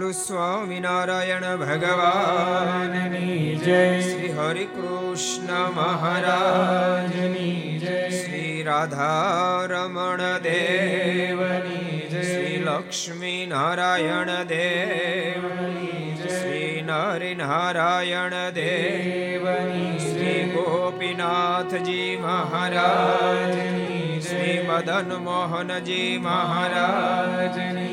બોલો 0.00 0.12
સ્વામિનારાયણ 0.14 1.46
ભગવાનની 1.60 3.40
જય 3.58 3.80
શ્રી 4.02 4.30
હરિ 4.30 4.62
કૃષ્ણ 4.68 5.74
મહારાજની 5.74 7.56
જય 7.82 7.98
શ્રી 8.12 8.54
રાધારમણ 8.62 10.22
દેવની 10.46 11.98
જય 12.06 12.22
શ્રી 12.22 12.62
લક્ષ્મી 12.62 13.42
નારાયણ 13.46 14.32
દેવની 14.52 16.00
શ્રી 16.22 16.72
નરી 16.84 17.34
નારાયણ 17.36 18.38
દેવની 18.54 19.92
શ્રી 20.00 20.40
ગોપીનાથજી 20.54 22.10
મહારાજની 22.22 24.02
શ્રી 24.22 24.58
મદન 24.64 25.16
મોહનજી 25.22 26.10
મહારાજની 26.24 27.89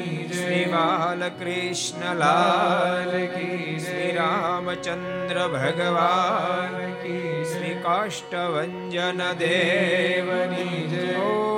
શ્રી 0.47 0.67
બાલકૃષ્ણ 0.67 2.19
લાલ 2.19 3.11
કી 3.33 3.73
શ્રી 3.79 4.11
રામચંદ્ર 4.13 5.39
ભગવાન 5.49 6.77
કી 7.01 7.33
શ્રી 7.45 7.75
કાષ્ટભન 7.83 9.21
દેવની 9.39 10.81
જય 10.93 11.56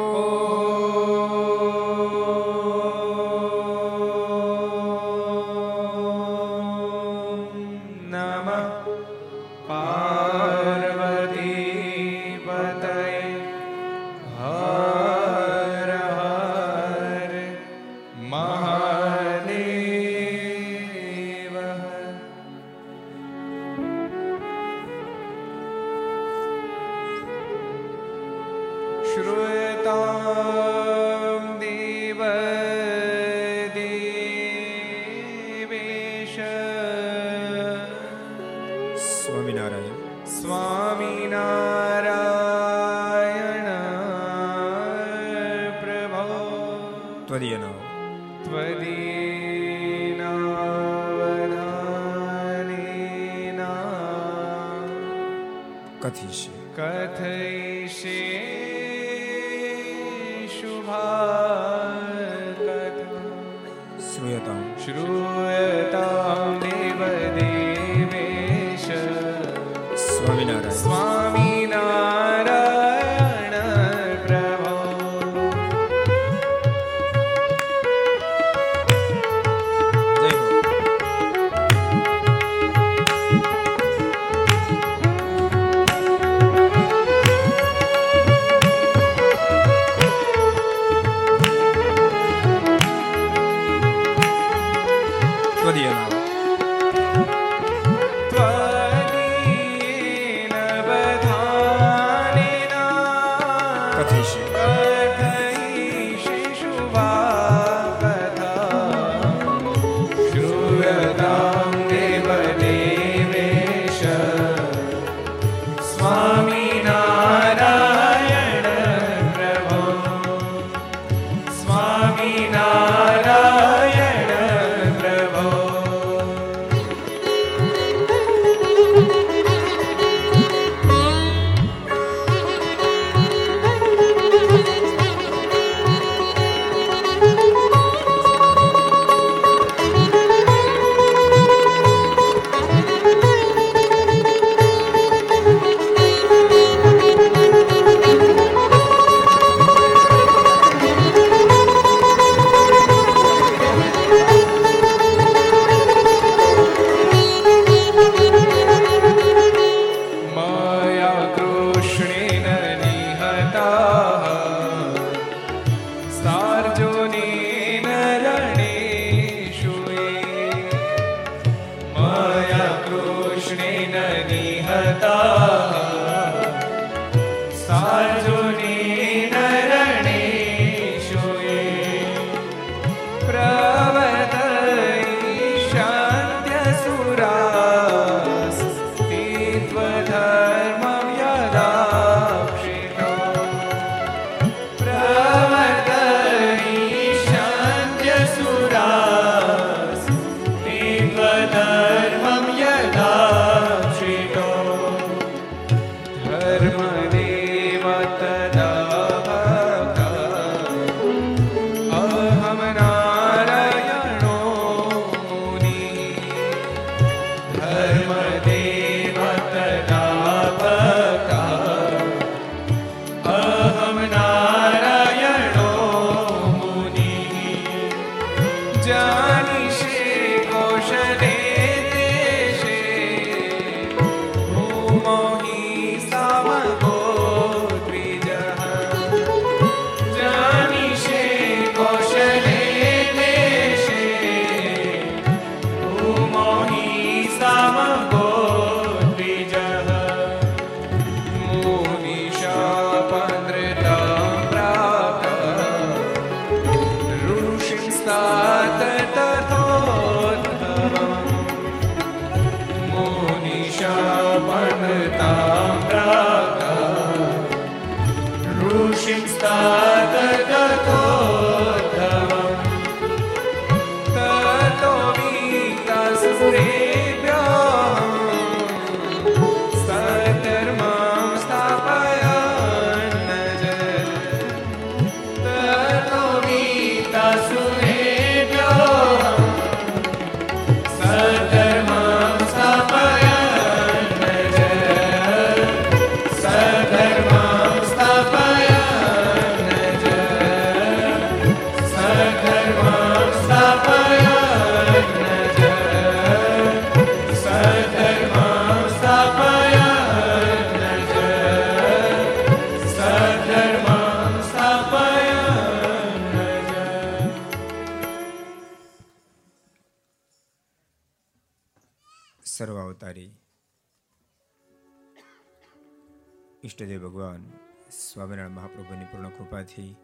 મહાપ્રભુની 329.60 329.96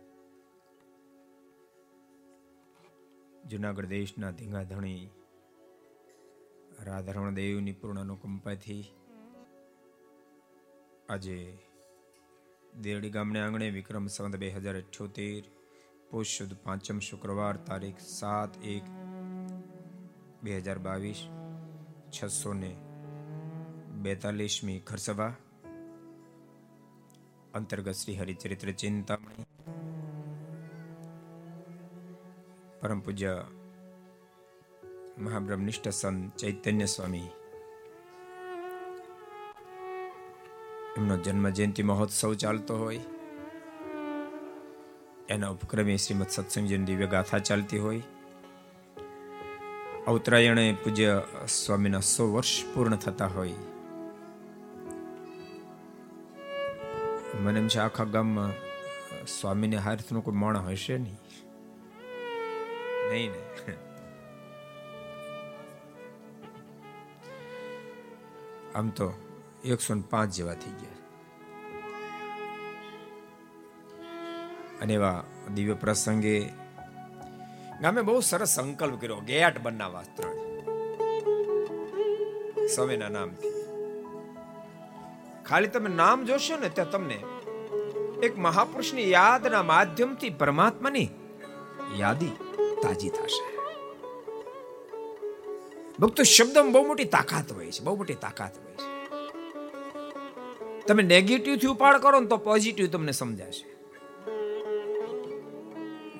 જુનાગઢ 3.47 3.85
દેશના 3.85 4.31
ધીંગા 4.31 4.63
ધણી 4.63 5.09
રાધારમણ 6.83 7.33
દેવની 7.33 7.71
પૂર્ણ 7.71 8.00
અનુકંપાથી 8.00 8.83
આજે 11.09 11.57
દેવડી 12.81 13.09
ગામને 13.09 13.41
આંગણે 13.41 13.69
વિક્રમ 13.69 14.07
સંવત 14.07 14.35
બે 14.35 14.50
હજાર 14.50 14.77
અઠ્યોતેર 14.77 15.43
પોષ 16.09 16.27
શુદ્ધ 16.27 16.57
પાંચમ 16.63 17.00
શુક્રવાર 17.00 17.57
તારીખ 17.57 17.97
સાત 18.00 18.57
એક 18.57 18.83
બે 20.43 20.57
હજાર 20.57 20.79
બાવીસ, 20.79 21.27
છસો 22.12 22.53
ને 22.53 22.75
બેતાલીસમી 24.01 24.79
ઘરસભા 24.79 25.35
અંતર્ગત 27.55 27.91
શ્રી 27.91 28.15
હરિચરિત્ર 28.15 28.71
ચિંતામણી, 28.71 29.45
પરમ 32.81 33.00
પૂજ્ય 33.00 33.43
મહાબ્રહ્મનિષ્ઠ 35.17 35.89
સંત 35.89 36.35
ચૈતન્ય 36.35 36.85
સ્વામી. 36.85 37.27
એમનો 40.97 41.17
જન્મ 41.17 41.50
જયંતિ 41.50 41.83
મહોત્સવ 41.83 42.33
ચાલતો 42.33 42.77
હોય. 42.77 43.00
એના 45.29 45.50
ઉપક્રમે 45.50 45.97
શ્રીમદ 45.97 46.27
સત્સંગજીની 46.29 46.85
દિવ્ય 46.85 47.07
ગાથા 47.07 47.39
ચાલતી 47.39 47.79
હોય. 47.79 48.01
અવતરાયણે 50.07 50.77
પૂજ્ય 50.83 51.21
સ્વામીના 51.47 52.00
સો 52.00 52.33
વર્ષ 52.33 52.65
પૂર્ણ 52.74 52.95
થતા 52.95 53.27
હોય. 53.27 53.53
મને 57.39 57.59
એમ 57.59 57.67
છે 57.67 57.79
આખા 57.79 58.03
ગામમાં 58.03 58.53
સ્વામીને 59.25 59.77
હાથનો 59.77 60.21
કોઈ 60.21 60.33
માણ 60.33 60.57
હશે 60.57 60.97
નહીં. 60.97 61.19
નહીં 63.09 63.31
ને? 63.31 63.73
આમ 68.75 68.89
તો 68.89 69.13
એકસો 69.65 69.93
ને 69.93 70.03
પાંચ 70.09 70.33
જેવા 70.33 70.53
થઈ 70.53 70.71
ગયા. 70.71 70.95
અને 74.81 74.93
એવા 74.93 75.23
દિવ્ય 75.53 75.73
પ્રસંગે 75.73 76.49
ગામે 77.81 78.01
બહુ 78.01 78.19
સરસ 78.19 78.47
સંકલ્પ 78.47 79.01
કર્યો, 79.01 79.17
ગેટ 79.17 79.61
બનાવવા 79.61 80.03
ત્રણ. 80.03 80.35
સ્વામીના 82.67 83.09
નામથી. 83.09 83.54
ખાલી 85.49 85.67
તમે 85.67 85.95
નામ 85.95 86.25
જોશો 86.25 86.57
ને 86.57 86.69
ત્યાં 86.69 86.91
તમને 86.91 87.23
એક 88.23 88.37
મહાપુરુષની 88.37 89.11
યાદના 89.11 89.63
માધ્યમથી 89.63 90.29
પરમાત્માની 90.29 91.09
યાદી 91.97 92.31
તાજી 92.83 93.09
થશે. 93.09 93.57
ભક્તો, 95.99 96.23
શબ્દમાં 96.23 96.71
બહુ 96.71 96.87
મોટી 96.87 97.03
તાકાત 97.03 97.51
હોય 97.51 97.71
છે, 97.71 97.83
બહુ 97.83 97.95
મોટી 97.95 98.13
તાકાત 98.13 98.57
હોય 98.57 98.73
છે. 98.73 98.95
તમે 100.87 101.03
નેગેટિવથી 101.03 101.67
ઉપાડ 101.67 101.97
કરો 101.97 102.19
ને 102.19 102.27
તો 102.27 102.37
પોઝિટિવ 102.37 102.87
તમને 102.87 103.11
સમજાશે. 103.11 103.75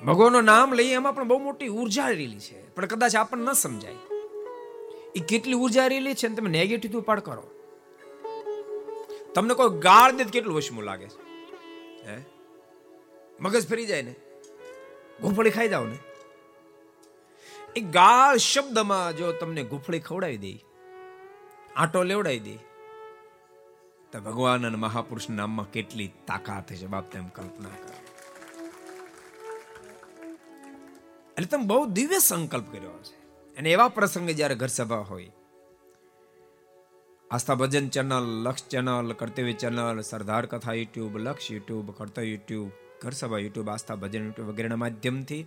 ભગવાનનું 0.06 0.44
નામ 0.44 0.74
લઈએ 0.74 0.94
એમાં 0.94 1.14
પણ 1.14 1.28
બહુ 1.28 1.38
મોટી 1.38 1.68
ઊર્જા 1.68 2.08
રેલી 2.08 2.38
છે, 2.38 2.74
પણ 2.74 2.86
કદાચ 2.86 3.16
આપણને 3.16 3.44
ન 3.44 3.52
સમજાય. 3.52 3.94
એ 5.16 5.20
કેટલી 5.20 5.54
ઊર્જા 5.54 5.86
રેલી 5.86 6.14
છે 6.14 6.28
ને 6.28 6.34
તમે 6.34 6.50
નેગેટિવ 6.50 7.00
ઉપાડ 7.00 7.20
કરો. 7.20 7.42
તમને 9.36 9.54
કોઈ 9.54 9.78
ગાળ 9.78 10.12
દે 10.12 10.24
કેટલું 10.24 10.56
વશમું 10.56 10.84
લાગે 10.84 11.08
છે? 11.08 11.18
હે? 12.06 12.16
મગજ 13.40 13.68
ફરી 13.68 13.86
જાય 13.86 14.02
ને? 14.02 14.14
ગુફળી 15.20 15.50
ખાઈ 15.50 15.68
જાવ 15.68 15.86
ને? 15.86 15.98
એ 17.76 17.80
ગાળ 17.80 18.36
શબ્દમાં 18.36 19.16
જો 19.16 19.32
તમને 19.32 19.62
ગુફળી 19.62 20.00
ખવડાવી 20.00 20.36
દે, 20.36 20.64
આટો 21.76 22.02
લેવડાવી 22.02 22.38
દે, 22.38 22.56
તો 24.12 24.20
ભગવાન 24.20 24.66
અને 24.66 24.76
મહાપુરુષ 24.76 25.30
નામમાં 25.30 25.70
કેટલી 25.70 26.12
તાકાત 26.26 26.72
છે 26.72 26.86
બાપ 26.86 27.12
તેમ 27.12 27.28
કલ્પના 27.28 27.68
કરો. 27.68 27.96
એટલે 31.30 31.46
તમે 31.46 31.64
બહુ 31.64 31.86
દિવ્ય 31.86 32.18
સંકલ્પ 32.18 32.72
કર્યો 32.72 33.02
છે 33.02 33.16
અને 33.56 33.72
એવા 33.72 33.88
પ્રસંગે 33.88 34.34
જ્યારે 34.34 34.54
ઘર 34.54 34.66
સભા 34.66 34.96
હોય 34.96 35.30
Aastha 37.30 37.54
Bhajan 37.54 37.86
channel, 37.88 38.26
Laksh 38.44 38.68
channel, 38.70 39.08
Kartavya 39.12 39.54
channel, 39.54 40.00
Sardar 40.02 40.46
Katha 40.46 40.74
YouTube, 40.74 41.14
Laksh 41.18 41.50
YouTube, 41.50 41.86
કર્તવ્ય 41.98 42.28
યુટ્યુબ 42.32 42.68
ઘર 43.02 43.14
સભા 43.14 43.40
યુટ્યુબ, 43.44 43.68
આસ્થા 43.68 43.96
ભજન 43.96 44.26
યુટ્યુબ 44.26 44.50
વગેરેના 44.50 44.76
માધ્યમથી 44.76 45.42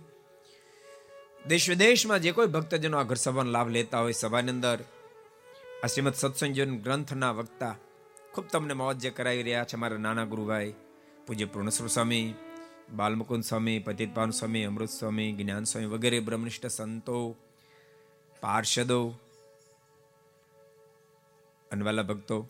દેશ 1.48 1.68
વિદેશમાં 1.68 2.20
જે 2.20 2.32
કોઈ 2.32 2.46
ભક્તજનો 2.46 2.96
આ 2.98 3.04
ઘર 3.04 3.16
સભાનો 3.16 3.50
લાભ 3.50 3.70
લેતા 3.70 4.00
હોય 4.00 4.12
સભાની 4.12 4.50
અંદર, 4.50 4.80
આ 5.82 5.86
શ્રીમદ 5.86 6.14
સત્સંગજન 6.14 6.76
ગ્રંથના 6.84 7.32
વક્તા 7.32 7.74
ખૂબ 8.34 8.46
તમને 8.52 8.74
મોજ 8.74 8.96
જે 8.96 9.10
કરાવી 9.10 9.42
રહ્યા 9.42 9.64
છે 9.64 9.76
મારા 9.76 9.98
નાના 9.98 10.24
ગુરુભાઈ, 10.24 10.76
પૂજ્ય 11.26 11.46
પૂર્ણસ્વર 11.46 11.88
સ્વામી, 11.88 12.26
બાલમુકુંદ 12.92 13.44
સ્વામી 13.44 13.78
પતિતપાન 13.80 14.30
સ્વામી, 14.30 14.64
અમૃત 14.64 14.90
સ્વામી, 14.90 15.30
જ્ઞાન 15.32 15.64
સ્વામી 15.64 15.92
વગેરે 15.94 16.20
બ્રહ્મનિષ્ઠ 16.20 16.68
સંતો, 16.68 17.18
પાર્ષદો 18.42 19.00
અનવાલા 21.72 22.02
ભક્તો, 22.02 22.48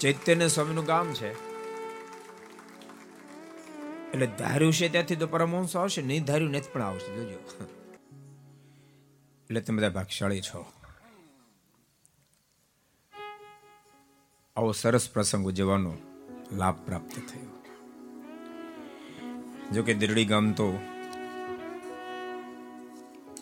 ચૈતન્ય 0.00 0.48
સ્વામીનું 0.48 0.84
ગામ 0.84 1.14
છે. 1.14 1.32
એટલે 4.10 4.26
ધાર્યું 4.26 4.72
છે 4.72 4.88
ત્યાંથી 4.88 5.16
તો 5.16 5.26
પરમહંસ 5.26 5.76
આવશે, 5.76 6.02
નહીં 6.02 6.24
ધાર્યું 6.24 6.50
નથી 6.50 6.72
પણ 6.72 6.82
આવશે, 6.82 7.14
જોજો. 7.14 7.38
એટલે 9.44 9.60
તમે 9.60 9.76
બધા 9.76 9.88
ભાગશાળી 9.88 10.40
છો. 10.40 10.72
આવો 14.56 14.72
સરસ 14.72 15.10
પ્રસંગ 15.10 15.46
ઉજવવાનો 15.46 15.96
લાભ 16.52 16.86
પ્રાપ્ત 16.86 17.12
થયો. 17.12 17.50
જોકે 19.72 19.94
દિરડી 19.94 20.24
ગામ 20.24 20.52
તો 20.52 20.78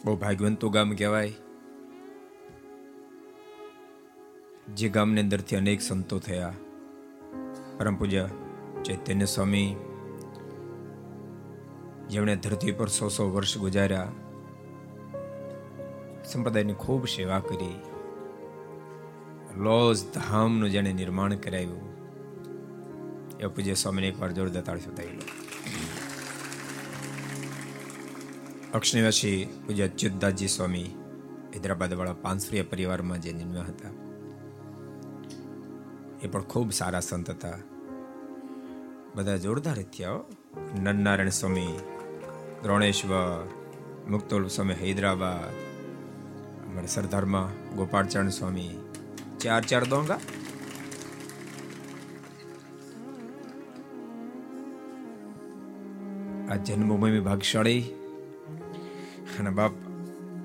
બહુ 0.04 0.16
ભાગ્યવંતું 0.16 0.73
ગામ 0.73 0.94
કહેવાય, 0.94 1.32
જે 4.75 4.88
ગામની 4.88 5.21
અંદરથી 5.21 5.56
અનેક 5.56 5.80
સંતો 5.80 6.18
થયા. 6.18 6.54
પરમ 7.78 7.97
પૂજ્ય 7.97 8.28
ચૈતન્ય 8.85 9.25
સ્વામી 9.25 9.76
જેમણે 12.11 12.37
ધરતી 12.37 12.73
પર 12.73 12.88
સો 12.88 13.09
સો 13.09 13.30
વર્ષ 13.30 13.59
ગુજાર્યા. 13.59 14.12
સંપ્રદાયની 16.25 16.73
ખૂબ 16.73 17.06
સેવા 17.06 17.40
કરી. 17.40 17.80
લોજ 19.56 20.12
ધામનું 20.14 20.71
જેણે 20.71 20.92
નિર્માણ 20.92 21.35
કરાવ્યું. 21.35 21.92
એ 23.40 23.47
પૂજ્ય 23.47 23.75
સ્વામીને 23.75 24.09
એકવાર 24.09 24.32
જોરદાર 24.32 24.62
તાળી 24.62 24.80
અક્ષનિવાસી 28.75 29.62
પૂજ્ય 29.67 29.88
અચ્યુતદાસજી 29.88 30.49
સ્વામી 30.49 30.85
હૈદરાબાદ 31.55 31.95
વાળા 31.95 32.12
પાંસરીયા 32.12 32.64
પરિવારમાં 32.71 33.21
જે 33.21 33.33
જન્મ્યા 33.33 33.62
હતા. 33.62 33.88
એ 36.23 36.26
પણ 36.26 36.43
ખૂબ 36.43 36.73
સારા 36.73 37.00
સંત 37.00 37.31
હતા. 37.31 37.59
બધા 39.14 39.37
જોરદાર 39.37 39.76
થયા 39.76 40.11
નરનારાયણ 40.83 41.29
સ્વામી, 41.29 41.79
દ્રોણેશ્વર, 42.62 43.49
મુક્તોલ 44.09 44.47
સ્વામી 44.47 44.75
હૈદરાબાદ, 44.75 45.52
અમારા 46.67 46.87
સરદારમાં 46.87 47.76
ગોપાળચરણ 47.76 48.29
સ્વામી, 48.29 48.71
ચાર 49.41 49.62
ચાર 49.62 49.85
દોંગા. 49.85 50.19
આ 56.52 56.57
જન્મભૂમિ 56.57 57.21
ભાગશાળી 57.21 57.85
અને 59.41 59.51
બાપ, 59.51 59.73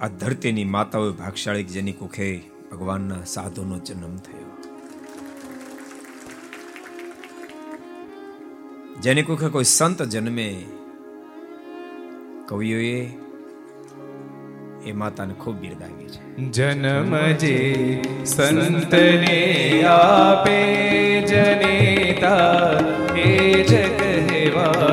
આ 0.01 0.08
ધરતીની 0.08 0.63
માતાઓ 0.63 1.12
ભાગશાળી 1.12 1.63
જેની 1.63 1.91
કુખે 1.91 2.41
ભગવાનના 2.72 3.24
સાધુનો 3.25 3.77
જન્મ 3.79 4.17
થયો. 4.17 4.51
જેની 9.01 9.24
કુખે 9.24 9.48
કોઈ 9.48 9.63
સંત 9.63 10.01
જન્મે, 10.01 10.65
કવિઓએ 12.46 13.10
એ 14.86 14.91
માતાને 14.91 15.34
ખૂબ 15.34 15.56
બિરદાવી 15.56 16.08
છે. 16.08 16.22
જન્મ 16.51 17.15
જે 17.32 17.56
સંતને 18.25 19.84
આપે, 19.84 20.60
જનેતા 21.22 22.79
એ 23.15 23.63
જ 23.63 23.74
કહેવાય 24.00 24.87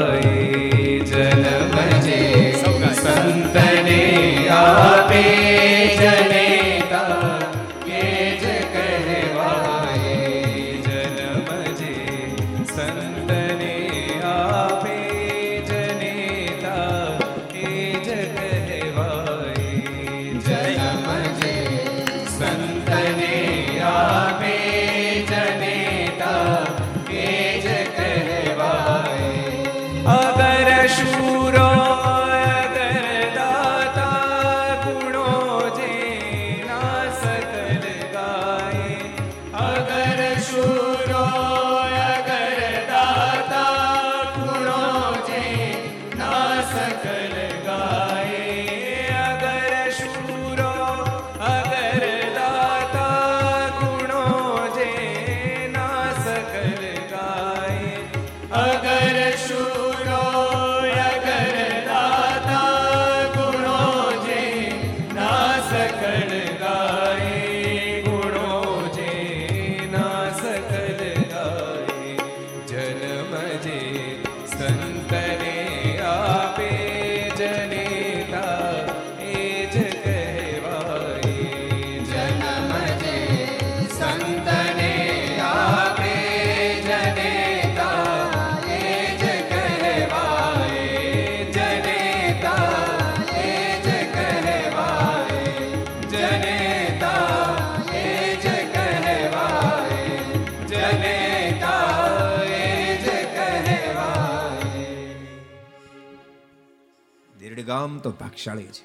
દીર્ઘગામ 107.87 107.99
તો 107.99 108.11
ભાગશાળી 108.11 108.63
છે. 108.63 108.85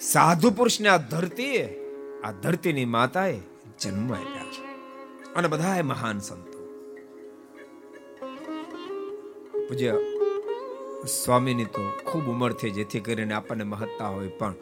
સાધુ 0.00 0.50
પુરુષને 0.50 0.88
આ 0.88 0.96
ધરતીએ, 0.96 1.80
આ 2.24 2.32
ધરતીની 2.32 2.84
માતાએ 2.84 3.40
જન્મ 3.80 4.14
આપ્યા 4.14 4.44
છે. 4.44 4.64
અને 5.34 5.48
બધા 5.48 5.82
મહાન 5.82 6.18
સંતો. 6.18 6.60
પૂજ્ય 9.68 9.98
સ્વામીની 11.24 11.64
તો 11.64 11.90
ખૂબ 12.06 12.28
ઉંમર 12.28 12.52
થઈ, 12.52 12.70
જેથી 12.70 13.00
કરીને 13.00 13.34
આપણને 13.34 13.64
મહત્તા 13.64 14.08
હોય. 14.08 14.28
પણ 14.28 14.54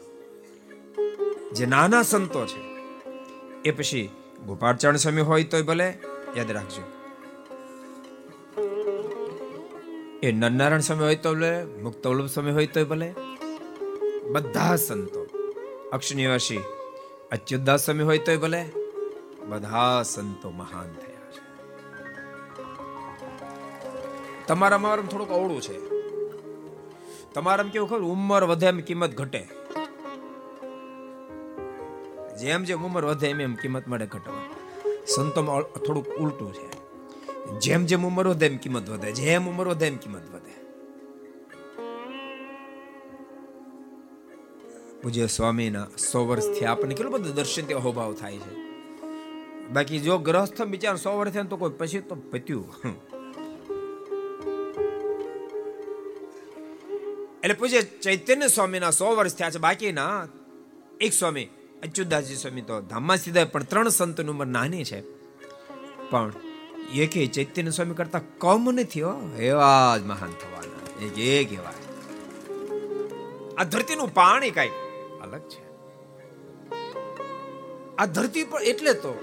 જે 1.53 1.65
નાના 1.65 2.01
સંતો 2.01 2.45
છે, 2.45 2.61
એ 3.65 3.71
પછી 3.71 4.09
ગોપાળચરણ 4.45 4.95
સ્વામી 4.95 5.21
હોય 5.21 5.43
તોય 5.43 5.61
ભલે, 5.61 5.97
યાદ 6.35 6.51
રાખજો. 6.51 7.02
એ 10.23 10.31
નરનારાયણ 10.31 10.79
સ્વામી 10.79 11.03
હોય 11.03 11.15
તો 11.15 11.33
ભલે, 11.33 11.63
મુક્તવલ્લભ 11.63 12.25
સ્વામી 12.25 12.51
હોય 12.51 12.67
તો 12.67 12.85
ભલે. 12.85 13.13
બધા 14.31 14.75
સંતો 14.75 15.27
અક્ષ 15.93 16.15
નિવાસી 16.15 16.57
અચ્યુતદાસ 17.31 17.85
સ્વામી 17.85 18.03
હોય 18.03 18.17
તો 18.17 18.37
ભલે, 18.37 18.69
બધા 19.47 20.03
સંતો 20.03 20.49
મહાન 20.49 20.93
થયા 20.93 21.31
છે. 21.31 21.39
તમારા 24.47 24.77
મારું 24.77 25.09
થોડુંક 25.09 25.31
અવળું 25.31 25.61
છે. 25.61 25.89
તમારામાં 27.33 27.73
કેવું 27.73 27.89
ખબર? 27.89 27.99
ઉંમર 27.99 28.43
વધે 28.43 28.67
એમ 28.67 28.79
કિંમત 28.79 29.15
ઘટે. 29.15 29.47
જેમ 32.41 32.63
જેમ 32.63 32.85
ઉંમર 32.85 33.05
વધે 33.05 33.27
એમ 33.27 33.41
એમ 33.41 33.55
કિંમત 33.55 33.87
મળે 33.87 34.05
ઘટવા. 34.05 34.55
સંતોમાં 35.15 35.61
થોડુંક 35.61 36.07
ઉલટું 36.07 36.53
છે. 36.53 36.82
જેમ 37.61 37.85
જેમ 37.85 38.07
ઉંમર 38.07 38.27
વધે 38.27 38.45
એમ 38.45 38.57
કિંમત 38.57 38.89
વધે. 38.89 39.11
જેમ 39.11 39.49
ઉંમર 39.49 39.67
વધે 39.67 39.87
એમ 39.87 39.97
કિંમત 39.97 40.35
વધે. 40.35 40.53
પૂજ્ય 45.01 45.27
સ્વામીના 45.27 45.87
સો 46.11 46.25
વર્ષથી 46.25 46.65
આપણને 46.65 46.95
કેટલું 46.95 47.13
બધું 47.13 47.35
દર્શન 47.35 47.65
ત્યાં 47.65 47.83
હોભાવ 47.83 48.13
થાય 48.13 48.37
છે. 48.37 48.63
બાકી 49.67 49.99
જો 49.99 50.17
ગ્રહસ્થ 50.17 50.61
બિચાર 50.61 50.95
સો 50.95 51.17
વર્ષ 51.17 51.33
થયા 51.33 51.43
તો 51.43 51.57
કોઈ 51.57 51.69
પછી 51.69 51.99
તો 51.99 52.15
પત્યું. 52.15 52.65
એટલે 57.43 57.53
પૂજ્ય 57.53 57.81
ચૈતન્ય 57.81 58.47
સ્વામીના 58.47 58.91
સો 58.91 59.15
વર્ષ 59.15 59.35
થયા 59.35 59.49
છે. 59.49 59.57
બાકીના 59.57 60.27
એક 61.01 61.13
સ્વામી, 61.13 61.45
અચ્યુતદાસજી 61.83 62.35
સ્વામી 62.35 62.61
તો 62.61 62.81
ધામમાં 62.81 63.17
સીધા, 63.17 63.45
પણ 63.45 63.63
ત્રણ 63.63 63.89
સંતનું 63.89 64.31
ઉંમર 64.31 64.45
નાની 64.45 64.83
છે. 64.83 65.01
પણ 66.09 66.33
એકે 66.93 67.27
ચૈતન્ય 67.27 67.71
સ્વામી 67.71 67.93
કરતા 67.93 68.21
કમ 68.37 68.71
નથી 68.71 68.99
એવા 69.39 69.97
જ 69.97 70.01
મહાન 70.01 70.29
થવાના. 70.29 71.05
એક 71.05 71.19
એક 71.19 71.53
એવા 71.53 71.73
આ 73.57 73.63
ધરતીનું 73.63 74.13
પાણી 74.13 74.51
કઈ 74.51 74.69
અલગ 75.21 75.41
છે. 75.49 75.63
આ 77.97 78.05
ધરતી 78.05 78.43
પર 78.43 78.61
એટલે 78.61 78.93
તો 78.93 79.13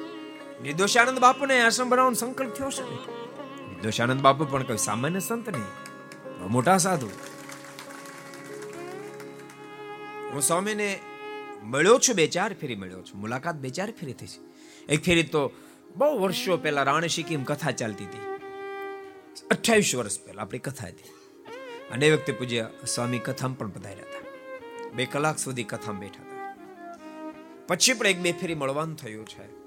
નિર્દોષાનંદ 0.63 1.19
બાપુને 1.19 1.61
આશ્રમ 1.63 1.89
બનાવવાનો 1.89 2.15
સંકલ્પ 2.15 2.53
થયો 2.55 2.71
છે 2.71 2.85
નિર્દોષાનંદ 3.69 4.21
બાપુ 4.21 4.45
પણ 4.45 4.63
કોઈ 4.63 4.77
સામાન્ય 4.77 5.21
સંત 5.21 5.49
નહીં 5.49 5.69
મોટા 6.49 6.79
સાધુ. 6.79 7.09
હું 10.33 10.43
સ્વામીને 10.43 10.99
મળ્યો 11.65 11.99
છું, 11.99 12.15
બે 12.15 12.27
ચાર 12.27 12.55
ફેરી 12.55 12.77
મળ્યો 12.77 13.03
છું. 13.03 13.21
મુલાકાત 13.21 13.55
બે 13.55 13.71
ચાર 13.71 13.91
ફેરી 13.91 14.13
થઈ 14.13 14.27
છે. 14.27 14.41
એક 14.93 15.03
ફેરી 15.05 15.23
તો 15.23 15.53
બહુ 15.97 16.19
વર્ષો 16.19 16.57
પહેલા 16.57 16.83
રાણી 16.83 17.09
સિક્કિમ 17.09 17.45
કથા 17.45 17.71
ચાલતી 17.71 18.05
હતી. 18.05 18.21
અઠ્યાવીસ 19.51 19.95
વર્ષ 19.95 20.21
પહેલા 20.21 20.43
આપણી 20.43 20.59
કથા 20.59 20.87
હતી. 20.87 21.09
અને 21.91 22.07
એ 22.07 22.13
વખતે 22.13 22.33
પૂજ્ય 22.33 22.71
સ્વામી 22.87 23.19
કથામાં 23.19 23.59
પણ 23.59 23.69
પધાર્યા 23.69 24.05
હતા. 24.05 24.21
બે 24.95 25.07
કલાક 25.07 25.39
સુધી 25.39 25.65
કથામાં 25.65 26.01
બેઠા 26.01 26.23
હતા. 26.23 26.57
પછી 27.67 27.93
પણ 27.93 28.07
એક 28.07 28.21
બે 28.21 28.33
ફેરી 28.33 28.55
મળવાનું 28.55 28.97
થયું 28.97 29.27
છે. 29.27 29.61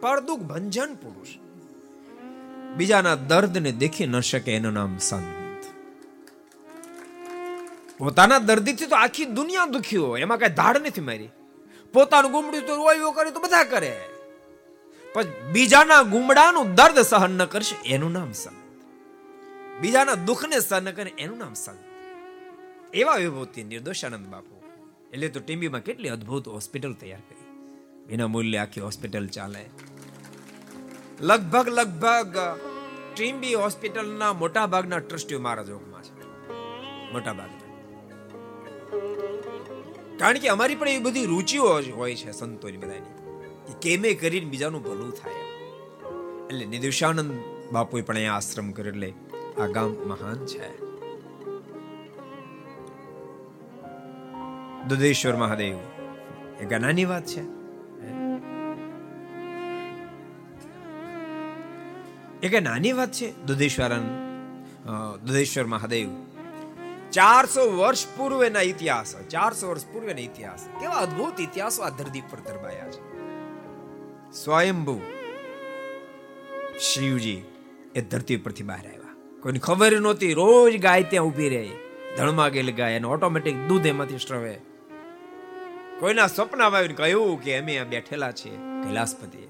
પરદુખ 0.00 0.40
ભંજન 0.40 0.94
પુરુષ. 0.94 1.28
બીજાના 2.76 3.14
દર્દને 3.14 3.72
દેખી 3.72 4.06
ન 4.06 4.20
શકે 4.20 4.54
એનું 4.54 4.72
નામ 4.72 4.98
સંત 4.98 5.64
પોતાના 7.98 8.38
દર્દીથી 8.38 8.86
તો 8.86 8.96
આખી 8.96 9.24
દુનિયા 9.24 9.66
દુખી 9.66 9.96
હોય, 9.96 10.20
એમાં 10.20 10.38
કઈ 10.38 10.48
ધાડ 10.48 10.76
નથી 10.76 11.00
મારી. 11.00 11.28
પોતાનું 11.92 12.32
ગુમડું 12.32 12.66
તો 12.66 12.76
રોયો 12.76 13.10
કરે 13.10 13.30
તો 13.30 13.40
બધા 13.40 13.64
કરે. 13.64 14.09
પણ 15.14 15.52
બીજાના 15.52 16.02
ગુમડાનું 16.12 16.68
દર્દ 16.74 16.98
સહન 17.02 17.32
ન 17.38 17.44
કરશે, 17.44 17.76
એનું 17.94 18.12
નામ 18.12 18.32
સંત 18.32 18.58
બીજાના 19.80 20.14
દુઃખને 20.28 20.58
સહન 20.60 20.90
કરે, 20.90 21.10
એનું 21.18 21.38
નામ 21.38 21.54
સંત 21.54 21.80
એવા 22.94 23.18
વિભૂતિ 23.24 23.64
નિર્દોષાનંદ 23.64 24.26
બાપુ. 24.26 24.54
એટલે 25.12 25.28
તો 25.28 25.40
ટીમ્બીમાં 25.40 25.84
કેટલી 25.88 26.08
અદ્ભુત 26.08 26.48
હોસ્પિટલ 26.48 26.92
તૈયાર 26.92 27.24
કરી. 27.28 27.46
એના 28.14 28.26
મૂલ્ય 28.26 28.58
આખી 28.58 28.80
હોસ્પિટલ 28.80 29.26
ચાલે. 29.26 29.62
લગભગ 31.20 31.68
લગભગ 31.68 32.36
ટીમ્બી 33.14 33.54
હોસ્પિટલના 33.54 34.32
મોટા 34.32 34.66
ભાગના 34.66 34.98
ટ્રસ્ટીઓ 34.98 35.40
મારા 35.40 35.62
જોગમાં 35.62 36.02
છે. 36.02 36.12
મોટા 37.12 37.32
ભાગના 37.32 37.68
કારણ 40.18 40.38
કે 40.38 40.48
અમારી 40.48 40.74
પણ 40.74 40.88
એવી 40.88 41.04
બધી 41.04 41.26
રુચિઓ 41.26 41.64
હોય 41.96 42.14
છે 42.14 42.32
સંતોની 42.32 42.76
બધાની. 42.76 43.19
કે 43.70 43.78
કેમે 43.82 44.14
કરીને 44.14 44.46
બીજાનું 44.46 44.82
ભલું 44.82 45.12
થાય 45.12 45.32
એટલે 46.46 46.64
નિદિશાનંદ 46.64 47.40
બાપુએ 47.72 48.02
પણ 48.02 48.14
અહીંયા 48.14 48.34
આશ્રમ 48.34 48.70
કર્યો 48.70 48.92
એટલે 48.92 49.14
આ 49.58 49.66
ગામ 49.66 49.90
મહાન 49.90 50.46
છે. 50.46 50.90
દુધેશ્વર 54.88 55.36
મહાદેવ. 55.36 55.76
એ 56.60 56.78
નાની 56.78 57.04
વાત 57.04 57.26
છે? 57.26 57.42
એ 62.46 62.60
નાની 62.60 62.92
વાત 62.92 63.12
છે? 63.12 63.46
દુધેશ્વરન 63.46 64.02
દુધેશ્વર 65.26 65.66
મહાદેવ. 65.66 66.08
ચારસો 67.12 67.76
વર્ષ 67.76 68.06
પૂર્વેના 68.16 68.60
ઇતિહાસ, 68.60 69.16
ચારસો 69.16 69.68
વર્ષ 69.68 69.86
પૂર્વેના 69.86 70.20
ઇતિહાસ. 70.20 70.68
કેવા 70.80 70.92
અદ્ભુત 70.92 71.40
ઇતિહાસો 71.40 71.82
આ 71.82 71.90
ધરતી 71.90 72.20
પર 72.20 72.38
ધરબાયા 72.38 72.90
છે. 72.90 73.19
સ્વયંભૂ 74.34 75.00
શિવજી 76.80 77.42
એ 77.94 78.00
ધરતી 78.00 78.36
પરથી 78.36 78.62
બહાર 78.62 78.84
આવ્યા. 78.86 79.14
કોઈને 79.42 79.58
ખબર 79.58 79.92
નહોતી, 80.00 80.32
રોજ 80.32 80.76
ગાય 80.82 81.02
ત્યાં 81.02 81.24
ઊભી 81.24 81.48
રહે. 81.48 81.70
ધણમાં 82.16 82.50
ગયેલી 82.50 82.72
ગાય 82.72 82.96
અને 82.96 83.08
ઓટોમેટિક 83.08 83.56
દૂધ 83.68 83.86
એમાંથી 83.86 84.18
સ્ટ્રવે 84.18 84.54
કોઈના 86.00 86.26
સપનામાં 86.26 86.78
આવીને 86.78 86.94
કહ્યું 86.94 87.42
કે 87.42 87.58
અમે 87.58 87.78
આ 87.78 87.84
બેઠેલા 87.84 88.30
છીએ 88.32 88.56
કૈલાસપતિ 88.84 89.42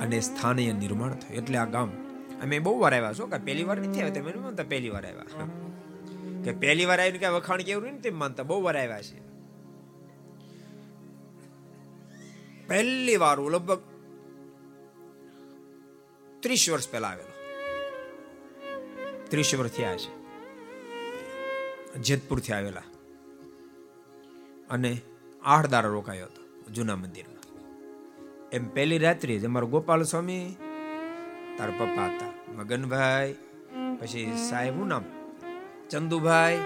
અને 0.00 0.20
સ્થાનીય 0.20 0.72
નિર્માણ 0.72 1.14
થયું. 1.14 1.36
એટલે 1.42 1.58
આ 1.58 1.64
ગામ, 1.64 1.90
અમે 2.42 2.58
બહુ 2.58 2.78
વાર 2.78 2.94
આવ્યા 2.94 3.12
છો 3.12 3.26
કે 3.26 3.38
પહેલી 3.38 3.64
વાર 3.64 3.78
નથી 3.78 4.02
આવ્યા? 4.02 4.14
તમે 4.14 4.42
માનતા 4.42 4.64
પહેલી 4.64 4.88
વાર 4.88 5.06
આવ્યા? 5.06 5.48
કે 6.44 6.52
પહેલી 6.52 6.84
વાર 6.84 7.00
આવીને 7.00 7.18
કે 7.18 7.28
વખાણ 7.28 7.62
કેવું 7.62 7.88
નથી 7.92 8.10
માનતા? 8.10 8.42
બહુ 8.42 8.62
વાર 8.62 8.76
આવ્યા 8.76 9.02
છે 9.02 9.27
પહેલી 12.68 13.16
વાર 13.16 13.36
હું 13.40 13.50
લગભગ 13.50 13.80
ત્રીસ 16.42 16.64
વર્ષ 16.70 16.88
પહેલા 16.90 17.08
આવેલો. 17.08 17.34
ત્રીસ 19.30 19.50
વર્ષ 19.54 19.72
થયા 19.72 19.96
છે. 19.96 20.10
જેતપુરથી 21.98 22.52
આવેલા. 22.52 22.86
અને 24.70 24.90
આઠ 25.42 25.74
રોકાયો 25.86 26.26
હતો 26.26 26.42
જૂના 26.70 26.96
મંદિરમાં. 26.96 27.44
એમ 28.52 28.64
પહેલી 28.68 28.98
રાત્રિ 28.98 29.38
જ 29.38 29.44
અમારો 29.44 29.66
ગોપાલ 29.66 30.02
સ્વામી 30.02 30.56
તાર 31.58 31.70
પપ્પા 31.70 32.06
હતા, 32.06 32.32
મગનભાઈ, 32.52 33.30
પછી 34.00 34.26
સાહેબ 34.48 34.74
હું 34.74 34.88
નામ? 34.88 35.04
ચંદુભાઈ, 35.90 36.58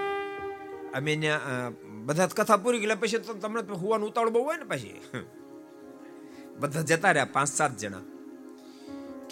અમે 0.94 1.12
ત્યાં 1.16 1.70
બધા 2.06 2.26
કથા 2.26 2.56
પૂરી 2.56 2.78
ગયેલા. 2.78 2.94
પછી 2.94 3.18
તમને 3.18 3.60
હુવાનું 3.74 4.08
ઉતાવળ 4.08 4.30
બહુ 4.30 4.42
હોય 4.42 4.56
ને 4.56 4.64
પછી. 4.64 4.94
બધા 6.62 6.82
જતા 6.82 7.10
રહ્યા 7.10 7.28
પાંચ 7.32 7.48
સાત 7.48 7.78
જણા. 7.78 8.02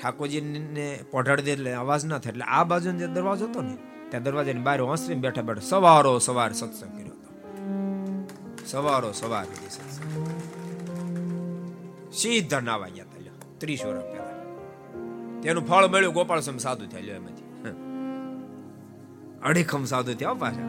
ઠાકોરજીને 0.02 0.86
પોઢાડી 1.10 1.42
દે 1.42 1.52
એટલે 1.52 1.72
અવાજ 1.74 2.04
ના 2.04 2.18
થાય. 2.18 2.30
એટલે 2.30 2.44
આ 2.44 2.64
બાજુ 2.64 2.92
જે 2.92 3.06
દરવાજો 3.06 3.46
હતો 3.48 3.60
ને, 3.62 3.74
ત્યાં 4.08 4.22
દરવાજાની 4.22 4.60
બહાર 4.60 4.80
હોંસરીને 4.80 5.20
બેઠા 5.20 5.42
બેઠા 5.42 5.60
સવારો 5.60 6.18
સવાર 6.18 6.52
સત્સંગ 6.52 6.92
કર્યો 6.92 7.14
હતો. 7.14 7.28
સવારો 8.66 9.12
સવાર 9.12 9.46
સીધા 12.12 12.60
નાવા 12.60 12.88
ગયા 12.88 13.04
હતા 13.04 13.32
ત્રીસ 13.58 13.84
વર્ષ 13.84 14.02
પહેલા. 14.02 14.36
તેનું 15.42 15.66
ફળ 15.68 15.86
મળ્યું 15.86 16.14
ગોપાલ 16.14 16.40
સમ 16.40 16.58
સાધુ 16.58 16.86
થયેલો 16.86 17.12
એમાંથી. 17.12 17.46
અડીખમ 19.42 19.84
સાધુ 19.84 20.14
થયા 20.14 20.34
પાછા. 20.34 20.66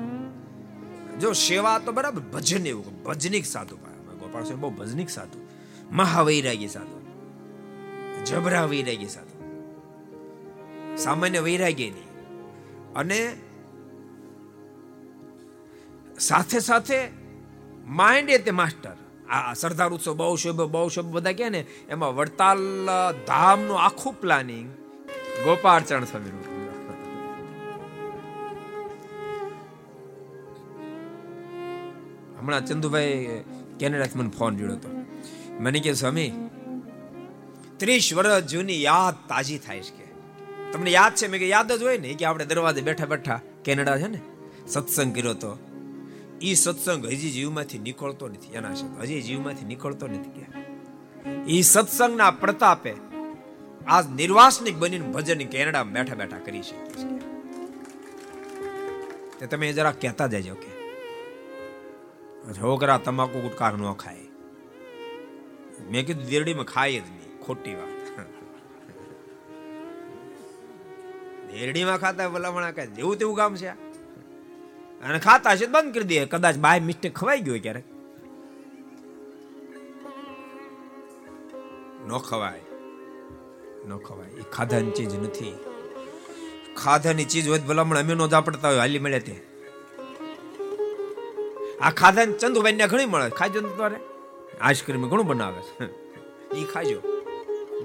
જો 1.20 1.32
સેવા 1.32 1.80
તો 1.80 1.92
બરાબર 1.92 2.22
ભજન 2.22 2.68
એવું, 2.68 3.04
ભજનિક 3.04 3.46
સાધુ 3.46 3.76
ગોપાલ 4.20 4.44
સ્વામી 4.44 4.62
બહુ 4.62 4.70
ભજનિક 4.70 5.10
સાધુ. 5.10 5.40
મહાવૈરાગી 5.92 6.68
સાધુ. 6.68 7.02
જબરા 8.26 8.66
વૈરાગી 8.66 9.08
સાધુ. 9.08 9.32
સામાન્ય 10.98 11.40
વૈરાગી 11.40 11.90
નહીં. 11.90 12.12
અને 12.94 13.36
સાથે 16.20 16.60
સાથે 16.60 17.08
માઇન્ડ 17.88 18.30
એ 18.30 18.38
તે 18.38 18.52
માસ્ટર 18.52 18.96
આ 19.30 19.54
સરદાર 19.54 19.90
ઉત્સવ 19.90 20.14
બહુ 20.14 20.36
શુભ 20.36 20.62
બહુ 20.62 20.90
શુભ 20.90 21.06
બધા 21.06 21.32
કહે 21.32 21.50
ને, 21.50 21.66
એમાં 21.90 22.16
વડતાલ 22.16 22.60
ધામનું 23.28 23.80
આખું 23.80 24.14
પ્લાનિંગ 24.14 24.72
ગોપાળચરણ 25.46 26.04
સ્વામીનું. 26.04 26.52
હમણાં 32.40 32.66
ચંદુભાઈ 32.66 33.44
કેનેડાથી 33.80 34.20
મને 34.20 34.30
ફોન 34.30 34.58
જોડ્યો 34.58 34.76
હતો. 34.76 35.01
મને 35.62 35.80
કે, 35.80 35.94
સ્વામી, 35.94 36.50
ત્રીસ 37.78 38.14
વર્ષ 38.14 38.44
જૂની 38.44 38.84
યાદ 38.84 39.14
તાજી 39.14 39.58
થાય 39.58 39.80
છે 39.80 40.04
કે. 40.04 40.12
તમને 40.72 40.92
યાદ 40.92 41.16
છે? 41.16 41.28
મેં 41.28 41.40
કે 41.40 41.48
યાદ 41.48 41.72
જ 41.72 41.84
હોય 41.84 41.98
ને. 41.98 42.14
કે, 42.14 42.26
આપણે 42.26 42.46
દરવાજે 42.46 42.82
બેઠા 42.82 43.06
બેઠા 43.06 43.40
કેનેડા 43.66 43.98
છે 43.98 44.08
ને, 44.08 44.22
સત્સંગ 44.68 45.16
કર્યો 45.16 45.34
તો. 45.34 45.58
એ 46.42 46.54
સત્સંગ 46.54 47.06
હજી 47.06 47.32
જીવમાંથી 47.32 47.80
નીકળતો 47.80 48.28
નથી, 48.28 48.54
એના 48.54 48.74
શબ્દ 48.74 49.02
હજી 49.02 49.22
જીવમાંથી 49.22 49.66
નીકળતો 49.66 50.08
નથી 50.08 50.30
કે. 50.30 50.62
એ 51.48 51.62
સત્સંગના 51.62 52.32
પ્રતાપે 52.32 52.94
આજ 53.88 54.10
નિર્વાસનિક 54.10 54.78
બનીને 54.78 55.08
ભજન 55.08 55.48
કેનેડા 55.48 55.84
બેઠા 55.84 56.16
બેઠા 56.16 56.40
કરી 56.40 56.62
શકીએ 56.62 57.20
તે 59.40 59.48
તમે 59.48 59.74
જરા 59.74 59.92
કહેતા 59.92 60.28
જજો 60.28 60.54
કે. 60.54 60.72
છોકરા 62.54 62.98
તમાકુ 62.98 63.40
ગુટકાર 63.40 63.74
ન 63.74 63.94
ખાય. 63.94 64.21
મેં 65.90 66.02
કીધું 66.08 66.26
દેરડીમાં 66.26 66.68
ખાય 66.74 67.00
જ 67.00 67.08
નહીં, 67.14 67.32
ખોટી 67.46 67.76
વાત. 67.76 67.90
દેરડીમાં 71.52 72.00
ખાતા 72.04 72.30
ભલામણા 72.30 72.72
કે 72.72 72.84
જેવું 72.98 73.16
તેવું 73.18 73.36
કામ 73.36 73.54
છે 73.56 73.70
અને 75.04 75.20
ખાતા 75.20 75.56
છે 75.56 75.66
બંધ 75.66 75.94
કરી 75.94 76.10
દે, 76.12 76.26
કદાચ 76.26 76.56
બાય 76.66 76.80
મિસ્ટેક 76.80 77.14
ખવાઈ 77.20 77.42
ગયો 77.42 77.60
ક્યારેક. 77.64 77.88
ન 82.08 82.10
ખવાય 82.30 82.64
ન 83.88 83.92
ખવાય. 83.98 84.32
એ 84.42 84.44
ખાધાની 84.52 84.94
ચીજ 84.98 85.14
નથી. 85.24 85.56
ખાધાની 86.78 87.30
ચીજ 87.32 87.46
હોય 87.50 87.60
ભલામણ 87.70 87.98
અમે 87.98 88.14
નો 88.14 88.28
જાપડતા 88.28 88.70
હોય, 88.70 88.82
હાલી 88.84 89.00
મળે 89.00 89.20
તે. 89.20 89.36
આ 91.82 91.92
ખાધાની 91.92 92.40
ચંદુભાઈ 92.42 92.78
ને 92.80 92.86
ઘણી 92.88 93.06
મળે. 93.06 93.30
ખાજો 93.30 93.60
ને 93.62 93.70
તમારે 93.70 94.00
આઈસ્ક્રીમ 94.62 95.10
ઘણું 95.10 95.28
બનાવે 95.28 95.62
છે. 95.62 95.86
એ 96.56 96.64
ખાજો. 96.64 97.00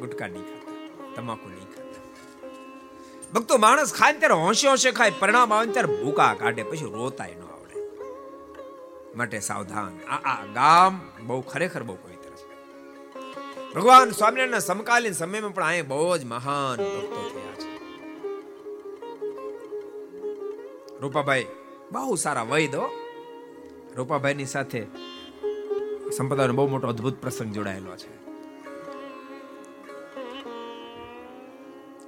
ગુટકા 0.00 0.26
નહીં 0.26 0.42
ખાતા. 0.42 1.14
તમાકુ 1.14 1.48
નહીં 1.48 1.64
ખાતા. 1.64 1.86
ભક્તો, 3.34 3.56
માણસ 3.56 3.94
ખાય 3.94 4.12
ત્યારે 4.12 4.34
હોંશે 4.34 4.68
હોંશે 4.68 4.90
ખાય, 4.90 5.12
પરિણામ 5.18 5.54
આવે 5.54 5.72
ત્યારે 5.72 6.02
ભૂકા 6.02 6.34
કાઢે, 6.34 6.62
પછી 6.62 6.84
રોતાય 6.84 7.34
ન 7.34 7.42
આવડે. 7.42 7.80
માટે 9.16 9.40
સાવધાન. 9.40 9.98
આ 10.10 10.16
આ 10.16 10.46
ગામ 10.46 11.00
બહુ 11.26 11.40
ખરેખર 11.40 11.82
બહુ 11.82 11.94
પવિત્ર 11.94 12.30
છે. 12.30 12.46
ભગવાન 13.74 14.10
સ્વામિનારાયણના 14.10 14.58
સમકાલીન 14.58 15.12
સમયમાં 15.12 15.54
પણ 15.54 15.64
અહીં 15.64 15.88
બહુ 15.88 16.16
જ 16.16 16.24
મહાન 16.24 16.76
ભક્તો 16.76 17.30
થયા 17.34 17.54
છે. 17.54 17.76
રૂપાભાઈ, 21.00 21.46
બહુ 21.92 22.14
સારા 22.16 22.42
વૈદ 22.42 22.74
રૂપાભાઈની 23.96 24.44
સાથે 24.44 24.86
સંપદાનો 26.10 26.52
બહુ 26.52 26.68
મોટો 26.68 26.88
અદ્ભુત 26.88 27.20
પ્રસંગ 27.20 27.54
જોડાયેલો 27.54 27.96
છે. 27.96 28.26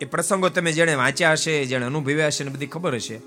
એ 0.01 0.05
પ્રસંગો 0.05 0.49
તમે 0.49 0.73
જેણે 0.73 0.95
વાંચ્યા 0.95 1.33
હશે, 1.33 1.65
જેણે 1.65 1.87
અનુભવ્યા 1.87 2.27
હશે 2.27 2.45
બધી 2.45 2.67
ખબર 2.67 2.95
હશે. 2.95 3.21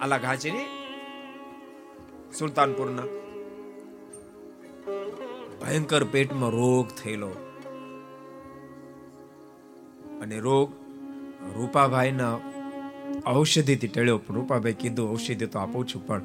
આલા 0.00 0.18
ઘાંચીની 0.18 0.66
સુલતાનપુરના. 2.38 3.02
ભયંકર 5.60 6.04
પેટમાં 6.04 6.50
રોગ 6.50 6.88
થયેલો. 6.88 7.28
અને 10.20 10.38
રોગ 10.38 10.72
રૂપાભાઈના 11.56 12.38
ઔષધિથી 13.26 13.88
ટેળ્યો. 13.88 14.20
રૂપાભાઈ 14.30 14.72
કીધું, 14.72 15.12
ઔષધિ 15.12 15.46
તો 15.46 15.58
આપું 15.58 15.88
છું, 15.88 16.06
પણ 16.06 16.22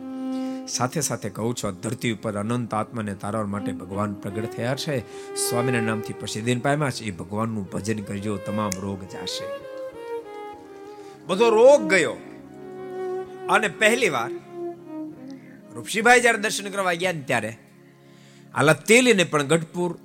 સાથે 0.67 1.01
સાથે 1.01 1.29
કહું 1.29 1.55
છું 1.55 1.81
ધરતી 1.81 2.11
ઉપર 2.11 2.35
અનંત 2.35 2.73
આત્માને 2.73 3.13
તારવા 3.13 3.45
માટે 3.45 3.71
ભગવાન 3.71 4.13
પ્રગટ 4.13 4.45
થયા 4.45 4.75
છે. 4.75 4.99
સ્વામીના 5.35 5.81
નામથી 5.81 6.13
પ્રસિદ્ધિ 6.13 6.55
પામ્યા 6.55 6.89
છે. 6.89 7.03
એ 7.03 7.11
ભગવાનનું 7.11 7.71
ભજન 7.71 7.99
કરજો, 7.99 8.37
તમામ 8.37 8.71
રોગ 8.81 9.03
જાશે. 9.03 9.45
બધો 11.25 11.49
રોગ 11.49 11.89
ગયો. 11.89 12.13
અને 13.49 13.67
પહેલી 13.67 14.09
વાર 14.09 14.31
ઋષિભાઈ 15.75 16.21
જ્યારે 16.21 16.37
દર્શન 16.37 16.69
કરવા 16.69 16.93
ગયા 16.93 17.13
ત્યારે, 17.25 17.57
આલા 18.55 18.73
તેલીને 18.73 19.23
પણ 19.23 19.43
ગઢપુર 19.43 19.97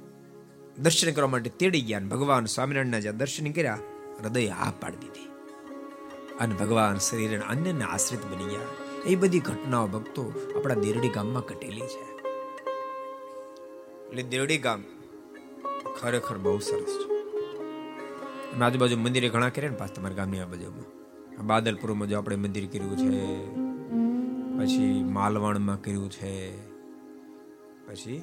દર્શન 0.78 1.12
કરવા 1.12 1.28
માટે 1.28 1.50
તેડી 1.50 1.80
ગયા 1.80 1.98
અને 1.98 2.08
ભગવાન 2.08 2.44
સ્વામિનારાયણના 2.44 2.98
જ્યાં 2.98 3.16
દર્શન 3.16 3.52
કર્યા, 3.52 3.78
હૃદય 4.22 4.46
હા 4.46 4.72
પાડી 4.80 4.96
દીધી. 4.96 5.26
અને 6.40 6.54
ભગવાન 6.54 6.98
શરીર 6.98 7.40
અન્યને 7.40 7.84
આશ્રિત 7.84 8.26
બની 8.26 8.44
ગયા. 8.44 8.85
એ 9.06 9.14
બધી 9.14 9.38
ઘટનાઓ 9.38 9.86
ભક્તો 9.86 10.22
આપણા 10.56 10.74
દેરડી 10.74 11.08
ગામમાં 11.08 11.42
ઘટેલી 11.42 11.80
છે. 11.80 12.04
એટલે 14.08 14.22
દેરડી 14.22 14.58
ગામ 14.58 14.84
ખરેખર 16.00 16.38
બહુ 16.38 16.58
સરસ 16.58 16.94
છે. 17.00 17.16
અને 18.52 18.64
આજુબાજુ 18.64 18.98
મંદિરે 18.98 19.28
ઘણા 19.28 19.48
કર્યા 19.48 19.70
ને 19.70 19.76
પાછા 19.76 19.92
તમારા 19.92 20.14
ગામની 20.14 20.40
આ 20.40 20.46
બાજુમાં 20.46 21.46
બાદલપુરમાં 21.46 22.08
જો 22.08 22.18
આપણે 22.18 22.36
મંદિર 22.36 22.66
કર્યું 22.66 22.96
છે, 22.96 23.20
પછી 24.58 25.04
માલવણમાં 25.04 25.82
કર્યું 25.82 26.10
છે, 26.10 26.34
પછી 27.86 28.22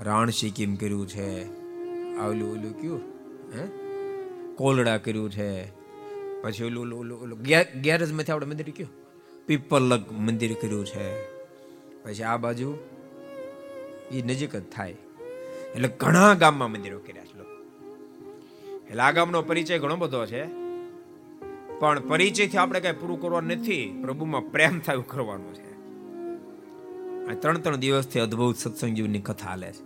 રાણ 0.00 0.30
સિક્કિમ 0.30 0.74
કર્યું 0.74 1.08
છે, 1.08 1.44
આવેલું 2.16 2.52
ઓલું 2.52 2.80
કયું, 2.80 3.00
હે? 3.54 3.66
કોલડા 4.54 4.96
કર્યું 4.98 5.30
છે, 5.30 5.70
પછી 6.42 6.64
ઓલું 6.64 6.98
ઓલું 6.98 7.22
ઓલું 7.22 7.38
ગેરેજમાંથી 7.82 8.32
આપણે 8.32 8.46
મંદિર 8.46 8.70
કયું 8.76 9.03
પીપલક 9.46 10.12
મંદિર 10.12 10.52
કર્યું 10.52 10.86
છે. 10.86 11.22
પછી 12.02 12.22
આ 12.22 12.36
બાજુ 12.36 12.78
એ 14.12 14.22
નજીક 14.22 14.56
જ 14.56 14.62
થાય. 14.76 14.96
એટલે 15.74 15.88
ઘણા 15.88 16.34
ગામમાં 16.34 16.70
મંદિરો 16.70 16.98
કર્યા 16.98 17.24
છે 17.24 17.38
લોકો. 17.38 17.54
એટલે 18.90 19.02
આ 19.02 19.10
ગામનો 19.10 19.42
પરિચય 19.42 19.78
ઘણો 19.78 19.96
બધો 19.96 20.26
છે. 20.26 20.44
પણ 21.78 22.00
પરિચયથી 22.00 22.56
આપણે 22.56 22.80
કઈ 22.80 22.92
પૂરું 22.92 23.20
કરવાનું 23.20 23.50
નથી, 23.50 23.98
પ્રભુમાં 24.02 24.50
પ્રેમ 24.50 24.80
થાય 24.80 24.96
કરવાનું 24.96 25.54
છે. 25.54 25.74
આ 27.26 27.34
ત્રણ 27.34 27.58
ત્રણ 27.58 27.76
દિવસથી 27.76 28.20
અદ્ભુત 28.20 28.56
સત્સંગજીવની 28.56 29.20
કથા 29.20 29.48
હાલે 29.48 29.72
છે. 29.72 29.84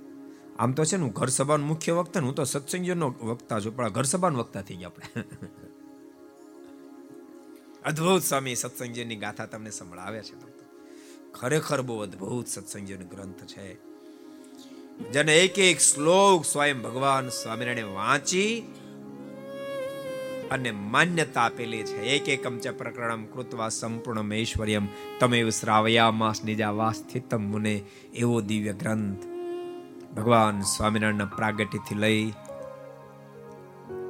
આમ 0.58 0.72
તો 0.72 0.84
છે 0.84 0.96
ને 0.96 1.02
હું 1.02 1.12
ઘર 1.12 1.26
સભાનું 1.26 1.66
મુખ્ય 1.66 1.92
વક્તા 1.92 2.20
હું 2.20 2.34
તો 2.34 2.44
સત્સંગજીવનો 2.44 3.14
વક્તા 3.22 3.60
છું, 3.60 3.76
પણ 3.76 3.88
ઘર 3.88 4.02
સભાનો 4.02 4.38
વક્તા 4.38 4.62
થઈ 4.62 4.74
ગયા 4.74 4.88
આપણે. 4.88 5.24
અદ્ભુત 7.88 8.22
સ્વામી 8.22 8.54
સત્સંગજીની 8.54 9.16
ગાથા 9.16 9.46
તમને 9.46 9.70
સંભળાવે 9.70 10.20
છે 10.20 10.34
ખરેખર 11.32 11.82
બહુ 11.82 12.00
અદ્ભુત 12.00 12.46
સત્સંગજીનો 12.46 13.06
ગ્રંથ 13.06 13.44
છે. 13.44 13.74
જેને 15.10 15.38
એક 15.38 15.58
એક 15.58 15.78
શ્લોક 15.78 16.44
સ્વયં 16.44 16.82
ભગવાન 16.82 17.28
સ્વામિનારાયણે 17.28 17.82
વાંચી 17.82 18.60
અને 20.50 20.70
માન્યતા 20.70 21.40
આપેલી 21.40 21.82
છે. 21.82 22.02
એક 22.02 22.28
એકમ 22.28 22.58
ચ 22.58 22.68
પ્રકરણમ 22.68 23.24
કૃત્વા 23.24 23.68
સંપૂર્ણમ 23.68 24.32
ઐશ્વર્યમ 24.32 24.88
તમેવ 25.20 25.50
શ્રાવયામાસ 25.50 26.44
નિજાવા 26.44 26.92
સ્થિતમ 26.92 27.50
મુને 27.50 27.82
એવો 28.14 28.40
દિવ્ય 28.40 28.72
ગ્રંથ 28.72 29.18
ભગવાન 30.16 30.60
સ્વામિનારાયણના 30.60 31.24
પ્રાગટ્યથી 31.24 31.94
લઈ 31.94 32.30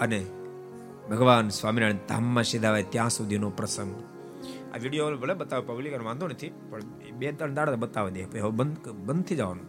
અને 0.01 0.27
ભગવાન 1.11 1.49
સ્વામિનારાયણ 1.49 2.07
ધામમાં 2.09 2.45
સીધા 2.45 2.81
ત્યાં 2.81 3.11
સુધીનો 3.11 3.51
પ્રસંગ. 3.51 3.93
આ 4.75 4.79
વીડિયો 4.83 5.17
ભલે 5.17 5.35
બતાવે 5.35 5.67
પબ્લિક 5.67 6.03
વાંધો 6.05 6.29
નથી, 6.29 6.49
પણ 6.71 6.81
બે 7.13 7.33
ત્રણ 7.33 7.55
દાડા 7.55 7.75
બતાવી 7.75 8.11
દે. 8.11 8.23
હવે 8.23 8.51
બંધ 8.51 8.89
બંધ 8.89 9.25
થઈ 9.25 9.37
જવાનું. 9.37 9.67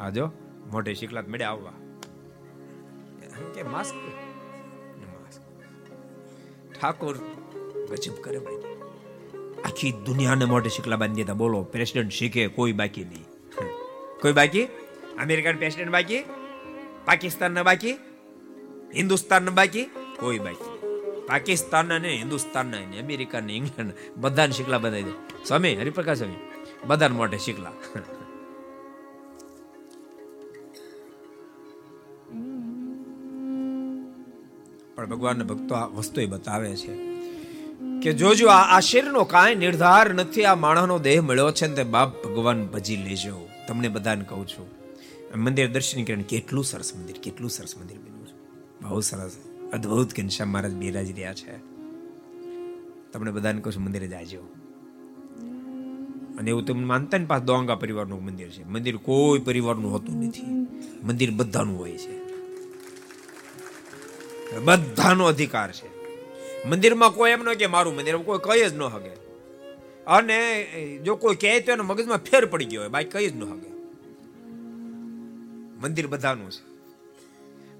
આ 0.00 0.10
જો 0.10 0.30
મોટે 0.72 0.94
શીખલાત 0.94 1.28
મેળે 1.28 1.44
આવવા. 1.44 1.72
કે 3.54 3.62
માસ્ક 3.62 3.94
ઠાકોર 6.80 7.16
ગજબ 7.90 8.14
કરે 8.20 8.38
ભાઈ. 8.38 8.56
આખી 9.64 9.92
દુનિયાને 9.92 10.44
મોટે 10.44 10.68
શીખલા 10.68 10.96
બાંધી 10.96 11.14
દીધા. 11.14 11.34
બોલો 11.34 11.62
પ્રેસિડેન્ટ 11.62 12.12
શીખે, 12.12 12.46
કોઈ 12.48 12.72
બાકી 12.72 13.04
નહીં. 13.04 13.24
કોઈ 14.20 14.32
બાકી? 14.32 14.64
અમેરિકન 15.22 15.56
પ્રેસિડેન્ટ 15.56 15.92
બાકી? 15.92 16.24
પાકિસ્તાનના 17.04 17.62
બાકી? 17.62 17.92
હિન્દુસ્તાનના 18.96 19.50
બાકી? 19.50 19.84
કોઈ 20.20 20.38
બાકી. 20.38 20.74
પાકિસ્તાન 21.26 21.86
ને 22.02 22.16
હિન્દુસ્તાન 22.16 22.66
ને 22.66 23.00
અમેરિકા 23.00 23.40
ને 23.40 23.52
ઇંગ્લેન્ડ. 23.52 23.92
બધાને 24.16 24.52
શીખલા 24.52 24.78
બંધાઈ 24.78 25.02
દે. 25.02 25.44
સ્વામી, 25.46 25.74
હરિપ્રકાશ 25.74 26.18
સ્વામી, 26.18 26.36
બધાને 26.86 27.16
મોઢે 27.16 27.38
શીખલા. 27.38 27.72
પણ 34.94 35.06
ભગવાનના 35.06 35.44
ભક્તો 35.44 35.74
આ 35.74 35.86
વસ્તુ 35.86 36.20
એ 36.20 36.26
બતાવે 36.26 36.76
છે 36.76 36.94
કે 38.02 38.12
જોજો 38.12 38.46
આ 38.48 38.76
આ 38.76 38.80
શરીરનો 38.80 39.24
કાંઈ 39.24 39.54
નિર્ધાર 39.54 40.14
નથી, 40.14 40.44
આ 40.44 40.54
માણસનો 40.54 40.98
દેહ 40.98 41.22
મળ્યો 41.22 41.50
છે 41.52 41.66
ને 41.66 41.74
તે 41.74 41.82
બાપ 41.82 42.24
ભગવાન 42.24 42.66
ભજી 42.66 42.96
લેજો. 42.96 43.48
તમને 43.68 43.88
બધાને 43.88 44.24
કહું 44.24 44.48
છું. 44.48 44.66
મંદિર 45.36 45.68
દર્શન 45.70 46.04
કરીને 46.04 46.22
કેટલું 46.22 46.64
સરસ 46.64 46.96
મંદિર, 46.96 47.16
કેટલું 47.22 47.50
સરસ 47.50 47.76
મંદિર 47.76 47.98
બહુ 48.88 49.00
સરસ. 49.00 49.36
અદ્ભુત 49.72 50.16
ઘનશ્યામ 50.16 50.48
મહારાજ 50.48 50.72
બિરાજી 50.72 51.12
રહ્યા 51.12 51.34
છે. 51.34 51.56
તમને 53.12 53.30
બધાને 53.30 53.60
કહું 53.60 53.72
છું, 53.72 53.82
મંદિરે 53.82 54.08
જાજો. 54.08 54.40
અને 56.38 56.50
એવું 56.50 56.64
તમને 56.64 56.84
માનતા 56.84 57.18
ને 57.18 57.24
પાસ 57.24 57.42
દોંગા 57.42 57.74
પરિવારનું 57.74 58.24
મંદિર 58.24 58.50
છે. 58.50 58.64
મંદિર 58.64 58.96
કોઈ 58.96 59.38
પરિવારનું 59.38 59.92
હોતું 59.92 60.24
નથી. 60.24 60.42
મંદિર 61.02 61.30
બધાનું 61.30 61.78
હોય 61.78 61.98
છે. 61.98 62.24
બધાનો 64.58 65.24
અધિકાર 65.24 65.72
છે. 65.72 65.88
મંદિરમાં 66.68 67.10
કોઈ 67.10 67.30
એમ 67.30 67.42
ન 67.42 67.54
કે 67.54 67.66
મારું 67.66 67.96
મંદિર, 67.96 68.16
કોઈ 68.16 68.38
કહી 68.38 68.70
જ 68.70 68.74
ન 68.74 68.82
હગે. 68.82 69.10
અને 70.06 70.66
જો 71.04 71.16
કોઈ 71.16 71.34
કહે 71.34 71.60
તો 71.60 71.72
એના 71.72 71.82
મગજમાં 71.82 72.18
ફેર 72.18 72.46
પડી 72.46 72.64
ગયો 72.64 72.80
હોય. 72.80 72.88
બાકી 72.88 73.08
કહી 73.08 73.28
જ 73.28 73.36
ન 73.36 73.42
હગે. 73.42 73.68
મંદિર 75.82 76.06
બધાનું 76.06 76.50
છે. 76.50 76.73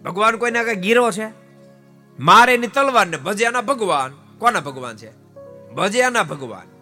ભગવાન 0.04 0.36
કોઈના 0.36 0.64
કઈ 0.64 0.74
ગીરો 0.74 1.10
છે? 1.10 1.28
મારે 2.18 2.54
એની 2.54 2.66
તલવાર 2.66 3.06
ને 3.06 3.16
ભજ્યાના 3.16 3.60
ભગવાન. 3.60 4.12
કોના 4.38 4.60
ભગવાન 4.60 4.96
છે? 4.96 5.10
ભજ્યાના 5.74 6.22
ભગવાન. 6.22 6.74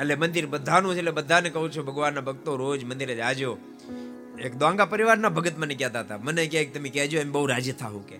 એટલે 0.00 0.14
મંદિર 0.14 0.46
બધાનું 0.46 0.94
છે 0.94 0.98
એટલે 0.98 1.10
બધાને 1.10 1.50
કહું 1.50 1.72
છું, 1.72 1.84
ભગવાનના 1.84 2.20
ભક્તો 2.20 2.56
રોજ 2.56 2.84
મંદિરે 2.84 3.14
જાજો. 3.14 3.58
એક 4.40 4.54
દોંગા 4.54 4.84
પરિવારના 4.84 5.28
ભગત 5.28 5.58
મને 5.58 5.74
કહેતા 5.74 6.00
હતા. 6.00 6.18
મને 6.18 6.46
કહે 6.46 6.64
તમે 6.64 6.88
કહેજો, 6.88 7.18
એમ 7.18 7.32
બહુ 7.32 7.46
રાજી 7.46 7.72
થાવું 7.72 8.06
કે. 8.06 8.18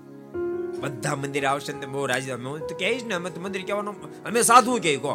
બધા 0.80 1.16
મંદિર 1.16 1.46
આવશે 1.46 1.72
ને 1.72 1.86
બહુ 1.86 2.06
રાજી 2.06 2.30
અમે 2.30 2.58
તો 2.58 2.76
કહીશ 2.78 3.04
ને, 3.04 3.14
અમે 3.14 3.30
તો 3.30 3.40
મંદિર 3.40 3.62
કહેવાનું, 3.62 4.24
અમે 4.24 4.42
સાધુ 4.42 4.78
કહે 4.82 4.96
કહો. 4.96 5.14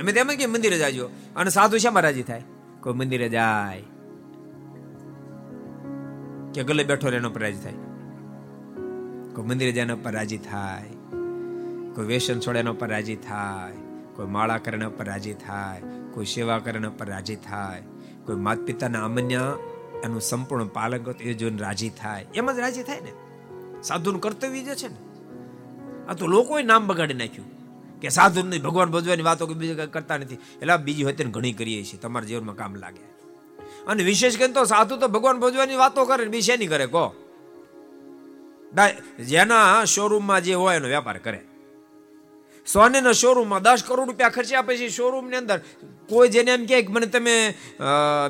અમે 0.00 0.12
તેમ 0.12 0.28
કે 0.28 0.46
મંદિરે 0.46 0.78
જાજો. 0.78 1.10
અને 1.36 1.50
સાધુ 1.50 1.78
શામાં 1.78 2.02
રાજી 2.02 2.22
થાય? 2.22 2.42
કોઈ 2.80 2.92
મંદિરે 2.92 3.28
જાય. 3.28 3.82
કે 6.54 6.62
ગલે 6.64 6.84
બેઠો 6.84 7.08
એનો 7.08 7.30
પરાજય 7.30 7.52
રાજી 7.52 7.64
થાય. 7.64 7.72
કોઈ 9.34 9.44
મંદિરે 9.44 9.72
જાય 9.72 9.84
એના 9.84 9.94
પર 9.94 10.10
રાજી 10.10 10.38
થાય, 10.38 10.82
કોઈ 11.94 12.06
વેસન 12.06 12.40
છોડે 12.40 12.58
એના 12.58 12.72
પર 12.72 12.88
રાજી 12.88 13.16
થાય, 13.16 13.72
કોઈ 14.16 14.26
માળા 14.26 14.58
કરે 14.58 14.88
પર 14.88 15.04
રાજી 15.04 15.34
થાય, 15.34 15.82
કોઈ 16.12 16.24
સેવા 16.24 16.58
કરે 16.58 16.88
પર 16.88 17.06
રાજી 17.06 17.36
થાય, 17.36 17.82
કોઈ 18.24 18.36
માતા 18.36 18.62
પિતાના 18.62 19.04
અમન્ય 19.04 19.40
એનું 20.04 20.20
સંપૂર્ણ 20.20 20.64
પાલન 20.64 21.04
એ 21.20 21.34
જોઈને 21.34 21.58
રાજી 21.58 21.90
થાય. 21.90 22.26
એમ 22.34 22.52
જ 22.52 22.58
રાજી 22.58 22.82
થાય 22.82 23.00
ને. 23.00 23.12
સાધુનું 23.82 24.20
કર્તવ્ય 24.20 24.62
જે 24.62 24.74
છે 24.74 24.88
ને, 24.88 24.96
આ 26.08 26.14
તો 26.14 26.26
લોકોએ 26.26 26.62
નામ 26.62 26.86
બગાડી 26.86 27.14
નાખ્યું. 27.14 27.60
કે 28.00 28.08
સાધુ 28.08 28.42
નહીં, 28.42 28.62
ભગવાન 28.62 28.90
ભજવાની 28.90 29.22
વાતો 29.22 29.46
કે 29.46 29.54
બીજું 29.54 29.90
કરતા 29.90 30.16
નથી. 30.16 30.34
એટલે 30.34 30.76
બીજી 30.76 31.02
હોય 31.04 31.12
ઘણી 31.12 31.52
કરીએ 31.52 31.84
છીએ. 31.84 32.00
તમારા 32.00 32.26
જીવનમાં 32.26 32.56
કામ 32.56 32.74
લાગે. 32.74 33.19
અને 33.86 34.02
વિશેષ 34.04 34.36
કરીને 34.36 34.54
તો 34.54 34.64
સાધુ 34.64 34.96
તો 34.96 35.08
ભગવાન 35.08 35.38
ભજવાની 35.40 35.76
વાતો 35.76 36.04
કરે 36.04 36.24
ને 36.24 36.30
બીજે 36.30 36.56
નહીં 36.56 36.70
કરે, 36.70 36.86
કહો. 36.86 37.04
જેના 39.30 39.84
શોરૂમમાં 39.84 40.40
જે 40.42 40.54
હોય 40.54 40.76
એનો 40.76 40.88
વેપાર 40.88 41.18
કરે. 41.18 41.40
સોનેના 42.66 43.12
શોરૂમમાં 43.12 43.62
દસ 43.62 43.82
કરોડ 43.86 44.08
રૂપિયા 44.08 44.28
ખર્ચ્યા 44.28 44.62
પછી 44.62 44.88
શોરૂમની 44.88 45.36
અંદર 45.36 45.58
કોઈ 46.08 46.28
જેને 46.28 46.50
એમ 46.50 46.66
કહે 46.66 46.78
મને 46.88 47.06
તમે 47.06 47.34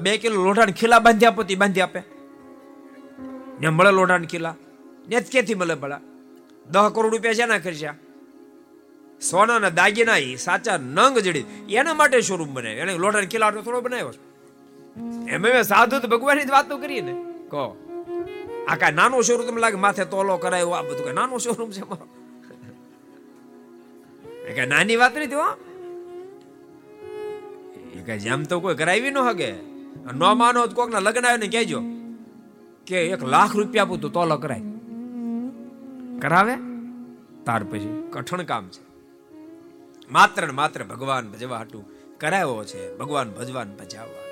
બે 0.02 0.16
કિલો 0.18 0.36
લોઢાણ 0.44 0.70
ખીલા 0.70 0.98
બાંધી 0.98 1.26
આપો 1.26 1.42
તે 1.42 1.54
બાંધી 1.54 1.80
આપે. 1.80 2.00
ને 3.60 3.68
મળે 3.68 3.90
લોઢાણ 3.90 4.24
ખીલા. 4.24 4.54
ને 5.08 5.20
ક્યાંથી 5.20 5.54
મળે 5.54 5.74
ભલા? 5.74 6.00
દસ 6.70 6.88
કરોડ 6.94 7.12
રૂપિયા 7.12 7.34
છે 7.34 7.44
ના 7.44 7.58
ખર્ચ્યા? 7.58 7.96
સોનાના 9.20 9.72
દાગીના 9.78 10.18
સાચા 10.38 10.76
નંગ 10.76 11.18
જડી. 11.18 11.44
એના 11.70 11.94
માટે 11.94 12.20
શોરૂમ 12.22 12.50
બનાવ્યો. 12.54 12.82
એને 12.82 12.92
લોઢાણ 13.04 13.26
ખીલા 13.26 13.50
થોડો 13.50 13.80
બનાવ્યો 13.80 14.12
એમ 15.28 15.46
એમ 15.46 15.62
સાધુ 15.62 15.98
તો 15.98 16.08
ભગવાનની 16.08 16.44
જ 16.44 16.50
વાતો 16.50 16.78
કરીએ 16.78 17.00
ને. 17.00 17.12
કહો. 17.48 17.76
આ 18.68 18.76
કાંઈ 18.76 18.92
નાનો 18.92 19.22
શોરૂમ 19.22 19.46
તમને 19.46 19.60
લાગે 19.60 19.76
માથે 19.76 20.04
તોલો 20.04 20.36
કરાયો, 20.36 20.70
આ 20.70 20.82
બધું 20.82 21.04
કાંઈ 21.04 21.14
નાનો 21.14 21.38
શોરૂમ 21.38 21.70
છે 21.70 21.80
મારો. 21.80 22.08
એ 24.44 24.52
કઈ 24.54 24.66
નાની 24.66 24.96
વાત 24.96 25.16
નથી 25.16 25.34
હો. 25.34 25.54
એ 27.94 28.02
કઈ 28.06 28.18
જેમ 28.18 28.44
તો 28.44 28.60
કોઈ 28.60 28.74
કરાવી 28.74 29.10
ન 29.10 29.18
હગે. 29.18 29.52
ન 30.14 30.24
માનો 30.36 30.66
તો 30.66 30.74
કોકના 30.74 30.98
લગ્ન 30.98 31.26
આવે 31.26 31.36
ને 31.36 31.46
કહેજો 31.46 31.82
કે 32.86 33.06
એક 33.08 33.24
લાખ 33.24 33.56
રૂપિયા 33.56 33.84
આપું 33.84 34.00
તો 34.00 34.08
તોલો 34.08 34.36
કરાય. 34.36 34.62
કરાવે? 36.20 36.54
તાર 37.44 37.64
પછી 37.64 38.08
કઠણ 38.12 38.42
કામ 38.42 38.68
છે. 38.68 38.90
માત્ર 40.12 40.46
ને 40.46 40.52
માત્ર 40.52 40.84
ભગવાન 40.84 41.30
ભજવા 41.30 41.56
હાટું 41.56 41.84
કરાયો 42.18 42.64
છે, 42.64 42.96
ભગવાન 42.96 43.30
ભજવાન 43.30 43.76
ભજાવવા. 43.76 44.29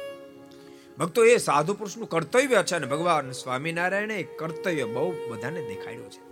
ભક્તો 0.98 1.24
એ 1.24 1.36
સાધુ 1.36 1.74
પુરુષનું 1.74 2.08
કર્તવ્ય 2.08 2.62
છે 2.66 2.74
અને 2.74 2.86
ભગવાન 2.86 3.30
સ્વામિનારાયણે 3.30 4.16
એ 4.16 4.36
કર્તવ્ય 4.36 4.84
બહુ 4.84 5.12
બધાને 5.30 5.68
દેખાડ્યું 5.68 6.10
છે. 6.10 6.28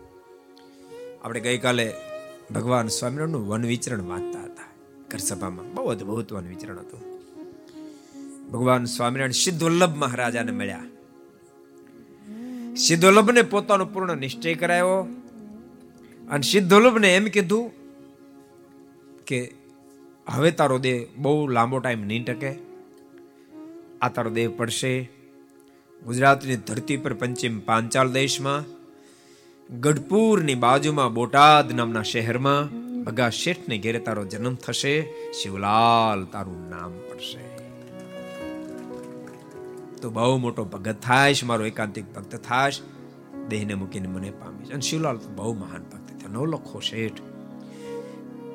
આપણે 1.22 1.40
ગઈકાલે 1.40 1.92
ભગવાન 2.55 2.88
સ્વામિનારાયણનું 2.88 3.48
વન 3.48 3.66
વિચરણ 3.66 4.02
વાંચતા 4.02 4.40
હતા. 4.40 4.68
ઘર 5.09 5.18
સભામાં 5.18 5.74
બહુ 5.74 5.87
અદભુત 5.87 6.33
વન 6.33 6.48
વિચરણ 6.48 6.79
હતું. 6.79 7.00
ભગવાન 8.50 8.85
સ્વામિનારાયણ 8.85 9.31
સિદ્ધ 9.31 9.64
વલ્લભ 9.64 9.96
મહારાજાને 9.96 10.52
મળ્યા. 10.52 10.85
સિદ્ધ 12.76 13.05
વલ્લભને 13.05 13.42
પોતાનો 13.42 13.85
પૂર્ણ 13.85 14.16
નિશ્ચય 14.16 14.55
કરાયો 14.55 15.09
અને 16.31 16.42
સિદ્ધ 16.42 16.74
વલ્લભને 16.74 17.16
એમ 17.16 17.24
કીધું 17.24 17.70
કે 19.26 19.55
હવે 20.29 20.50
તારો 20.50 20.79
દેહ 20.79 21.07
બહુ 21.16 21.48
લાંબો 21.48 21.79
ટાઈમ 21.79 22.07
નહીં 22.07 22.24
ટકે. 22.24 22.65
આ 24.07 24.09
તારો 24.09 24.31
દેહ 24.31 24.51
પડશે. 24.57 25.09
ગુજરાતની 26.07 26.57
ધરતી 26.57 26.97
પર 26.97 27.14
પંચિમ 27.14 27.61
પાંચાલ 27.61 28.12
દેશમાં, 28.12 28.64
ગઢપુરની 29.81 30.55
બાજુમાં 30.55 31.14
બોટાદ 31.14 31.73
નામના 31.73 32.03
શહેરમાં, 32.03 32.87
ભગા 33.05 33.31
શેઠને 33.31 33.79
ઘેરે 33.79 33.99
તારો 33.99 34.25
જન્મ 34.25 34.55
થશે. 34.55 35.14
શિવલાલ 35.33 36.25
તારું 36.25 36.71
નામ 36.71 36.92
પડશે. 36.92 37.57
તો 39.97 40.11
બહુ 40.11 40.37
મોટો 40.37 40.64
ભગત 40.64 40.97
થાશ 41.03 41.45
મારો 41.45 41.66
એકાંતિક 41.66 42.14
ભક્ત 42.14 42.37
થાશ 42.37 42.81
દેહને 43.49 43.75
મૂકીને 43.75 44.09
મને 44.09 44.31
પામીશ. 44.31 44.71
અને 44.71 44.81
શિવલાલ 44.81 45.16
તો 45.16 45.29
બહુ 45.29 45.55
મહાન 45.55 45.83
ભક્ત 45.83 46.21
થયો 46.21 46.31
નવ 46.31 46.47
લખો 46.47 46.81
શેઠ. 46.81 47.21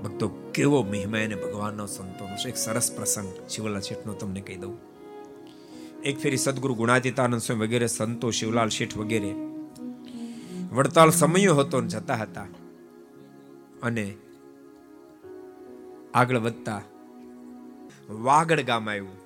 ભક્તો 0.04 0.28
કેવો 0.28 0.84
મહિમા 0.84 1.18
એને 1.18 1.36
ભગવાનનો 1.36 1.86
સંતોનો 1.86 2.48
એક 2.48 2.58
સરસ 2.58 2.92
પ્રસંગ 2.92 3.50
શિવલાલ 3.50 3.82
શેઠનો 3.82 4.14
તમને 4.14 4.42
કહી 4.42 4.56
દઉં. 4.56 4.91
એક 6.04 6.20
ફેરી 6.20 6.38
સદગુરુ 6.38 6.74
ગુણાતીતાનંદ 6.74 7.42
સ્વામી 7.42 7.68
વગેરે 7.68 7.88
સંતો, 7.88 8.32
શિવલાલ, 8.32 8.70
શેઠ 8.70 8.98
વગેરે 8.98 9.34
વડતાલ 10.74 11.10
સમયો 11.10 11.56
હતો 11.56 11.82
ને 11.82 11.88
જતા 11.88 12.16
હતા 12.16 12.48
અને 13.84 14.14
આગળ 16.14 16.38
વધતા 16.38 16.82
વાગડ 18.10 18.62
ગામ 18.62 18.90
આવ્યું 18.90 19.22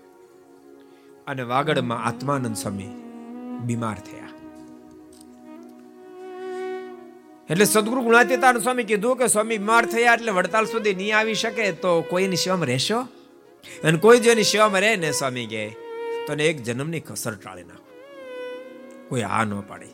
અને 1.28 1.44
વાગડમાં 1.44 2.04
આત્માનંદ 2.04 2.56
સ્વામી 2.56 2.88
બીમાર 3.62 3.96
થયા. 3.96 4.30
એટલે 7.50 7.66
સદગુરુ 7.66 8.02
ગુણાતીતાનંદ 8.02 8.64
સ્વામી 8.64 8.84
કીધું 8.84 9.18
કે 9.18 9.28
સ્વામી 9.28 9.58
બીમાર 9.58 9.86
થયા 9.86 10.14
એટલે 10.14 10.32
વડતાલ 10.32 10.66
સુધી 10.66 10.94
નહીં 10.94 11.18
આવી 11.18 11.34
શકે 11.34 11.72
તો 11.72 12.02
કોઈની 12.02 12.36
સેવામાં 12.36 12.68
રહેશો? 12.68 13.00
અને 13.84 13.98
કોઈ 13.98 14.20
જો 14.20 14.32
એની 14.32 14.44
સેવામાં 14.44 14.82
રહે 14.82 14.96
ને 14.96 15.12
સ્વામી 15.12 15.46
કહે 15.46 15.76
તો 16.28 16.34
એને 16.34 16.46
એક 16.46 16.64
જન્મની 16.64 17.00
કસર 17.00 17.36
ટાળી 17.36 17.64
નાખો 17.64 17.86
કોઈ 19.10 19.22
આ 19.22 19.44
ન 19.44 19.60
પાડે. 19.60 19.86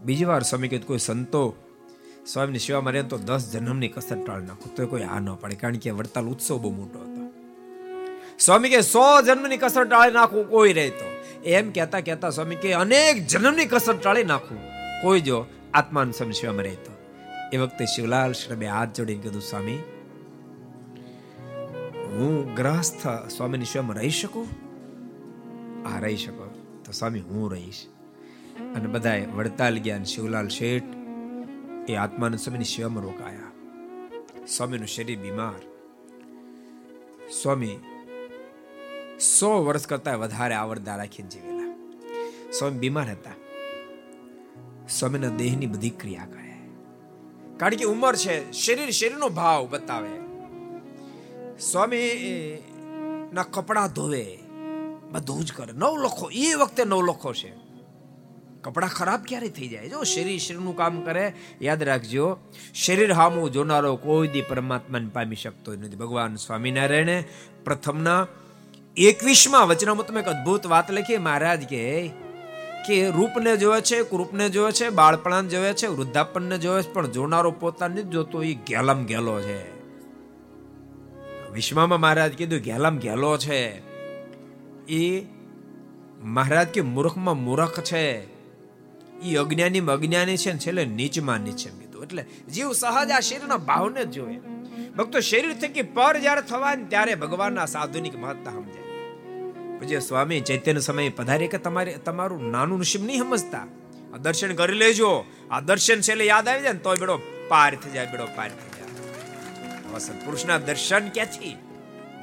બીજી 0.00 0.24
વાર 0.24 0.42
સ્વામી 0.42 0.68
કીધું 0.68 0.86
કોઈ 0.86 0.98
સંતો 0.98 1.56
સ્વામીની 2.26 2.58
સેવા 2.58 2.90
રહે 2.90 3.02
તો 3.02 3.18
દસ 3.18 3.50
જન્મની 3.52 3.88
કસર 3.88 4.24
ટાળી 4.26 4.46
નાખો. 4.46 4.70
તો 4.76 4.86
કોઈ 4.86 5.02
આ 5.02 5.18
ન 5.18 5.34
પાડે, 5.34 5.54
કારણ 5.54 5.76
કે 5.76 5.90
વડતાલ 5.90 6.24
ઉત્સવ 6.24 6.58
બહુ 6.58 6.72
મોટો 6.72 6.98
હતો. 6.98 7.32
સ્વામી 8.38 8.68
કે 8.68 8.80
સો 8.80 9.22
જન્મની 9.22 9.56
કસર 9.56 9.84
ટાળી 9.84 10.12
નાખું, 10.12 10.48
કોઈ 10.48 10.72
રહેતો. 10.72 11.22
એમ 11.44 11.72
કહેતા 11.72 12.00
કહેતા 12.00 12.30
સ્વામી 12.30 12.54
કે 12.54 12.72
અનેક 12.72 13.26
જન્મની 13.26 13.64
કસર 13.64 13.96
ટાળી 13.96 14.24
નાખું. 14.24 14.58
કોઈ 15.02 15.20
જો 15.20 15.46
આત્માન 15.74 16.10
સમસ્યામાં 16.10 16.62
રહેતો. 16.62 16.92
એ 17.52 17.56
વખતે 17.56 17.86
શિવલાલ 17.86 18.32
શ્રમે 18.32 18.66
હાથ 18.66 18.88
જોડીને 18.96 19.22
કીધું, 19.22 19.42
સ્વામી, 19.42 19.76
હું 22.12 22.54
ગ્રહસ્થ 22.54 23.28
સ્વામીની 23.28 23.64
સ્વયં 23.64 23.94
રહી 23.94 24.10
શકું? 24.10 24.61
આ 25.86 25.98
રહી 25.98 26.16
શકો. 26.16 26.50
તો 26.84 26.92
સ્વામી, 26.92 27.20
હું 27.20 27.52
રહીશ. 27.52 27.86
અને 28.76 28.86
બધાએ 28.86 29.26
વડતાલ 29.26 29.78
ગયા 29.78 30.02
શિવલાલ 30.02 30.48
શેઠ 30.48 30.82
એ 31.88 31.94
આત્માનંદ 31.94 32.38
સ્વામીની 32.38 32.64
સેવામાં 32.64 33.02
રોકાયા 33.02 33.52
સ્વામીનું 34.46 34.86
શરીર 34.86 35.18
બીમાર. 35.18 35.62
સ્વામી, 37.42 37.78
સો 39.20 39.64
વર્ષ 39.64 39.86
કરતા 39.86 40.16
વધારે 40.16 40.54
આવરદા 40.54 40.96
રાખીને 40.96 41.28
જીવેલા. 41.28 41.74
સ્વામી 42.52 42.78
બીમાર 42.78 43.10
હતા. 43.10 43.30
સ્વામીના 44.88 45.28
દેહની 45.28 45.66
બધી 45.66 45.90
ક્રિયા 45.90 46.24
કરે. 46.24 46.54
કારણ 47.56 47.74
કે 47.74 47.84
ઉંમર 47.84 48.16
છે, 48.16 48.52
શરીર 48.52 48.90
શરીરનો 48.90 49.28
ભાવ 49.28 49.68
બતાવે. 49.70 50.20
સ્વામી 51.58 52.10
ના 53.32 53.42
કપડા 53.42 53.86
ધોવે. 53.86 54.38
બધું 55.12 55.44
જ 55.44 55.52
કરે. 55.52 55.72
નવ 55.72 56.02
લખો. 56.02 56.30
એ 56.30 56.54
વખતે 56.54 56.84
નવ 56.84 57.02
લખો 57.02 57.32
છે. 57.34 57.72
કપડાં 58.62 58.90
ખરાબ 58.90 59.22
ક્યારે 59.22 59.48
થઈ 59.48 59.68
જાય? 59.68 59.88
જો 59.88 60.02
શરીર 60.02 60.38
શરીરનું 60.38 60.76
કામ 60.76 61.00
કરે, 61.00 61.32
યાદ 61.62 61.82
રાખજો, 61.82 62.38
શરીર 62.74 63.12
હામું 63.12 63.52
જોનારો 63.52 63.96
કોઈ 63.96 64.28
દી 64.28 64.42
પરમાત્માને 64.42 65.08
પામી 65.08 65.36
શકતો 65.36 65.72
નથી. 65.72 65.96
ભગવાન 65.96 66.36
સ્વામિનારાયણે 66.36 67.24
પ્રથમના 67.64 68.26
એકવીસમાં 68.96 70.04
તમે 70.06 70.20
એક 70.20 70.26
અદ્ભુત 70.26 70.66
વાત 70.66 70.90
લખી. 70.90 71.18
મહારાજ 71.18 71.62
કે 71.64 72.08
કે 72.88 73.10
રૂપને 73.10 73.56
જોવે 73.56 73.80
છે 73.80 74.02
કૃપને 74.02 74.48
જોવે 74.48 74.72
છે, 74.72 74.88
બાળપણાને 74.88 75.48
જોવે 75.48 75.72
છે, 75.72 75.86
વૃદ્ધાપનને 75.86 76.58
જોવે 76.58 76.82
છે, 76.82 76.92
પણ 76.92 77.06
જોનારો 77.06 77.50
પોતાને 77.50 78.02
જોતો 78.02 78.42
એ 78.42 78.54
ગેલમ 78.54 79.04
ગેલો 79.04 79.40
છે. 79.40 79.82
વિશ્વમાં 81.52 82.00
મહારાજ 82.00 82.32
કીધું 82.32 82.58
ગેલમ 82.58 82.98
ગેલો 82.98 83.38
છે. 83.38 83.91
એ 84.88 85.22
મહારાજ 86.22 86.68
કે 86.68 86.80
મૂર્ખમાં 86.80 87.44
મૂર્ખ 87.44 87.80
છે. 87.80 88.32
એ 89.22 89.36
અજ્ઞાની 89.36 89.78
અજ્ઞાની 89.78 90.36
છે 90.36 90.52
ને 90.52 90.58
છેલ્લે 90.58 90.84
નીચમાં 90.84 91.40
નીચે 91.40 91.70
કીધું. 91.70 92.02
એટલે 92.02 92.24
જીવ 92.54 92.72
સહજ 92.72 93.10
આ 93.10 93.20
શરીરના 93.20 93.56
ભાવને 93.56 94.04
જ 94.04 94.10
જોવે 94.10 94.38
ભક્તો, 94.96 95.20
શરીર 95.20 95.54
થકી 95.54 95.82
પર 95.82 96.20
જ્યારે 96.20 96.42
થવા 96.42 96.74
ને 96.74 96.84
ત્યારે 96.84 97.14
ભગવાનના 97.14 97.66
સાધુનિક 97.66 98.18
મહત્તા 98.18 98.50
સમજાય. 98.50 98.82
પછી 99.78 100.00
સ્વામી, 100.00 100.40
ચૈતન્ય 100.40 100.80
સમયે 100.80 101.08
પધારે 101.08 101.46
કે 101.46 101.58
તમારે 101.58 101.94
તમારું 101.94 102.50
નાનું 102.50 102.80
નસીબ 102.80 103.04
નહીં 103.04 103.18
સમજતા? 103.18 103.66
આ 104.14 104.16
દર્શન 104.16 104.54
કરી 104.54 104.74
લેજો. 104.74 105.24
આ 105.50 105.60
દર્શન 105.60 106.00
છેલ્લે 106.00 106.24
યાદ 106.24 106.48
આવી 106.48 106.62
જાય 106.62 106.72
ને 106.72 106.78
તોય 106.78 106.96
બેડો 106.96 107.18
પાર 107.48 107.74
થઈ 107.74 107.90
જાય, 107.90 108.06
બેડો 108.06 108.26
પાર 108.36 108.48
થઈ 108.48 108.80
જાય. 108.80 109.88
આવા 109.88 109.98
સત્પુરુષના 109.98 110.58
દર્શન 110.58 111.08
ક્યાંથી? 111.08 111.56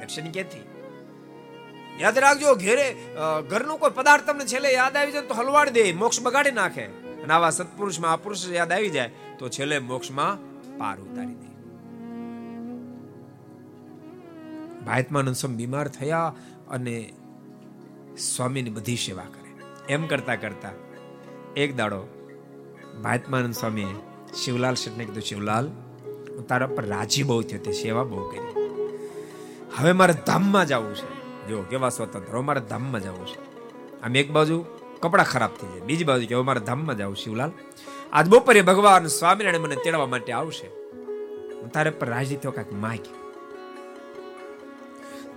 દર્શન 0.00 0.30
ક્યાંથી? 0.30 0.69
યાદ 2.00 2.18
રાખજો, 2.24 2.54
ઘેરે 2.64 2.86
ઘરનો 3.50 3.74
કોઈ 3.82 3.96
પદાર્થ 3.98 4.26
તમને 4.26 4.44
છેલ્લે 4.52 4.70
યાદ 4.72 4.94
આવી 4.96 5.14
જાય 5.14 5.28
તો 5.30 5.36
હલવાડી 5.40 5.76
દે, 5.78 5.82
મોક્ષ 6.02 6.20
બગાડી 6.26 6.56
નાખે. 6.58 6.84
અને 7.22 7.32
આવા 7.36 7.52
સત્પુરુષમાં 7.58 8.12
આ 8.12 8.22
પુરુષ 8.24 8.42
યાદ 8.58 8.72
આવી 8.76 8.92
જાય, 8.96 9.10
તો 9.38 9.44
છેલ્લે 9.56 9.76
મોક્ષમાં 9.90 10.34
પાર 10.78 10.96
ઉતારી 11.06 11.38
દે. 11.40 11.48
ભાયતમાનંદ 14.86 15.36
સ્વામી 15.36 15.58
બીમાર 15.62 15.88
થયા 15.98 16.28
અને 16.70 16.96
સ્વામીની 18.28 18.74
બધી 18.78 19.00
સેવા 19.04 19.28
કરે. 19.34 19.50
એમ 19.88 20.02
કરતા 20.06 20.38
કરતા 20.44 20.74
એક 21.56 21.70
દાડો 21.76 22.00
ભાયતમાનંદ 23.04 23.54
સ્વામીએ 23.54 23.94
શિવલાલ 24.40 24.76
શેઠને 24.82 25.04
કીધું, 25.04 25.26
શિવલાલ, 25.30 25.66
હું 26.34 26.44
તારા 26.50 26.74
પર 26.76 26.86
રાજી 26.94 27.24
બહુ 27.28 27.42
થયો, 27.42 27.62
તે 27.66 27.72
સેવા 27.84 28.08
બહુ 28.10 28.26
કરી. 28.30 28.50
હવે 29.76 29.92
મારે 30.00 30.14
ધામમાં 30.26 30.66
જવું 30.66 30.94
છે. 30.94 31.19
જો 31.50 31.62
કેવા 31.70 31.88
સ્વતંત્ર 31.88 32.32
હવે 32.32 32.40
મારે 32.40 32.60
ધામમાં 32.60 33.00
જવું 33.00 33.26
છે. 33.26 33.40
આમ 34.02 34.16
એક 34.16 34.30
બાજુ 34.30 34.64
કપડા 35.00 35.22
ખરાબ 35.22 35.50
થઈ 35.60 35.68
જાય, 35.68 35.80
બીજી 35.80 36.04
બાજુ 36.04 36.26
કે 36.26 36.34
હવે 36.34 36.44
મારે 36.44 36.60
ધામમાં 36.60 36.98
જવું 36.98 37.16
શિવલાલ. 37.16 37.50
આજ 38.12 38.28
બપોરે 38.28 38.62
ભગવાન 38.62 39.06
સ્વામિનારાયણ 39.06 39.60
મને 39.60 39.76
તેડવા 39.76 40.06
માટે 40.06 40.32
આવશે. 40.32 40.68
તારે 41.74 41.90
પર 41.90 42.08
રાજી 42.08 42.36
થયો, 42.36 42.50
કાંઈક 42.50 42.72
માગ્યું. 42.72 43.18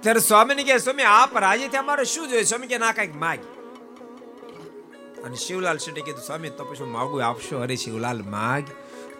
ત્યારે 0.01 0.19
સ્વામીને 0.19 0.63
કહે, 0.63 0.77
સ્વામી 0.77 1.03
આપ 1.03 1.37
રાજી 1.37 1.67
થયા, 1.67 1.81
મારે 1.81 2.05
શું 2.05 2.29
જોઈએ? 2.29 2.43
સ્વામી 2.43 2.67
કે 2.67 2.77
ના, 2.77 2.91
કાંઈક 2.91 3.15
માગ 3.15 3.39
અને 5.25 5.35
શિવલાલ 5.35 5.77
શેઠે 5.77 6.01
કીધું, 6.01 6.23
સ્વામી, 6.23 6.49
તો 6.49 6.63
પછી 6.65 6.83
માગું 6.83 7.25
આપશો? 7.25 7.59
અરે 7.59 7.75
શિવલાલ, 7.75 8.23
માગ. 8.29 8.63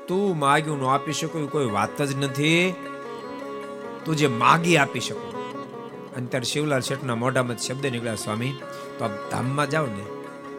તું 0.07 0.39
માગ્યું 0.39 0.81
ન 0.81 0.85
આપી 0.85 1.13
શકું 1.13 1.51
કોઈ 1.51 1.69
વાત 1.69 2.01
જ 2.01 2.15
નથી. 2.23 2.75
તું 4.05 4.15
જે 4.15 4.27
માગી, 4.27 4.77
આપી 4.77 4.99
શકું. 4.99 5.32
અને 6.15 6.27
ત્યારે 6.27 6.45
શિવલાલ 6.45 6.79
શેઠના 6.79 7.15
મોઢામાં 7.15 7.57
શબ્દ 7.57 7.85
નીકળ્યા, 7.85 8.15
સ્વામી, 8.15 8.53
તો 8.99 9.05
આપ 9.05 9.11
ધામમાં 9.31 9.69
જાઓ 9.69 9.85
ને, 9.85 10.05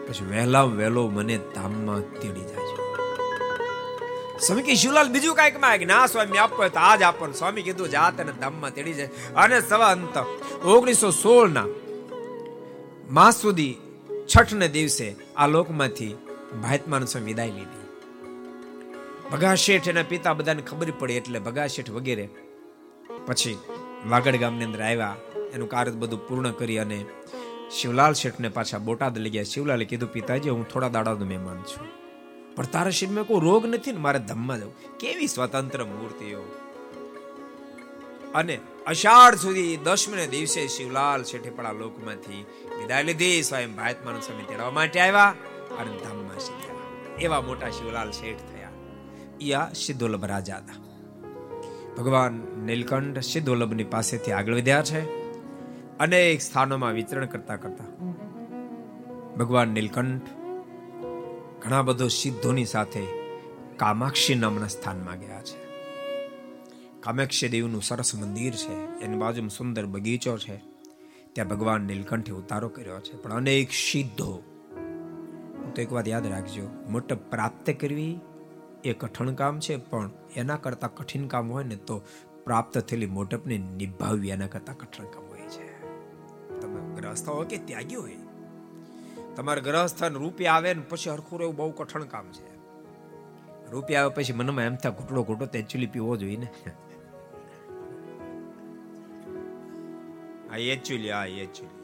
પછી 0.07 0.25
વહેલા 0.25 0.63
વહેલો 0.63 1.07
મને 1.07 1.37
ધામમાં 1.37 2.01
તેડી 2.01 2.41
જાય 2.41 2.65
સ્વામી 4.41 4.61
કે, 4.61 4.75
શિવલાલ, 4.75 5.09
બીજું 5.09 5.35
કાંઈકમાં 5.35 5.79
ના, 5.87 6.07
સ્વામી, 6.07 6.37
આપો 6.37 6.67
તો 6.67 6.79
આજ 6.79 7.01
આપો. 7.01 7.31
સ્વામી 7.31 7.61
કીધું 7.61 7.89
જાત 7.89 8.19
અને 8.19 8.31
ધામમાં 8.31 8.71
તેડી 8.71 8.93
જાય. 8.93 9.09
અને 9.35 9.61
સવા 9.61 9.85
અંત, 9.85 10.17
ઓગણીસો 10.65 11.11
સોળ 11.11 11.49
ના 11.49 11.65
માસ 13.11 13.41
સુધી 13.41 13.75
છઠ 14.35 14.53
ને 14.53 14.67
દિવસે 14.67 15.15
આ 15.37 15.47
લોકમાંથી 15.47 16.13
ભાતમાન 16.63 17.05
સ્વામી 17.05 17.25
વિદાય 17.25 17.47
લીધી. 17.47 17.85
ભગા 19.31 19.55
શેઠ 19.55 19.87
એના 19.87 20.03
પિતા 20.03 20.33
બધાને 20.33 20.61
ખબર 20.61 20.91
પડી 20.99 21.13
એટલે 21.13 21.39
ભગા 21.39 21.67
શેઠ 21.67 21.89
વગેરે 21.89 22.29
પછી 23.25 23.57
વાગડ 24.09 24.35
ગામની 24.35 24.65
અંદર 24.65 24.81
આવ્યા. 24.81 25.15
એનું 25.55 25.69
કાર્ય 25.69 25.91
બધું 25.91 26.27
પૂર્ણ 26.27 26.51
કરી 26.51 26.77
અને 26.77 27.05
શિવલાલ 27.71 28.13
શેઠને 28.13 28.49
પાછા 28.49 28.77
બોટાદ 28.77 29.17
લઈ 29.17 29.29
ગયા. 29.29 29.43
શિવલાલે 29.43 29.85
કીધું, 29.85 30.11
પિતાજી, 30.11 30.49
હું 30.49 30.67
થોડા 30.67 30.87
દાડાનો 30.87 31.25
મહેમાન 31.25 31.57
છું. 31.57 31.87
પણ 32.55 32.65
તારા 32.65 32.91
શરીરમાં 32.91 33.23
કોઈ 33.23 33.39
રોગ 33.41 33.65
નથી 33.65 33.91
ને? 33.91 33.97
મારે 33.97 34.19
ધમમાં 34.19 34.59
જવું. 34.59 34.97
કેવી 34.97 35.27
સ્વતંત્ર 35.27 35.83
મૂર્તિઓ. 35.83 36.43
અને 38.35 38.59
અષાઢ 38.87 39.35
સુધી 39.35 39.77
દસમને 39.77 40.27
દિવસે 40.27 40.67
શિવલાલ 40.67 41.23
શેઠે 41.23 41.49
પણ 41.49 41.65
આ 41.65 41.73
લોકમાંથી 41.73 42.45
વિદાય 42.81 43.03
લીધી. 43.03 43.43
સ્વયં 43.43 43.75
ભાયતમાન 43.75 44.19
સ્વામી 44.19 44.43
તેડવા 44.43 44.69
માટે 44.69 44.99
આવ્યા 44.99 45.35
અને 45.79 45.97
ધામમાં 45.97 46.39
સીધ્યા 46.39 46.75
એવા 47.19 47.41
મોટા 47.41 47.69
શિવલાલ 47.69 48.11
શેઠ 48.11 48.37
થયા. 48.37 48.69
યા 49.41 49.71
સિદ્ધોલભ 49.75 50.25
રાજા 50.25 50.57
હતા. 50.57 50.73
ભગવાન 51.97 52.33
નીલકંઠ 52.65 53.19
સિદ્ધોલભની 53.19 53.83
પાસેથી 53.83 54.31
આગળ 54.31 54.55
વધ્યા 54.55 54.81
છે. 54.81 55.24
અનેક 55.99 56.41
સ્થાનોમાં 56.41 56.93
વિતરણ 56.93 57.25
કરતા 57.25 57.55
કરતા. 57.55 57.85
ભગવાન 59.35 59.67
નીલકંઠ 59.67 60.21
ઘણા 61.61 61.81
બધો 61.81 62.07
સિદ્ધોની 62.07 62.65
સાથે 62.65 63.03
કામાક્ષી 63.77 64.35
નામના 64.35 64.67
સ્થાનમાં 64.67 65.19
ગયા 65.19 65.41
છે. 65.41 65.57
કામાક્ષી 66.99 67.47
દેવનું 67.47 67.81
સરસ 67.81 68.15
મંદિર 68.15 68.53
છે, 68.53 68.99
એની 68.99 69.17
બાજુમાં 69.17 69.49
સુંદર 69.49 69.85
બગીચો 69.85 70.37
છે. 70.37 70.57
ત્યાં 71.33 71.47
ભગવાન 71.47 71.81
નીલકંઠે 71.81 72.31
ઉતારો 72.31 72.69
કર્યો 72.69 72.99
છે, 72.99 73.17
પણ 73.17 73.33
અનેક 73.33 73.71
સિદ્ધો. 73.71 74.43
તો 75.75 75.81
એક 75.81 75.93
વાત 75.93 76.07
યાદ 76.07 76.27
રાખજો 76.27 76.69
મોટપ 76.89 77.17
પ્રાપ્ત 77.31 77.69
કરવી 77.69 78.19
એ 78.83 78.93
કઠણ 78.93 79.33
કામ 79.33 79.59
છે, 79.59 79.75
પણ 79.75 80.09
એના 80.35 80.55
કરતા 80.55 80.87
કઠિન 80.87 81.27
કામ 81.27 81.51
હોય 81.51 81.63
ને 81.63 81.75
તો 81.75 82.01
પ્રાપ્ત 82.43 82.77
થયેલી 82.77 83.05
મોટપને 83.05 83.57
નિભાવવી 83.57 84.29
એના 84.29 84.47
કરતા 84.47 84.73
કઠણ 84.73 85.05
કામ 85.05 85.24
તમે 86.65 86.81
ગ્રહસ્થ 86.97 87.29
હોય 87.29 87.47
કે 87.51 87.57
ત્યાગી 87.69 87.95
હોય 87.95 88.21
તમારે 89.37 89.61
ગ્રહસ્થ 89.61 90.01
રૂપિયા 90.23 90.57
આવે 90.57 90.73
ને 90.73 90.83
પછી 90.89 91.11
હરખું 91.13 91.37
રહેવું 91.39 91.55
બહુ 91.55 91.71
કઠણ 91.79 92.07
કામ 92.13 92.27
છે. 92.35 92.47
રૂપિયા 93.71 94.03
આવે 94.03 94.13
પછી 94.17 94.35
મનમાં 94.39 94.65
એમ 94.71 94.75
થાય 94.83 94.97
ઘૂંટડો 94.97 95.21
ઘૂંટો 95.29 95.45
તે 95.53 95.87
પીવો 95.93 96.13
જોઈએ 96.21 96.39
ને. 96.43 96.49
આ 100.51 100.57
એકચ્યુઅલી 100.73 101.11
આ 101.11 101.25
એકચ્યુઅલી 101.45 101.83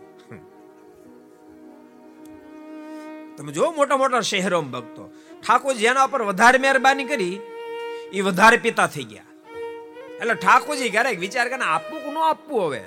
તમે 3.37 3.51
જો 3.51 3.65
મોટા 3.71 3.97
મોટા 3.97 4.21
શહેરોમાં 4.29 4.71
ભક્તો. 4.71 5.03
ઠાકોરજી 5.43 5.89
એના 5.91 6.05
ઉપર 6.09 6.21
વધારે 6.29 6.57
મહેરબાની 6.63 7.07
કરી, 7.11 7.35
એ 8.13 8.19
વધારે 8.21 8.57
પિતા 8.65 8.87
થઈ 8.87 9.07
ગયા. 9.11 9.29
એટલે 10.19 10.35
ઠાકોરજી 10.35 10.89
ક્યારેક 10.95 11.19
વિચાર 11.19 11.47
કરે 11.51 11.65
આપવું 11.65 11.99
કે 12.05 12.09
ન 12.11 12.17
આપવું 12.29 12.61
હવે? 12.65 12.81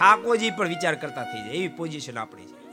ઠાકોરજી 0.00 0.50
પણ 0.50 0.68
વિચાર 0.68 0.94
કરતા 0.94 1.24
થઈ 1.24 1.44
જાય, 1.44 1.54
એવી 1.54 1.68
પોઝિશન 1.68 2.18
આપણી 2.18 2.46
છે. 2.46 2.66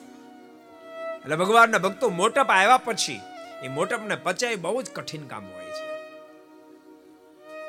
એટલે 1.22 1.36
ભગવાનના 1.36 1.78
ભક્તો 1.78 2.10
મોટપ 2.10 2.50
આવ્યા 2.50 2.78
પછી, 2.78 3.22
એ 3.64 3.68
મોટપને 3.68 4.16
પચાય 4.16 4.56
બહુ 4.56 4.82
જ 4.82 4.92
કઠિન 4.92 5.28
કામ 5.28 5.46
હોય 5.46 5.66
છે. 5.66 5.94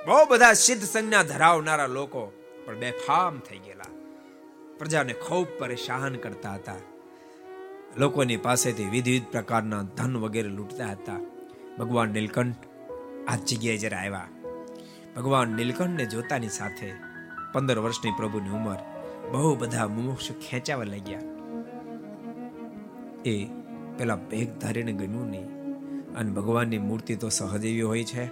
બહુ 0.06 0.26
બધા 0.26 0.52
સિદ્ધ 0.52 0.82
સંજ્ઞા 0.82 1.22
ધરાવનારા 1.22 1.86
લોકો 1.86 2.32
પણ 2.66 2.76
બેફામ 2.76 3.38
થઈ 3.38 3.58
ગયેલા. 3.58 3.84
પ્રજાને 4.78 5.12
ખૂબ 5.12 5.46
પરેશાન 5.58 6.14
કરતા 6.14 6.54
હતા. 6.54 6.74
લોકોની 7.96 8.36
પાસેથી 8.36 8.84
વિવિધ 8.84 9.24
પ્રકારના 9.24 9.82
ધન 9.82 10.16
વગેરે 10.16 10.48
લૂંટતા 10.48 10.86
હતા. 10.86 11.20
ભગવાન 11.78 12.08
નીલકંઠ 12.08 12.56
આ 13.28 13.36
જગ્યાએ 13.36 13.76
જ્યારે 13.76 13.96
આવ્યા. 13.96 14.28
ભગવાન 15.16 15.48
નીલકંઠને 15.48 16.04
જોતાની 16.04 16.48
સાથે 16.48 16.92
પંદર 17.52 17.78
વર્ષની 17.78 18.10
પ્રભુની 18.10 18.50
ઉંમર 18.50 18.93
બહુ 19.32 19.56
બધા 19.56 19.88
મુમુક્ષ 19.88 20.30
ખેંચાવા 20.30 20.84
લાગ્યા. 20.84 21.20
એ 23.24 23.44
પેલા 23.98 24.16
ભેગ 24.16 24.58
ધારીને 24.58 24.92
ગમ્યું 24.92 25.30
નહીં. 25.30 25.46
અને 26.14 26.30
ભગવાનની 26.30 26.78
મૂર્તિ 26.78 27.16
તો 27.16 27.28
સહજ 27.28 27.64
એવી 27.64 27.82
હોય 27.82 28.04
છે. 28.04 28.24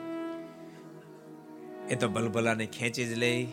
એ 1.88 1.96
તો 2.00 2.08
ભલભલાને 2.08 2.66
ખેંચી 2.66 3.04
જ 3.04 3.18
લે 3.18 3.48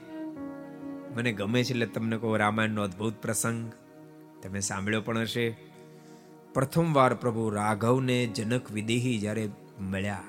મને 1.16 1.32
ગમે 1.32 1.64
છે 1.64 1.70
એટલે 1.70 1.86
તમને 1.86 2.18
કહું, 2.18 2.38
રામાયણનો 2.38 2.82
અદ્ભુત 2.82 3.14
પ્રસંગ. 3.22 3.72
તમે 4.44 4.60
સાંભળ્યો 4.60 5.02
પણ 5.02 5.18
હશે. 5.18 5.58
પ્રથમવાર 6.54 7.14
પ્રભુ 7.14 7.50
રાઘવને 7.50 8.26
જનક 8.26 8.72
વિદેહી 8.72 9.18
જ્યારે 9.18 9.50
મળ્યા. 9.82 10.24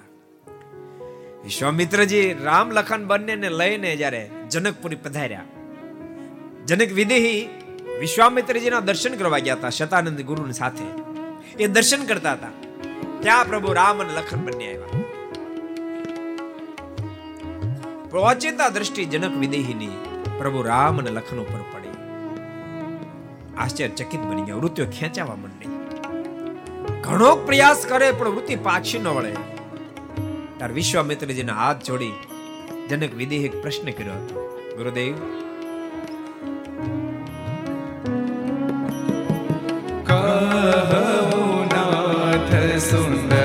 વિશ્વામિત્રજી 1.44 2.34
રામ 2.34 2.70
લખન 2.70 3.06
બંનેને 3.06 3.48
લઈને 3.48 3.96
જ્યારે 3.96 4.30
જનકપુરી 4.50 4.96
પધાર્યા. 4.96 5.44
જનક 6.71 6.93
વિદેહી 6.93 7.49
વિશ્વામિત્રજીના 8.01 8.81
દર્શન 8.81 9.14
કરવા 9.14 9.39
ગયા 9.39 9.55
હતા 9.55 9.68
શતાનંદ 9.68 10.21
ગુરુની 10.21 10.53
સાથે. 10.53 10.85
એ 11.62 11.66
દર્શન 11.66 12.05
કરતા 12.05 12.33
હતા. 12.33 12.49
ત્યાં 13.21 13.45
પ્રભુ 13.45 13.73
રામ 13.73 14.03
અને 14.03 14.14
લખન 14.14 14.37
બંને 14.37 14.75
આવ્યા. 14.75 14.99
ઓચિંતા 18.18 18.68
દ્રષ્ટિ 18.68 19.05
જનક 19.05 19.37
વિદેહીની 19.37 19.89
પ્રભુ 20.39 20.62
રામ 20.62 20.99
અને 20.99 21.11
લખન 21.11 21.37
ઉપર 21.37 21.61
પડી. 21.61 21.89
આશ્ચર્યચકિત 23.59 24.21
બની 24.21 24.43
ગયા. 24.43 24.55
વૃત્તિઓ 24.55 24.87
ખેંચાવા 24.87 25.35
માંડી. 25.35 25.66
ઘણો 27.01 27.37
પ્રયાસ 27.37 27.87
કરે, 27.89 28.12
પણ 28.12 28.29
વૃત્તિ 28.29 28.57
પાછી 28.57 28.99
ન 28.99 29.09
વળે. 29.09 29.33
તાર 30.59 30.73
વિશ્વામિત્રજીના 30.73 31.55
હાથ 31.55 31.85
જોડી 31.85 32.12
જનક 32.89 33.14
વિદેહ 33.14 33.51
પ્રશ્ન 33.62 33.91
કર્યો 33.91 34.12
હતો. 34.12 34.59
ગુરુદેવ 34.77 35.14
નાથ 42.81 43.39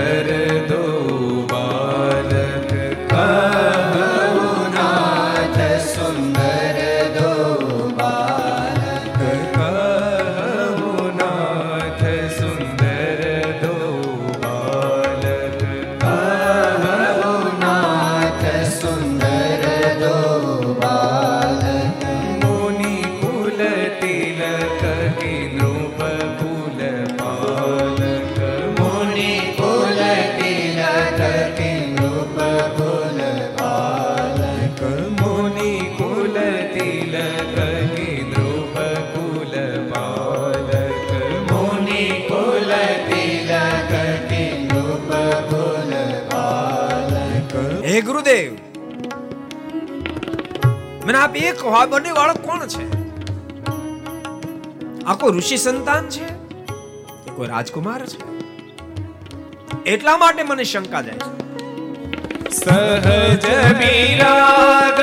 ગુરુદેવ 48.26 48.54
મને 51.06 51.18
આપ 51.18 51.36
એક 51.38 51.62
બંને 51.92 52.14
બાળક 52.18 52.40
કોણ 52.46 52.68
છે? 52.68 52.86
આ 55.06 55.16
કોઈ 55.16 55.38
ઋષિ 55.38 55.58
સંતાન 55.58 56.10
છે 56.10 56.28
કોઈ 57.36 57.48
રાજકુમાર 57.48 58.02
છે? 58.06 58.20
એટલા 59.86 60.18
માટે 60.18 60.44
મને 60.44 60.64
શંકા 60.64 61.02
જાય 61.02 61.20
છે. 61.24 61.32
સહજ 62.52 63.46
વિરાગ 63.80 65.00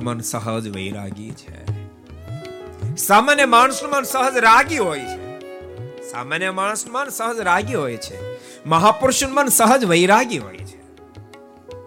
મારું 0.00 0.16
મન 0.16 0.20
સહજ 0.20 0.68
વૈરાગી 0.68 1.30
છે. 1.30 1.64
સામાન્ય 2.96 3.44
માણસનું 3.44 3.90
મન 3.90 4.02
સહજ 4.02 4.36
રાગી 4.36 4.78
હોય 4.78 5.00
છે. 5.00 5.40
સામાન્ય 6.10 6.50
માણસનું 6.50 6.94
મન 6.94 7.08
સહજ 7.08 7.38
રાગી 7.38 7.74
હોય 7.74 7.96
છે. 7.96 8.36
મહાપુરુષનું 8.66 9.34
મન 9.34 9.48
સહજ 9.48 9.84
વૈરાગી 9.84 10.38
હોય 10.38 10.56
છે. 10.56 10.80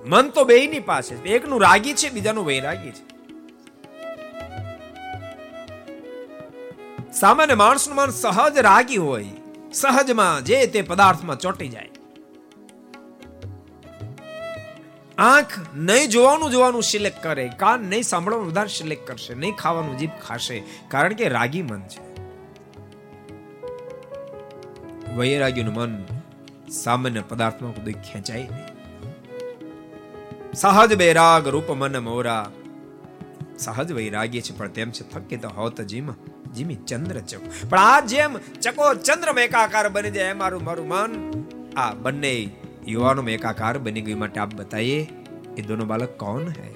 મન 0.06 0.30
તો 0.30 0.44
બેયની 0.44 0.80
પાસે 0.80 1.16
છે. 1.16 1.30
એકનું 1.30 1.62
રાગી 1.62 1.94
છે, 1.94 2.10
બીજાનું 2.10 2.46
વૈરાગી 2.46 2.92
છે. 2.92 3.14
સામાન્ય 7.12 7.54
માણસનું 7.54 7.96
મન 7.96 8.10
સહજ 8.10 8.58
રાગી 8.58 8.98
હોય. 8.98 9.26
સહજમાં 9.74 10.44
જે 10.44 10.68
તે 10.68 10.82
પદાર્થમાં 10.82 11.40
ચોંટી 11.40 11.68
જાય. 11.68 11.90
આંખ 15.24 15.76
નહીં 15.76 16.10
જોવાનું 16.10 16.52
જોવાનું 16.52 16.84
સિલેક્ટ 16.84 17.24
કરે. 17.24 17.52
કાન 17.58 17.80
નહીં 17.80 18.04
સાંભળવાનું 18.04 18.48
વધારે 18.48 18.70
સિલેક્ટ 18.70 19.08
કરશે. 19.08 19.34
નહીં 19.34 19.56
ખાવાનું, 19.56 19.98
જીભ 19.98 20.10
ખાશે. 20.28 20.64
કારણ 20.88 21.14
કે 21.14 21.28
રાગી 21.28 21.62
મન 21.62 21.82
છે. 21.82 22.14
વૈરાગ્યનું 25.16 25.74
મન 25.74 26.06
સામાન્ય 26.72 27.22
પદાર્થમાં 27.22 27.76
કદી 27.76 27.94
ખેંચાય 27.94 28.38
નહીં. 28.38 28.68
સહજ 30.54 30.94
વૈરાગ 30.94 31.48
રૂપ 31.48 31.72
મન 31.72 31.98
મોરા. 31.98 32.52
સહજ 33.60 33.92
વૈરાગ્ય 33.92 34.42
છે, 34.42 34.58
પણ 34.58 34.68
તેમ 34.68 34.92
છે, 34.92 35.10
થકી 35.10 35.38
તો 35.38 35.50
હોત 35.50 35.82
જીમ, 35.82 36.12
જીમી 36.56 36.76
ચંદ્ર 36.76 37.20
ચકો. 37.20 37.70
પણ 37.70 37.80
આ 37.80 38.00
જેમ 38.00 38.38
ચકો 38.38 38.94
ચંદ્ર 38.94 39.40
એકાકાર 39.40 39.90
બની 39.90 40.12
જાય 40.12 40.34
મારું 40.34 40.64
મારું 40.64 40.88
મન. 40.88 41.32
આ 41.78 41.94
બંને 41.94 42.50
યુવાનો 42.89 43.23
में 43.23 43.33
एकाकार 43.33 43.79
बनी 43.79 44.03
गई 44.03 44.15
માટે 44.15 44.39
આપ 44.41 44.55
बताइए 44.57 45.01
ये 45.57 45.63
दोनों 45.63 45.89
बालक 45.89 46.15
कौन 46.19 46.45
है 46.53 46.69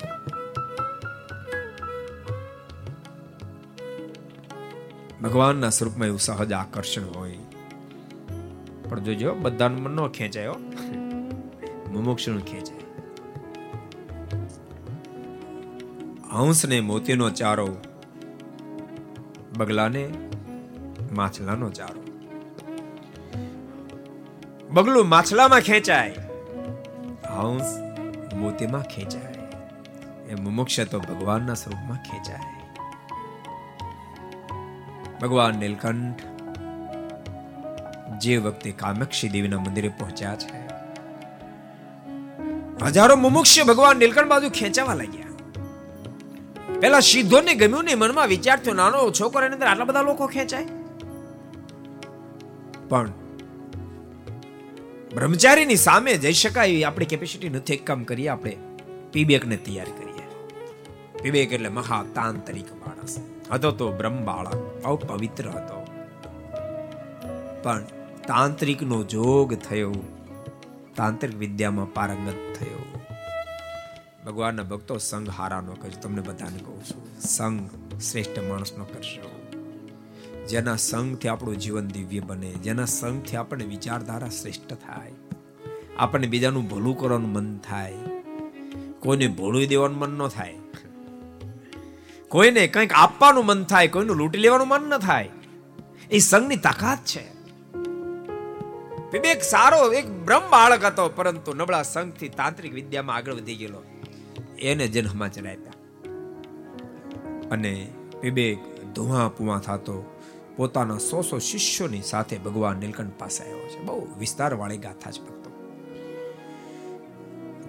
ભગવાનના 5.22 5.68
સ્વરૂપમાં 5.70 6.07
એવું 6.07 6.18
સહજ 6.18 6.53
આકર્ષણ 6.53 7.05
હોય 7.12 7.40
પણ 8.84 9.03
જોજો 9.03 9.34
બધાનું 9.43 9.82
મન 9.82 9.93
ન 9.97 10.09
ખેંચાય 10.11 10.49
હો 10.49 10.57
મુમુક્ષનું 11.93 12.43
ખેંચાય 12.45 12.86
હંસને 16.36 16.80
મોતીનો 16.82 17.28
ચારો 17.32 17.68
બગલાને 19.59 20.05
માછલાનો 21.12 21.68
ચારો 21.70 22.03
બગલું 24.72 25.09
માછલામાં 25.09 25.59
ખેંચાય. 25.59 26.13
હંસ 27.30 27.70
મોતીમાં 28.34 28.84
ખેંચાય. 28.84 29.34
એ 30.30 30.36
મુમુક્ષ 30.36 30.80
તો 30.80 30.99
ભગવાનના 30.99 31.53
સ્વરૂપમાં 31.53 31.99
ખેંચાય. 32.03 32.45
ભગવાન 35.22 35.55
નીલકંઠ 35.55 36.22
જે 38.18 38.38
વખતે 38.38 38.72
કામાક્ષી 38.72 39.30
દેવીના 39.30 39.59
મંદિરે 39.59 39.89
પહોંચ્યા 39.89 40.36
છે, 40.36 40.59
હજારો 42.86 43.15
મુમુક્ષ 43.15 43.55
ભગવાન 43.68 43.97
નીલકંઠ 43.97 44.28
બાજુ 44.28 44.49
ખેંચાવા 44.49 44.93
લાગ્યા. 44.93 45.26
પેલા 46.80 46.99
સિદ્ધોને 46.99 47.53
ગમ્યું 47.53 47.84
ને 47.84 47.95
મનમાં 47.95 48.28
વિચાર 48.28 48.57
થયો 48.59 48.74
નાનો 48.74 49.11
છોકરો 49.11 49.45
એની 49.45 49.53
અંદર 49.53 49.68
આટલા 49.68 49.86
બધા 49.86 50.01
લોકો 50.01 50.28
ખેંચાય? 50.28 50.65
પણ 52.89 53.09
બ્રહ્મચારીની 55.16 55.76
સામે 55.76 56.18
જઈ 56.18 56.34
શકાય 56.34 56.68
એવી 56.68 56.84
આપણી 56.84 57.05
કેપેસિટી 57.05 57.49
નથી. 57.49 57.74
એક 57.74 57.86
કામ 57.86 58.03
કરીએ, 58.03 58.28
આપણે 58.28 58.58
પીબેકને 59.12 59.58
તૈયાર 59.58 59.86
કરીએ. 59.86 60.28
પીબેક 61.24 61.53
એટલે 61.53 61.70
મહા 61.70 62.05
તાંત્રિક 62.16 62.74
માણસ. 62.74 63.18
હતો 63.51 63.72
તો 63.72 63.91
બ્રહ્મ 63.91 64.26
બાળક 64.26 64.84
બહુ 64.84 64.95
પવિત્ર 64.95 65.49
હતો. 65.49 65.88
પણ 67.64 67.84
તાંત્રિકનો 68.28 69.03
જોગ 69.03 69.53
થયો. 69.53 69.93
તાંત્રિક 70.95 71.36
વિદ્યામાં 71.36 71.93
પારંગત 71.93 72.58
થયો. 72.60 72.99
ભગવાનના 74.26 74.64
ભક્તો 74.64 74.97
સંઘ 74.97 75.30
હારાનો 75.30 75.74
કરજો. 75.74 75.99
તમને 76.01 76.22
બધાને 76.22 76.58
કહું 76.58 76.84
છું, 76.84 77.20
સંઘ 77.20 77.70
શ્રેષ્ઠ 78.01 78.39
માણસનો 78.39 78.86
કરશો 78.86 79.36
જેના 80.48 80.76
સંગથી 80.76 81.28
આપણું 81.28 81.58
જીવન 81.58 81.88
દિવ્ય 81.88 82.20
બને, 82.20 82.50
જેના 82.50 82.86
સંગથી 82.86 83.36
આપણને 83.36 83.66
વિચારધારા 83.66 84.30
શ્રેષ્ઠ 84.30 84.74
થાય. 84.74 85.12
આપણને 85.98 86.28
બીજાનું 86.28 86.70
ભલું 86.70 86.98
કરવાનું 86.98 87.30
મન 87.30 87.58
થાય. 87.58 87.93
કોઈને 89.00 89.28
ભોળવી 89.28 89.68
દેવાનું 89.68 89.98
મન 89.98 90.10
ન 90.10 90.28
થાય. 90.28 90.56
કોઈને 92.30 92.68
કંઈક 92.68 92.93
આપવાનું 92.93 93.45
મન 93.45 93.64
થાય, 93.64 93.88
કોઈનું 93.88 94.16
લૂંટી 94.16 94.38
લેવાનું 94.38 94.68
મન 94.68 94.82
ન 94.82 94.98
થાય. 94.98 95.30
એ 96.12 96.20
સંઘની 96.20 96.56
તાકાત 96.56 96.98
છે. 97.06 97.38
વિવેક 99.12 99.43
સારો, 99.43 99.93
એક 99.93 100.10
બ્રહ્મ 100.10 100.50
બાળક 100.50 100.86
હતો, 100.86 101.10
પરંતુ 101.10 101.54
નબળા 101.54 101.84
સંઘથી 101.84 102.30
તાંત્રિક 102.30 102.74
વિદ્યામાં 102.74 103.16
આગળ 103.16 103.34
વધી 103.34 103.56
ગયેલો. 103.56 103.84
એને 104.60 104.88
જન્મમાં 104.88 105.34
ચડાવ્યા. 105.34 105.72
અને 107.52 107.88
વિવેક 108.22 108.60
ધુઆ 108.93 109.28
પુઆ 109.28 109.60
થતો 109.60 110.16
પોતાના 110.58 110.97
સો 110.97 111.22
સો 111.22 111.39
શિષ્યોની 111.39 112.01
સાથે 112.01 112.38
ભગવાન 112.38 112.78
નીલકંઠ 112.78 113.14
પાસે 113.20 113.43
આવ્યો 113.43 113.68
છે. 113.68 113.80
બહુ 113.80 114.08
વિસ્તાર 114.20 114.53
વાળી 114.53 114.78
ગાથા 114.78 115.12
છે 115.12 115.22
ભક્તો. 115.22 115.49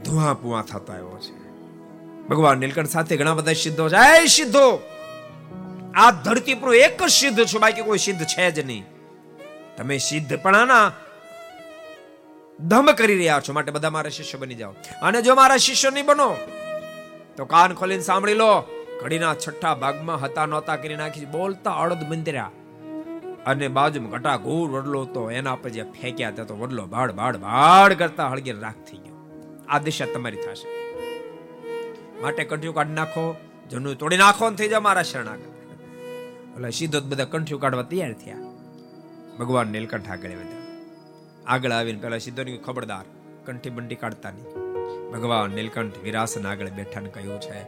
ધુઆ 0.05 0.35
પુઆ 0.35 0.63
થતો 0.63 0.93
આવ્યો 0.93 1.19
છે. 1.21 1.49
ભગવાન 2.29 2.59
નીલકંઠ 2.59 2.89
સાથે 2.89 3.17
ઘણા 3.17 3.35
બધા 3.35 3.53
સિદ્ધો 3.53 3.89
છે. 3.89 4.23
એ 4.23 4.27
સિદ્ધો! 4.27 4.81
આ 5.95 6.11
ધરતી 6.11 6.55
પર 6.55 6.75
એક 6.75 7.03
જ 7.03 7.09
સિદ્ધ 7.09 7.45
છો, 7.45 7.59
બાકી 7.59 7.83
કોઈ 7.83 7.99
સિદ્ધ 7.99 8.25
છે 8.25 8.51
જ 8.51 8.67
નહીં. 8.67 8.85
તમે 9.77 9.99
સિદ્ધપણાના 9.99 10.93
ધમ 12.61 12.93
કરી 12.93 13.15
રહ્યા 13.15 13.41
છો, 13.49 13.53
માટે 13.53 13.71
બધા 13.71 13.91
મારા 13.91 14.11
શિષ્ય 14.11 14.39
બની 14.39 14.55
જાઓ. 14.55 14.73
અને 15.03 15.23
જો 15.23 15.35
મારા 15.35 15.57
શિષ્ય 15.57 15.91
નહીં 15.91 16.07
બનો, 16.07 16.37
તો 17.37 17.45
કાન 17.45 17.75
ખોલીને 17.75 18.03
સાંભળી 18.03 18.35
લો. 18.35 18.65
ઘડીના 19.03 19.35
છઠ્ઠા 19.35 19.75
ભાગમાં 19.75 20.21
હતા 20.21 20.47
નહોતા 20.47 20.77
કરી 20.77 20.97
નાખી 20.97 21.25
બોલતા 21.25 21.73
અડદ 21.73 22.09
મંદિરા 22.09 22.51
અને 23.49 23.69
બાજુમાં 23.69 24.11
ઘટા 24.11 24.37
ઘૂર 24.37 24.71
વડલો 24.71 25.05
તો 25.05 25.31
એના 25.31 25.55
પર 25.55 25.69
જે 25.69 25.83
ફેંક્યા 25.83 26.29
હતા 26.29 26.45
તો 26.45 26.57
વડલો 26.57 26.87
ભાડ 26.87 27.13
ભાડ 27.13 27.37
ભાડ 27.37 27.93
કરતા 27.93 28.29
હળગે 28.29 28.53
રાખ 28.53 28.81
થઈ 28.91 28.99
ગયો. 28.99 29.17
આ 29.69 29.79
દિશા 29.79 30.07
તમારી 30.15 30.37
થશે. 30.37 30.69
માટે 32.23 32.45
કંઠ્યું 32.45 32.75
કાઢી 32.75 32.93
નાખો 32.93 33.37
જનુ 33.71 33.95
તોડી 33.95 34.17
નાખો 34.17 34.51
ને 34.51 34.57
થઈ 34.57 34.69
જાવ 34.69 34.83
મારા 34.83 35.03
શરણાગત. 35.03 35.49
એટલે 36.57 36.71
સીધો 36.71 37.01
બધા 37.01 37.25
કંઠ્યું 37.25 37.61
કાઢવા 37.61 37.83
તૈયાર 37.83 38.13
થયા. 38.13 38.37
ભગવાન 39.39 39.69
નીલકંઠ 39.69 40.11
આગળ 40.11 40.29
વધ્યા. 40.29 40.67
આગળ 41.47 41.71
આવીને 41.71 42.01
પેલા 42.01 42.19
સીધો 42.19 42.43
ની 42.43 42.57
ખબરદાર 42.57 43.05
કંઠી 43.45 43.71
બંટી 43.71 43.95
કાઢતા 43.95 44.31
નહીં. 44.31 44.69
ભગવાન 45.13 45.51
નીલકંઠ 45.51 45.99
વિરાસન 46.05 46.47
આગળ 46.47 46.69
બેઠા 46.69 47.01
ને 47.01 47.09
કહ્યું 47.09 47.41
છે 47.41 47.63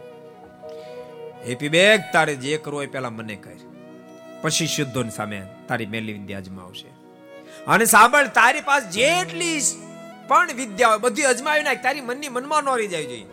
હેપી 1.49 1.69
બેગ 1.69 2.01
તારે 2.13 2.35
જે 2.37 2.57
કરવું 2.57 2.79
હોય 2.79 2.87
પેલા 2.87 3.11
મને 3.11 3.35
કર. 3.35 3.59
પછી 4.43 4.67
શુદ્ધોની 4.67 5.11
સામે 5.11 5.39
તારી 5.71 5.91
મેલી 5.97 6.17
વિદ્યા 6.19 6.45
અજમાવશે 6.45 6.89
અને 7.75 7.85
સાંભળ, 7.95 8.31
તારી 8.41 8.65
પાસે 8.71 8.87
જેટલી 8.97 9.59
પણ 10.31 10.57
વિદ્યા 10.63 10.93
હોય, 10.93 11.03
બધી 11.05 11.29
અજમાવી 11.33 11.67
નાખ, 11.69 11.83
તારી 11.87 12.09
મનની 12.09 12.33
મનમાં 12.37 12.63
ન 12.65 12.89
જાય 12.95 13.09
જોઈએ 13.13 13.29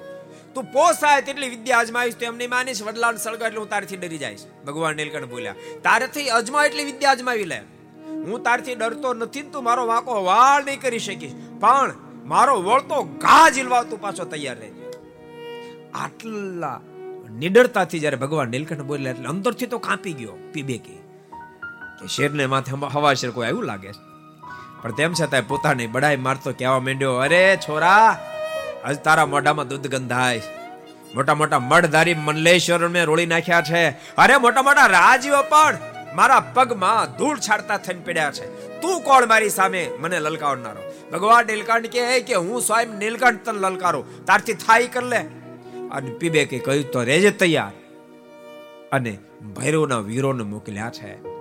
તું 0.56 0.66
પોસાય 0.76 1.22
તેટલી 1.28 1.52
વિદ્યા 1.56 1.82
અજમાવીશ 1.86 2.18
તો 2.20 2.26
એમ 2.30 2.38
નહીં 2.40 2.52
માનીશ 2.56 2.82
વડલાને 2.88 3.20
સળગા 3.24 3.48
એટલે 3.50 3.62
હું 3.64 3.70
તારથી 3.74 4.00
ડરી 4.02 4.22
જઈશ. 4.24 4.44
ભગવાન 4.68 4.96
નીલકંઠ 5.00 5.30
બોલ્યા, 5.34 5.58
તારેથી 5.86 6.28
અજમા 6.40 6.64
એટલી 6.68 6.88
વિદ્યા 6.92 7.16
અજમાવી 7.18 7.48
લે. 7.52 7.60
હું 8.26 8.44
તારથી 8.48 8.76
ડરતો 8.82 9.10
નથી 9.14 9.46
તું 9.54 9.68
મારો 9.68 9.84
વાંકો 9.92 10.20
વાળ 10.30 10.62
નહીં 10.68 10.82
કરી 10.84 11.04
શકીશ. 11.08 11.36
પણ 11.64 11.92
મારો 12.34 12.56
વળતો 12.68 12.98
ઘા 13.26 13.48
ઝીલવા 13.56 13.84
તું 13.92 14.00
પાછો 14.06 14.26
તૈયાર 14.34 14.58
રહેજે. 14.62 14.86
આટલા 16.04 16.78
નિડરતાથી 17.42 18.02
જ્યારે 18.04 18.20
ભગવાન 18.24 18.50
નીલકંઠ 18.56 18.88
બોલ્યા 18.92 19.16
એટલે 19.16 19.30
અંદરથી 19.34 19.70
તો 19.74 19.80
કાપી 19.90 20.16
ગયો, 20.22 20.36
પીબે 20.54 20.78
કે 22.02 22.08
શેરને 22.08 22.46
માથે 22.46 22.72
હવા 22.72 23.14
શેર 23.14 23.32
કોઈ 23.32 23.48
આવ્યું 23.48 23.64
લાગે 23.64 23.94
છે? 23.94 24.08
પણ 24.82 24.92
તેમ 24.92 25.14
છતાંય 25.14 25.42
પોતાની 25.42 25.88
બડાઈ 25.88 26.16
મારતો 26.16 26.52
કહેવા 26.52 26.80
માંડ્યો, 26.80 27.14
અરે 27.14 27.58
છોરા, 27.58 28.20
આજ 28.86 28.98
તારા 28.98 29.26
મોઢામાં 29.26 29.68
દૂધ 29.68 29.88
ગંધાય 29.88 30.42
મોટા 31.16 31.36
મોટા 31.36 31.60
મઢધારી 31.60 32.14
મનલેશ્વર 32.14 32.88
મેં 32.88 33.06
રોળી 33.06 33.26
નાખ્યા 33.26 33.62
છે. 33.62 33.90
અરે 33.90 34.38
મોટા 34.38 34.62
મોટા 34.62 34.86
રાજીઓ 34.86 35.42
પણ 35.42 35.78
મારા 36.16 36.40
પગમાં 36.40 37.18
ધૂળ 37.18 37.40
છાડતા 37.40 37.78
થઈને 37.78 38.02
પડ્યા 38.02 38.32
છે. 38.32 38.80
તું 38.82 39.02
કોણ 39.02 39.28
મારી 39.28 39.50
સામે 39.50 39.92
મને 40.00 40.20
લલકાવનારો? 40.20 41.10
ભગવાન 41.12 41.46
નીલકંઠ 41.48 41.86
કે 41.86 42.20
કે 42.20 42.34
હું 42.34 42.62
સ્વયં 42.62 42.98
નીલકંઠ 42.98 43.46
તને 43.46 43.60
લલકારો. 43.60 44.06
તારથી 44.28 44.54
થાય 44.54 44.88
કર 44.88 45.04
લે. 45.04 45.18
અને 45.90 46.12
પીબે 46.12 46.46
કે 46.46 46.60
કહ્યું 46.60 46.92
તો 46.92 47.04
રેજે 47.04 47.32
તૈયાર. 47.32 47.72
અને 48.92 49.18
ભૈરવના 49.58 49.98
વીરોને 50.00 50.44
મોકલ્યા 50.44 50.90
છે. 50.90 51.37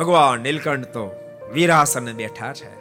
ભગવાન 0.00 0.40
નીલકંઠ 0.40 0.86
તો 0.86 1.12
વીરાસન 1.52 2.12
બેઠા 2.12 2.52
છે. 2.52 2.80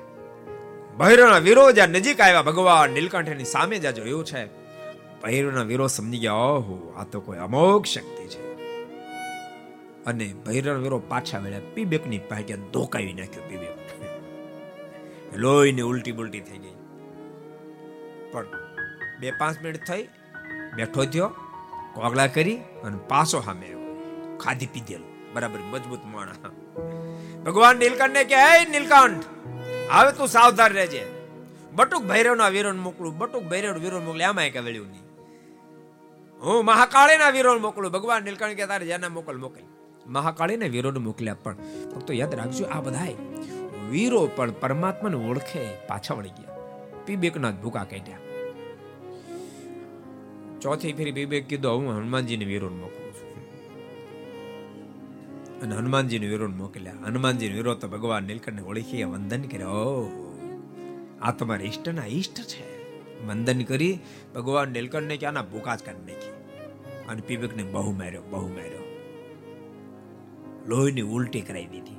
ભૈરવના 0.97 1.37
વીરો 1.37 1.71
જ્યાં 1.71 1.89
નજીક 1.89 2.21
આવ્યા, 2.21 2.41
ભગવાન 2.41 2.89
નીલકંઠની 2.89 3.43
સામે 3.43 3.77
જ્યાં 3.77 3.93
જોયું 3.93 4.25
છે, 4.25 4.45
ભૈરવના 5.21 5.61
વીરો 5.61 5.87
સમજી 5.87 6.17
ગયા, 6.17 6.33
ઓહો, 6.33 6.93
આ 6.97 7.03
તો 7.03 7.21
કોઈ 7.21 7.37
અમોઘ 7.37 7.85
શક્તિ 7.85 8.27
છે. 8.27 8.53
અને 10.05 10.33
ભૈરવ 10.45 10.77
વીરો 10.77 10.99
પાછા 10.99 11.39
વળ્યા, 11.39 11.59
પીબેકની 11.73 12.17
પાસે 12.17 12.53
ધોકાવી 12.73 13.13
નાખ્યો 13.13 13.43
પીબેક 13.49 13.75
લોહીને 15.35 15.81
ઉલટી 15.81 16.11
બુલટી 16.11 16.39
થઈ 16.39 16.57
ગઈ. 16.57 16.75
પણ 18.31 18.45
બે 19.19 19.31
પાંચ 19.31 19.61
મિનિટ 19.61 19.81
થઈ, 19.87 20.03
બેઠો 20.75 21.05
થયો, 21.05 21.27
કોગળા 21.93 22.27
કરી 22.27 22.57
અને 22.83 22.97
પાછો 23.07 23.41
સામે 23.41 23.75
ખાધી 24.37 24.65
પીધેલું. 24.65 25.33
બરાબર 25.33 25.59
મજબૂત 25.59 25.99
માણા 26.05 26.31
ભગવાન 27.49 27.77
નીલકંઠને 27.77 28.23
કે 28.23 28.35
હે 28.35 28.65
નીલકંઠ, 28.65 29.23
હવે 29.91 30.11
તું 30.11 30.27
સાવધાન 30.27 30.71
રહેજે. 30.71 31.03
બટુક 31.75 32.03
ભૈરવના 32.03 32.49
વીરોને 32.49 32.79
મોકલું, 32.79 33.17
બટુક 33.17 33.43
ભૈરવ 33.43 33.77
વીરો 33.77 33.99
મોકલે, 33.99 34.23
આમાં 34.23 34.45
એક 34.45 34.53
વેળ્યું 34.53 34.87
નહીં. 34.87 35.05
હું 36.41 36.65
મહાકાળીના 36.65 37.29
વીરોને 37.29 37.59
મોકલું, 37.59 37.91
ભગવાન 37.91 38.23
નીલકંઠ 38.23 38.55
કે, 38.55 38.67
તારે 38.67 38.85
જેના 38.85 39.09
મોકલ 39.09 39.37
મોકલ. 39.37 39.65
મહાકાળીને 40.07 40.69
વીરોને 40.69 40.99
મોકલ્યા, 40.99 41.33
પણ 41.33 41.55
ફક્ત 41.95 42.09
યાદ 42.11 42.33
રાખજો, 42.35 42.65
આ 42.65 42.81
બધાય 42.81 43.15
વીરો 43.89 44.27
પણ 44.27 44.51
પરમાત્માને 44.51 45.17
ઓળખે, 45.29 45.65
પાછા 45.87 46.13
વળી 46.13 46.29
ગયા. 46.29 46.57
પીબેકના 47.05 47.51
ભૂકા 47.51 47.83
કાઢ્યા. 47.83 48.23
ચોથી 50.61 50.93
ફેરી 50.93 51.11
પીબેક 51.11 51.47
કીધું, 51.47 51.77
હું 51.77 51.97
હનુમાનજીને 51.97 52.45
વીરોને 52.45 52.75
મોકલું. 52.75 53.08
અને 55.61 55.75
હનુમાનજીનો 55.75 56.27
વિરોધ 56.27 56.55
મોકલ્યા. 56.55 56.93
હનુમાનજીનો 57.05 57.55
વિરોધ 57.55 57.77
તો 57.77 57.87
ભગવાન 57.87 58.23
નીલકંઠને 58.23 58.61
ઓળખી 58.61 59.03
વંદન 59.03 59.41
કર્યો. 59.41 60.11
આ 61.21 61.31
તમારા 61.31 61.63
ઈષ્ટના 61.63 62.05
ઈષ્ટ 62.05 62.33
છે. 62.33 62.79
વંદન 63.25 63.63
કરી 63.63 63.99
ભગવાન 64.35 64.69
નીલકંઠને 64.69 65.17
કે 65.17 65.25
આના 65.25 65.41
ભૂકા 65.41 65.75
જ 65.75 65.79
કરી 65.79 66.13
નાખી. 66.13 66.31
અને 67.07 67.21
પીબકને 67.21 67.63
બહુ 67.63 67.91
માર્યો 67.91 68.21
બહુ 68.21 68.47
માર્યો. 68.47 68.79
લોહીની 70.67 71.01
ઉલટી 71.01 71.41
કરાવી 71.41 71.65
દીધી. 71.65 71.95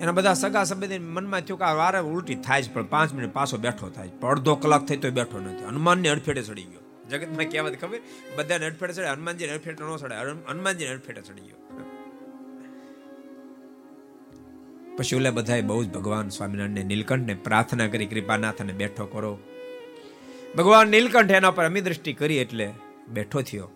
એના 0.00 0.12
બધા 0.12 0.34
સગા 0.34 0.64
સંબંધી 0.64 0.98
મનમાં 0.98 1.40
થયું 1.40 1.58
કે 1.58 1.74
વારે 1.74 1.98
ઉલટી 1.98 2.34
થાય 2.34 2.62
જ, 2.62 2.72
પણ 2.72 2.84
પાંચ 2.84 3.14
મિનિટ 3.14 3.32
પાછો 3.32 3.56
બેઠો 3.56 3.88
થાય 3.88 4.08
અડધો 4.08 4.54
કલાક 4.54 4.86
થઈ 4.86 4.96
તો 4.96 5.10
બેઠો 5.10 5.38
નથી 5.38 5.64
હનુમાનને 5.64 6.08
અડફેટે 6.08 6.42
ચડી 6.42 6.62
ગયો. 6.62 6.83
જગતમાં 7.10 7.50
કહેવત 7.50 7.80
ખબર? 7.80 8.00
બધાને 8.36 8.66
નડફેટ 8.66 8.90
ચડે, 8.90 9.06
હનુમાનજી 9.06 9.46
નડફેટ 9.46 9.82
ન 9.82 9.96
ચડે 9.96 10.14
હનુમાનજી 10.48 10.86
નડફેટ 10.86 11.18
ચડી 11.18 11.42
ગયો. 11.42 11.56
પછી 14.96 15.16
ઓલા 15.16 15.30
બધાએ 15.30 15.62
બહુ 15.62 15.84
જ 15.84 15.88
ભગવાન 15.88 16.28
સ્વામિનારાયણ 16.28 16.84
નીલકંઠને 16.84 17.34
પ્રાર્થના 17.34 17.86
કરી 17.86 18.06
કૃપાનાથ 18.06 18.60
અને 18.60 18.72
બેઠો 18.72 19.06
કરો. 19.06 19.38
ભગવાન 20.56 20.88
નીલકંઠ 20.88 21.30
એના 21.30 21.50
પર 21.50 21.64
અમી 21.64 21.80
દ્રષ્ટિ 21.80 22.12
કરી 22.12 22.36
એટલે 22.36 22.72
બેઠો 23.08 23.42
થયો. 23.42 23.70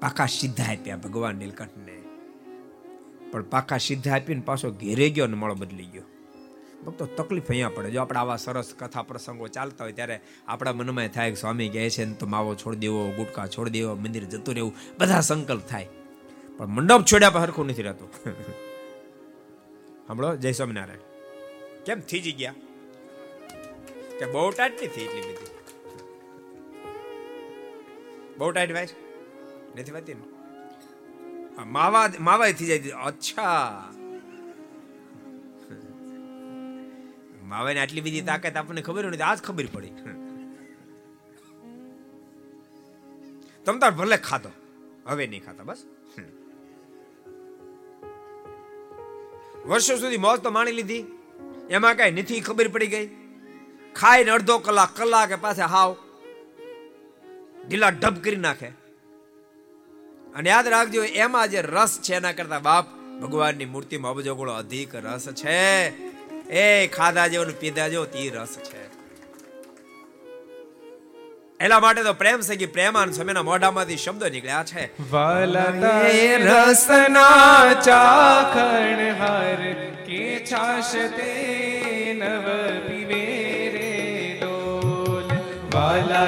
પાકા 0.00 0.26
સીધા 0.26 0.64
આપ્યા 0.64 0.96
ભગવાન 0.96 1.36
નીલકંઠને. 1.36 2.02
પણ 3.30 3.42
પાકા 3.42 3.76
સીધા 3.76 4.14
આપીને 4.14 4.40
પાછો 4.40 4.70
ઘેરે 4.70 5.10
ગયો 5.10 5.24
અને 5.24 5.34
મળો 5.34 5.54
બદલી 5.54 5.84
ગયો. 5.84 6.02
ભક્તો, 6.86 7.06
તકલીફ 7.06 7.48
અહીંયા 7.48 7.68
પડે. 7.68 7.90
જો 7.90 8.00
આપણે 8.00 8.18
આવા 8.18 8.36
સરસ 8.36 8.74
કથા 8.78 9.02
પ્રસંગો 9.02 9.48
ચાલતા 9.48 9.84
હોય 9.84 9.92
ત્યારે 9.92 10.20
આપણા 10.48 10.72
મનમાં 10.72 11.08
થાય 11.08 11.30
કે 11.30 11.36
સ્વામી 11.36 11.68
કહે 11.68 11.90
છે 11.90 12.04
ને, 12.04 12.14
તો 12.14 12.26
માવો 12.26 12.54
છોડી 12.54 12.76
દેવો, 12.76 13.10
ગુટકા 13.10 13.46
છોડી 13.46 13.70
દેવો, 13.70 13.94
મંદિર 13.94 14.24
જતું 14.24 14.54
રહેવું. 14.54 14.74
બધા 14.98 15.20
સંકલ્પ 15.20 15.62
થાય. 15.68 15.88
પણ 16.56 16.66
મંડપ 16.66 17.04
છોડ્યા 17.12 17.30
પર 17.30 17.40
હરખું 17.40 17.66
નથી 17.66 17.82
રહેતું. 17.82 18.12
સાંભળો, 20.06 20.36
જય 20.36 20.52
સ્વામિનારાયણ. 20.52 20.98
કેમ 21.84 22.00
થીજી 22.00 22.32
ગયા? 22.32 22.54
કે 24.18 24.26
બહુ 24.26 24.50
ટાઈટ 24.50 24.72
નહીં 24.72 24.92
થઈ 24.92 25.02
એટલી 25.02 25.20
બધી? 25.20 25.46
બહુ 28.38 28.50
ટાઈટ 28.50 28.72
ભાઈ? 28.72 28.86
નથી 29.78 29.92
વાતી 29.92 30.14
ને? 30.14 30.22
માવા 31.64 32.08
માવા 32.20 32.50
થઈ 32.50 32.66
જાય 32.66 32.78
અચ્છા. 32.78 33.93
માવાને 37.54 37.80
આટલી 37.80 38.00
બધી 38.00 38.20
તાકાત 38.20 38.56
આપણને 38.56 38.82
ખબર 38.82 39.04
નથી 39.06 39.22
આજ 39.22 39.40
ખબર 39.42 39.66
પડી. 39.72 39.92
તમ 43.66 43.76
તાર 43.78 43.92
ભલે 43.98 44.16
ખાધો. 44.16 44.50
હવે 45.06 45.26
નહીં 45.26 45.44
ખાતા, 45.44 45.64
બસ. 45.64 45.80
વર્ષો 49.66 49.94
સુધી 49.96 50.16
મોજ 50.16 50.40
તો 50.40 50.50
માણી 50.50 50.72
લીધી. 50.72 51.04
એમાં 51.70 51.94
કઈ 51.96 52.10
નથી 52.10 52.40
ખબર 52.40 52.68
પડી 52.68 52.86
ગઈ. 52.86 53.06
ખાઈને 53.94 54.30
અડધો 54.30 54.56
કલાક, 54.58 54.90
કલાકે 54.96 55.36
પાસે 55.36 55.62
હાવ 55.62 55.90
ઢીલા 57.68 57.88
ઢબ 57.90 58.16
કરી 58.24 58.36
નાખે. 58.36 58.70
અને 60.34 60.48
યાદ 60.50 60.66
રાખજો, 60.66 61.04
એમાં 61.04 61.46
જે 61.50 61.60
રસ 61.62 61.92
છે 62.02 62.14
એના 62.14 62.32
કરતા 62.32 62.58
બાપ 62.58 62.86
ભગવાનની 63.22 63.64
મૂર્તિમાં 63.64 64.12
અબજો 64.12 64.34
અધિક 64.54 64.94
રસ 64.94 65.28
છે. 65.42 65.60
એ 66.50 66.86
ખાધા 66.86 67.26
જેવો 67.26 67.44
પીધા 67.44 67.88
જેવો 67.88 68.04
તી 68.04 68.30
રસ 68.30 68.56
છે. 68.58 68.84
એલા 71.60 71.80
માટે 71.80 72.02
તો 72.02 72.12
પ્રેમ 72.12 72.40
સગી 72.40 72.66
પ્રેમાન 72.66 73.10
સમયના 73.10 73.42
મોઢામાંથી 73.42 73.96
શબ્દો 73.96 74.28
નીકળ્યા 74.28 74.64
છે. 74.64 75.10
વાલા 75.10 75.66
રસના 76.36 77.72
ચાખણ 77.72 79.14
હર 79.14 79.72
કે 80.06 80.46
છાશ 80.52 80.92
તે 80.92 82.16
નવ 82.18 82.46
પીવે 82.88 83.24
રે 83.68 84.38
ડોલ. 84.42 85.28
વાલા 85.72 86.24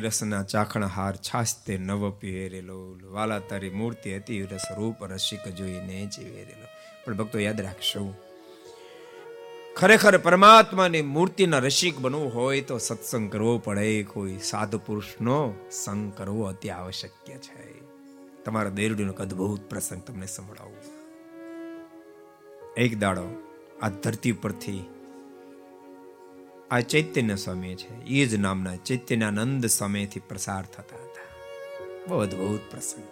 રસના 0.00 0.42
ચાખણ 0.42 0.84
હાર 0.86 1.16
છાસ્તે 1.16 1.78
નવ 1.78 2.10
પીવેરેલો 2.10 2.78
વાલા 3.10 3.38
તારી 3.38 3.70
મૂર્તિ 3.70 4.16
હતી 4.16 4.42
રસ 4.42 4.66
રૂપ 4.76 5.04
રસિક 5.04 5.44
જોઈને 5.48 5.98
જીવેરેલો. 6.06 6.66
પણ 7.04 7.16
ભક્તો 7.16 7.38
યાદ 7.38 7.60
રાખશો, 7.60 8.02
ખરેખર 9.76 10.18
પરમાત્માની 10.18 11.02
મૂર્તિના 11.02 11.58
રસિક 11.58 11.98
બનવું 11.98 12.34
હોય 12.34 12.60
તો 12.60 12.78
સત્સંગ 12.78 13.32
કરવો 13.32 13.58
પડે. 13.58 14.02
કોઈ 14.02 14.38
સાધુ 14.38 14.78
પુરુષનો 14.78 15.54
સંગ 15.70 16.12
કરવો 16.16 16.42
અતિ 16.44 16.68
આવશ્યક 16.68 17.38
છે. 17.38 17.66
તમારા 18.44 18.70
દેરડીનો 18.70 19.12
અદ્ભુત 19.12 19.62
પ્રસંગ 19.70 20.02
તમને 20.02 20.26
સંભળાવું. 20.26 20.82
એક 22.76 22.92
દાડો 22.98 23.26
આ 23.82 23.88
ધરતી 23.88 24.32
પરથી 24.32 24.78
આ 26.70 26.80
ચૈતન્ય 26.80 27.36
સ્વામી 27.36 27.74
છે. 27.74 28.04
એ 28.04 28.26
જ 28.26 28.34
નામના 28.34 28.76
ચૈતન્યાનંદ 28.76 29.66
સમયથી 29.66 30.20
પ્રસાર 30.20 30.64
થતા 30.64 30.96
હતા. 30.96 31.26
બહુ 32.08 32.18
અદભુત 32.18 32.70
પ્રસંગ. 32.70 33.04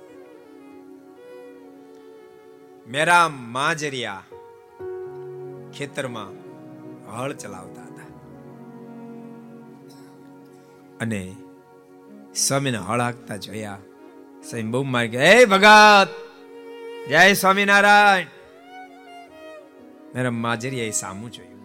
મેરા 2.88 3.28
માજરિયા 3.28 4.22
ખેતરમાં 5.78 6.30
હળ 7.18 7.32
ચલાવતા 7.32 7.82
હતા. 7.82 8.06
અને 11.00 11.36
સ્વામીને 12.34 12.78
હળ 12.78 13.00
હાંકતા 13.00 13.36
જોયા. 13.36 13.78
સ્વામી 14.50 14.62
બહુ 14.62 14.82
મારી 14.82 15.08
ગયા 15.08 15.22
હે 15.22 15.44
ભગત! 15.44 16.08
જય 17.08 17.32
સ્વામિનારાયણ! 17.32 18.26
મેરા 20.14 20.30
માજરિયા 20.30 20.84
એ 20.84 20.90
સામું 20.90 21.32
જોયું. 21.32 21.55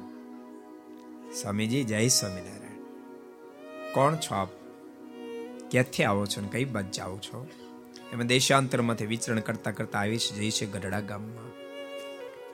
સ્વામીજી, 1.31 1.83
જય 1.83 2.07
સ્વામિનારાયણ. 2.07 2.81
કોણ 3.93 4.15
છો 4.15 4.35
આપ? 4.35 4.47
ક્યાંથી 5.71 6.03
આવો 6.03 6.25
છો 6.25 6.41
ને 6.41 6.47
કઈ 6.51 6.65
બાદ 6.65 6.91
જાઓ 6.91 7.17
છો? 7.17 7.47
એમાં 8.13 8.27
દેશાંતરમાંથી 8.27 9.05
વિચરણ 9.05 9.39
કરતા 9.39 9.71
કરતા 9.71 9.99
આવીશ 9.99 10.33
જઈ 10.33 10.51
છે 10.51 10.65
ગઢડા 10.65 10.99
ગામમાં. 10.99 11.51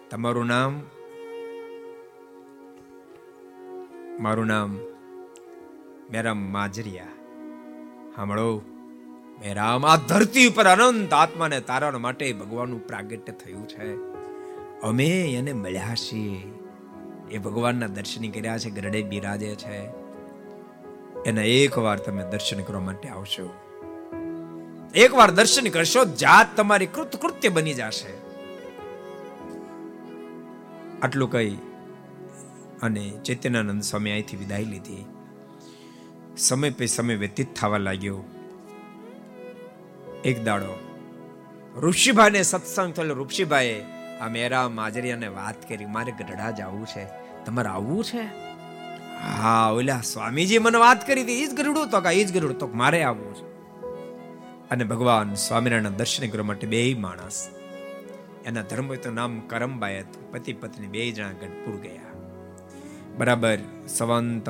તમારું 0.10 0.46
નામ? 0.46 0.82
મારું 4.20 4.46
નામ 4.46 4.80
મેરામ 6.12 6.38
માજરિયા. 6.38 7.08
સાંભળો 8.16 8.62
મેરામ, 9.40 9.86
આ 9.86 9.96
ધરતી 9.96 10.48
ઉપર 10.48 10.66
અનંત 10.66 11.14
આત્માને 11.14 11.60
તારણ 11.60 11.98
માટે 11.98 12.34
ભગવાનનું 12.34 12.88
પ્રાગટ્ય 12.88 13.34
થયું 13.34 13.68
છે. 13.68 13.96
અમે 14.82 15.34
એને 15.34 15.54
મળ્યા 15.54 15.96
છીએ. 15.96 16.57
એ 17.32 17.38
ભગવાનના 17.38 17.88
દર્શન 17.88 18.30
કર્યા 18.30 18.58
છે, 18.58 18.70
ગરડે 18.70 19.02
બિરાજે 19.02 19.56
છે. 19.56 20.08
એના 21.26 21.42
એકવાર 21.42 21.98
તમે 21.98 22.24
દર્શન 22.32 22.62
કરવા 22.62 22.82
માટે 22.82 23.10
આવશો. 23.10 23.54
એકવાર 24.96 25.32
દર્શન 25.32 25.70
કરશો, 25.70 26.06
જાત 26.06 26.58
તમારી 26.58 26.86
કૃતકૃત્ય 26.86 27.50
બની 27.50 27.74
જશે. 27.74 28.28
આટલું 31.02 31.32
કહી 31.32 31.58
અને 32.82 33.14
ચેતનાનંદ 33.26 33.82
સ્વામી 33.82 34.12
અહીંથી 34.12 34.38
વિદાય 34.38 34.64
લીધી. 34.64 35.06
સમય 36.38 36.70
પે 36.70 36.86
સમય 36.86 37.16
વ્યતીત 37.16 37.54
થવા 37.56 37.78
લાગ્યો. 37.78 38.24
એક 40.26 40.44
દાડો 40.44 40.80
ઋષિભાઈને 41.78 42.42
સત્સંગ 42.42 42.94
થયેલો 42.94 43.14
ઋષિભાઈએ 43.14 43.86
આ 44.22 44.28
મેરા 44.28 44.70
માજરિયાને 44.70 45.28
વાત 45.28 45.70
કરી. 45.70 45.86
મારે 45.86 46.12
ગઢડા 46.12 46.52
જવું 46.52 46.88
છે. 46.88 47.06
તમારે 47.46 47.70
આવવું 47.70 48.04
છે? 48.04 48.22
હા, 49.22 49.70
ઓલા 49.72 50.02
સ્વામીજી 50.02 50.58
મને 50.58 50.78
વાત 50.78 51.08
કરી 51.08 51.24
હતી. 51.24 51.44
ઈ 51.44 51.48
જ 51.48 51.54
ગરુડું 51.54 51.90
તો 51.90 52.10
ઈ 52.10 52.24
જ 52.24 52.34
ગરુડું 52.34 52.58
તો 52.58 52.68
મારે 52.68 53.04
આવવું 53.04 53.36
છે. 53.36 53.48
અને 54.70 54.84
ભગવાન 54.84 55.34
સ્વામિનારાયણ 55.34 55.90
દર્શન 55.90 56.30
કરવા 56.30 56.46
માટે 56.46 56.68
બે 56.68 56.96
માણસ. 57.00 57.48
એના 58.46 58.62
ધર્મ 58.62 58.96
તો 58.96 59.12
નામ 59.12 59.40
કરમબાઈ 59.40 60.00
હતું 60.00 60.32
પતિ 60.32 60.54
પત્ની 60.54 60.88
બે 60.88 61.12
જણા 61.12 61.28
ગઢપુર 61.28 61.76
ગયા. 61.76 62.02
બરાબર 63.18 63.58
સંવંત 63.88 64.50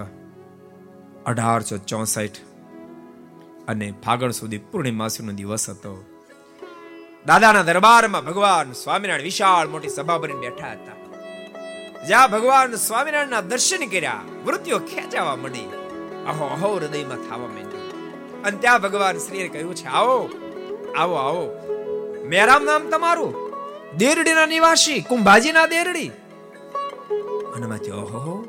અઢારસો 1.26 1.78
ચોસઠ 1.78 2.32
અને 3.68 3.94
ફાગણ 4.06 4.32
સુધી 4.32 4.58
પૂર્ણિમાસીનો 4.58 5.32
દિવસ 5.32 5.70
હતો. 5.70 6.17
દાદાના 7.28 7.62
દરબારમાં 7.62 8.26
ભગવાન 8.26 8.72
સ્વામિનારાયણ 8.72 9.22
વિશાળ 9.22 9.68
મોટી 9.68 9.90
સભા 9.90 10.18
ભરીને 10.18 10.40
બેઠા 10.40 10.72
હતા. 10.72 10.96
જ્યાં 12.06 12.32
ભગવાન 12.32 12.76
સ્વામિનારાયણના 12.76 13.42
દર્શન 13.42 13.86
કર્યા, 13.86 14.22
વૃત્તિઓ 14.46 14.80
ખેંચાવા 14.80 15.36
મળી 15.36 15.66
અહો 16.28 16.46
અહો, 16.46 16.76
હૃદયમાં 16.76 17.18
થવા 17.18 17.38
માંડ્યું. 17.38 18.44
અને 18.44 18.58
ત્યાં 18.58 18.82
ભગવાન 18.82 19.18
શ્રીએ 19.18 19.48
કહ્યું 19.48 19.76
છે, 19.76 19.86
આવો 19.86 20.30
આવો 20.98 21.16
આવો. 21.16 21.46
મેરામ 22.30 22.64
નામ 22.64 22.90
તમારું. 22.90 23.52
દેરડીના 23.98 24.46
નિવાસી, 24.46 25.02
કુંભાજીના 25.02 25.66
દેરડી. 25.66 26.12
મનમાંથી 27.56 27.92
ઓહો 27.92 28.46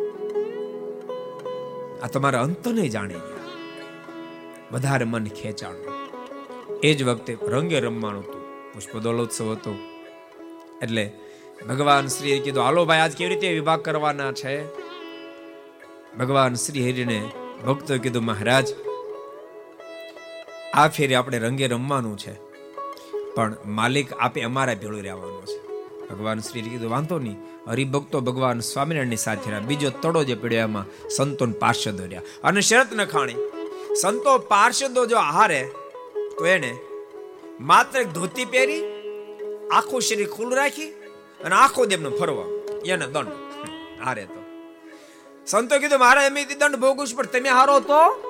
આ 2.03 2.07
તમારા 2.07 2.43
અંતને 2.43 2.89
જાણી 2.89 3.15
ગયા. 3.15 3.45
વધારે 4.73 5.05
મન 5.05 5.27
ખેંચાણું. 5.27 5.95
એ 6.83 6.95
જ 6.95 7.03
વખતે 7.03 7.39
રંગે 7.43 7.81
રમવાનું 7.81 8.23
હતું 8.23 8.38
પુષ્પદોલોત્સવ 8.79 9.53
હતો. 9.53 9.73
એટલે 10.83 11.05
ભગવાન 11.69 12.07
શ્રીએ 12.07 12.39
કીધું, 12.39 12.63
હાલો 12.63 12.85
ભાઈ, 12.85 12.99
આજ 12.99 13.13
કેવી 13.17 13.31
રીતે 13.31 13.49
વિભાગ 13.53 13.81
કરવાના 13.83 14.33
છે? 14.33 14.53
ભગવાન 16.19 16.55
શ્રી 16.55 16.91
હરિને 16.91 17.21
ભક્તો 17.67 17.99
કીધું, 17.99 18.25
મહારાજ, 18.25 18.67
આ 20.75 20.89
ફેરે 20.89 21.15
આપણે 21.15 21.39
રંગે 21.39 21.67
રમવાનું 21.67 22.17
છે, 22.19 22.35
પણ 23.35 23.57
માલિક 23.67 24.13
આપે 24.13 24.41
અમારા 24.41 24.75
ભેળું 24.75 25.03
રહેવાનું 25.03 25.47
છે. 25.47 25.59
ભગવાન 26.09 26.39
શ્રી 26.39 26.63
કીધું, 26.63 26.91
વાંધો 26.91 27.19
નહીં, 27.19 27.39
હરિભક્તો 27.71 28.21
ભગવાન 28.21 28.61
સ્વામિનારાયણની 28.61 29.17
સાથે 29.17 29.51
રહ્યા. 29.51 29.69
બીજો 29.69 29.91
તડો 30.03 30.25
જે 30.25 30.35
પડ્યો 30.35 30.59
એમાં 30.59 31.09
સંતોન 31.09 31.53
પાર્ષદો 31.53 32.05
રહ્યા. 32.05 32.23
અને 32.45 32.61
શરત 32.61 32.95
ન 32.95 33.05
ખાણી 33.05 33.35
સંતો 34.01 34.39
પાર્ષદો 34.39 35.07
જો 35.07 35.19
હારે 35.19 35.63
તો 36.39 36.47
એને 36.47 36.73
માત્ર 37.61 38.03
ધોતી 38.03 38.45
પહેરી, 38.45 38.83
આખું 39.73 40.03
શરીર 40.03 40.31
ખુલ્લું 40.31 40.57
રાખી 40.57 40.91
અને 41.45 41.55
આખો 41.55 41.85
દેવનો 41.85 42.11
ફરવા. 42.11 42.45
એને 42.87 43.07
દંડ. 43.07 43.27
હારે 44.05 44.25
તો. 44.25 44.45
સંતો 45.47 45.79
કીધું, 45.79 45.99
મારે 45.99 46.27
એમ 46.27 46.35
દંડ 46.59 46.77
ભોગવું 46.77 47.07
પણ 47.17 47.27
તમે 47.27 47.49
હારો 47.49 47.81
તો? 47.81 48.25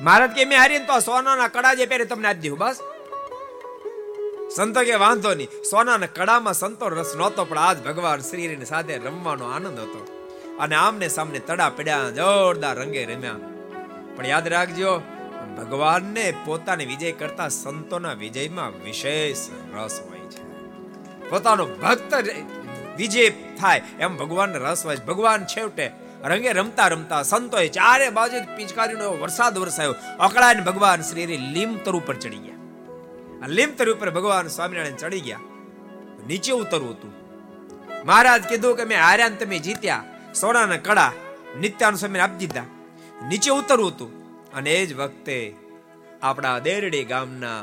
મહારાજ 0.00 0.30
કે 0.30 0.44
મેં 0.44 0.58
હારી 0.58 0.78
તો 0.78 0.98
સોનાના 0.98 1.48
કડા 1.48 1.74
જે 1.74 1.86
પહેરે 1.86 2.04
તમને 2.04 2.28
આપી 2.28 2.48
દઉં, 2.48 2.58
બસ. 2.58 2.76
સંતો 4.56 4.82
કે, 4.82 4.94
વાંધો 4.94 5.34
નહીં. 5.34 5.48
સોનાના 5.70 6.06
કડામાં 6.06 6.54
સંતો 6.54 6.88
રસ 6.88 7.14
નહોતો, 7.16 7.44
પણ 7.44 7.58
આજ 7.58 7.84
ભગવાન 7.84 8.20
શ્રીની 8.20 8.64
સાથે 8.64 8.96
રમવાનો 8.96 9.44
આનંદ 9.44 9.78
હતો. 9.78 10.30
અને 10.60 10.74
આમને 10.74 11.08
સામને 11.08 11.38
તડા 11.38 11.68
પડ્યા, 11.68 12.10
જોરદાર 12.10 12.78
રંગે 12.78 13.04
રમ્યા. 13.04 13.34
પણ 14.16 14.26
યાદ 14.26 14.48
રાખજો 14.48 15.02
ભગવાનને 15.56 16.34
પોતાને 16.44 16.84
વિજય 16.84 17.12
કરતા 17.12 17.48
સંતોના 17.48 18.12
વિજયમાં 18.12 18.84
વિશેષ 18.84 19.38
રસ 19.74 20.00
હોય 20.08 20.18
છે. 20.18 20.46
પોતાનો 21.30 21.66
ભક્ત 21.66 22.14
વિજય 22.96 23.30
થાય 23.30 23.82
એમ 24.00 24.16
ભગવાનને 24.16 24.58
રસ 24.58 24.86
હોય 24.86 24.96
ભગવાન 24.96 25.44
છેવટે 25.44 25.90
રંગે 26.24 26.52
રમતા 26.52 26.88
રમતા 26.88 27.22
સંતોએ 27.22 27.68
ચારે 27.68 28.10
બાજુ 28.10 28.56
પિચકારીનો 28.56 29.18
વરસાદ 29.18 29.58
વરસાયો. 29.58 29.94
અકળાઈને 30.20 30.60
ભગવાન 30.60 31.00
શ્રી 31.00 31.26
લીમતર 31.26 31.92
ઉપર 31.92 32.06
પર 32.06 32.20
ચડી 32.20 32.36
ગયા. 32.36 32.54
આ 33.44 33.46
લીમ 33.46 33.74
તરુ 33.74 33.94
પર 33.94 34.10
ભગવાન 34.10 34.48
સ્વામિનારાયણ 34.48 34.94
ચડી 34.94 35.20
ગયા. 35.20 35.38
નીચે 36.26 36.52
ઉતરવું 36.52 36.90
હતું. 36.90 37.12
મહારાજ 38.04 38.42
કીધું 38.42 38.76
કે 38.76 38.84
મેં 38.84 39.02
હાર્યા 39.02 39.28
તમે 39.28 39.58
જીત્યા. 39.58 40.04
સોનાના 40.40 40.76
કડા 40.76 41.12
નિત્યાનું 41.60 41.98
સ્વામી 41.98 42.18
આપી 42.18 42.36
દીધા. 42.36 42.62
નીચે 43.28 43.50
ઉતરવું 43.50 43.88
હતું. 43.90 44.25
અને 44.56 44.70
એ 44.72 44.86
જ 44.86 44.90
વખતે 44.94 45.38
આપણા 46.22 46.58
દેરડી 46.58 47.04
ગામના 47.04 47.62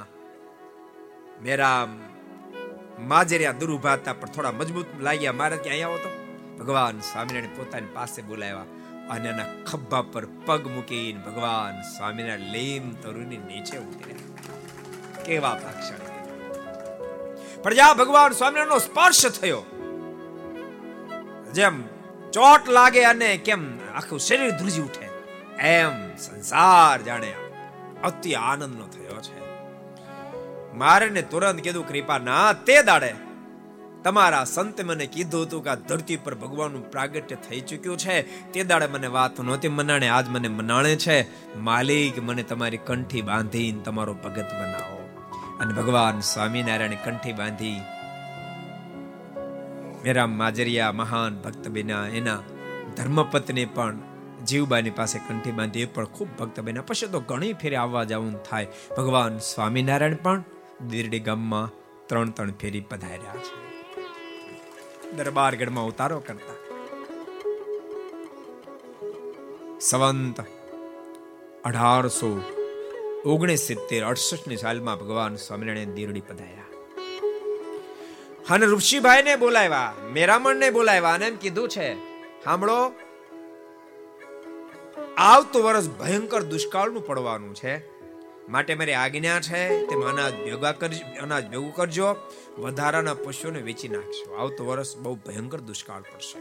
મેરામ 1.42 1.92
માજરિયા 3.12 3.60
દૂર 3.62 3.72
ઊભા 3.76 3.98
પણ 4.20 4.34
થોડા 4.36 4.58
મજબૂત 4.60 4.90
લાગ્યા. 5.02 5.40
મારે 5.42 5.58
કે 5.58 5.70
અહીંયા 5.70 5.90
આવો 5.90 6.00
તો? 6.04 6.12
ભગવાન 6.60 6.98
સ્વામિનારાયણ 7.10 7.58
પોતાની 7.58 7.94
પાસે 7.94 8.22
બોલાવ્યા 8.22 8.68
અને 9.10 9.28
એના 9.30 9.50
ખભા 9.70 10.04
પર 10.14 10.26
પગ 10.46 10.64
મૂકીને 10.68 11.20
ભગવાન 11.20 11.76
સ્વામિનારાયણ 11.98 12.54
લીમ 12.56 12.86
તરુની 13.02 13.42
નીચે 13.50 13.78
ઉતર્યા. 13.78 14.22
કેવા 15.26 15.56
ભાક્ષણ 15.64 16.02
પણ 17.64 17.74
જ્યાં 17.74 17.98
ભગવાન 17.98 18.32
સ્વામિનારાયણનો 18.32 18.80
સ્પર્શ 18.80 19.26
થયો, 19.40 19.62
જેમ 21.54 21.76
ચોટ 22.34 22.64
લાગે 22.70 23.02
અને 23.06 23.30
કેમ 23.48 23.64
આખું 23.96 24.20
શરીર 24.20 24.52
ધ્રુજી 24.52 24.82
ઉઠે. 24.82 25.08
એમ 25.64 26.16
સંસાર 26.16 27.02
જાણે 27.02 27.34
અતિ 28.04 28.34
આનંદનો 28.34 28.88
થયો 28.88 29.22
છે. 29.22 29.44
મારે 30.74 31.10
ને 31.10 31.22
તુરંત 31.22 31.60
કીધું, 31.60 31.88
કૃપા 31.88 32.18
ના, 32.18 32.54
તે 32.54 32.84
દાડે 32.84 33.16
તમારા 34.04 34.44
સંત 34.44 34.82
મને 34.82 35.06
કીધું 35.06 35.44
હતું 35.44 35.64
કે 35.64 35.70
આ 35.70 35.76
ધરતી 35.76 36.18
પર 36.18 36.36
ભગવાનનું 36.36 36.92
પ્રાગટ્ય 36.92 37.36
થઈ 37.36 37.60
ચૂક્યું 37.60 37.98
છે. 37.98 38.52
તે 38.52 38.64
દાડે 38.64 38.88
મને 38.88 39.08
વાત 39.08 39.42
નહોતી 39.42 39.68
મનાણે, 39.68 40.08
આજ 40.08 40.30
મને 40.30 40.48
મનાણે 40.48 40.96
છે. 40.96 41.22
માલિક, 41.58 42.24
મને 42.24 42.44
તમારી 42.44 42.78
કંઠી 42.78 43.22
બાંધીને 43.22 43.82
તમારો 43.82 44.14
ભગત 44.14 44.54
બનાવો. 44.54 45.10
અને 45.60 45.74
ભગવાન 45.74 46.20
સ્વામિનારાયણ 46.20 46.92
કંઠી 46.94 47.34
બાંધી 47.34 47.82
મેરા 50.04 50.28
માજરિયા 50.28 50.92
મહાન 50.92 51.36
ભક્ત 51.36 51.68
બિના 51.68 52.08
એના 52.08 52.40
ધર્મપત્ની 52.98 53.66
પણ 53.66 53.98
જીવબાની 54.46 54.90
પાસે 54.90 55.20
કંઠી 55.20 55.52
બાંધી 55.52 55.82
એ 55.82 55.86
પણ 55.86 56.06
ખૂબ 56.06 56.28
ભક્ત 56.40 56.60
બન્યા 56.60 56.82
પછી 56.82 57.08
તો 57.08 57.20
ઘણી 57.20 57.54
ફેરી 57.54 57.76
આવવા 57.76 58.04
જવું 58.04 58.44
થાય. 58.44 58.68
ભગવાન 58.98 59.38
સ્વામિનારાયણ 59.38 60.16
પણ 60.16 60.44
દીરડી 60.90 61.20
ગામમાં 61.20 61.72
ત્રણ 62.08 62.30
ત્રણ 62.30 62.52
ફેરી 62.52 62.82
પધાર્યા 62.82 63.36
છે. 63.36 63.64
દરબારગઢમાં 65.12 65.86
ઉતારો 65.86 66.20
કરતા. 66.20 66.56
સંવંત 69.82 70.42
અઢારસો 71.64 72.42
ઓગણીસ 73.26 73.60
સિત્તેર 73.60 74.06
અડસઠની 74.06 74.58
સાલમાં 74.58 75.00
ભગવાન 75.00 75.36
સ્વામિનારાયણ 75.36 75.88
દીરડી 75.88 76.22
પધાર્યા. 76.22 76.64
અને 78.50 78.66
ઋષિભાઈ 78.66 79.24
ને 79.24 79.36
બોલાવ્યા 79.36 79.94
મેરામણ 80.14 80.56
ને 80.56 80.70
બોલાવ્યા 80.70 81.14
અને 81.14 81.26
એમ 81.28 81.36
કીધું 81.36 81.70
છે 81.70 81.96
સાંભળો 82.44 82.94
આવતું 85.18 85.64
વર્ષ 85.64 85.90
ભયંકર 85.90 86.44
દુષ્કાળનું 86.44 87.06
પડવાનું 87.06 87.56
છે. 87.56 87.94
માટે 88.50 88.76
મારી 88.76 88.94
આજ્ઞા 88.94 89.40
છે, 89.40 89.86
તેમ 89.86 90.02
અનાજ 90.02 90.34
ભેગા 90.34 90.72
કરજો, 90.72 91.22
અનાજ 91.22 91.50
ભેગું 91.50 91.76
કરજો, 91.76 92.16
વધારાના 92.58 93.14
પશુઓને 93.14 93.62
વેચી 93.62 93.88
નાખશો 93.88 94.34
આવતું 94.36 94.68
વર્ષ 94.68 94.98
બહુ 94.98 95.16
ભયંકર 95.16 95.60
દુષ્કાળ 95.60 96.02
પડશે. 96.02 96.40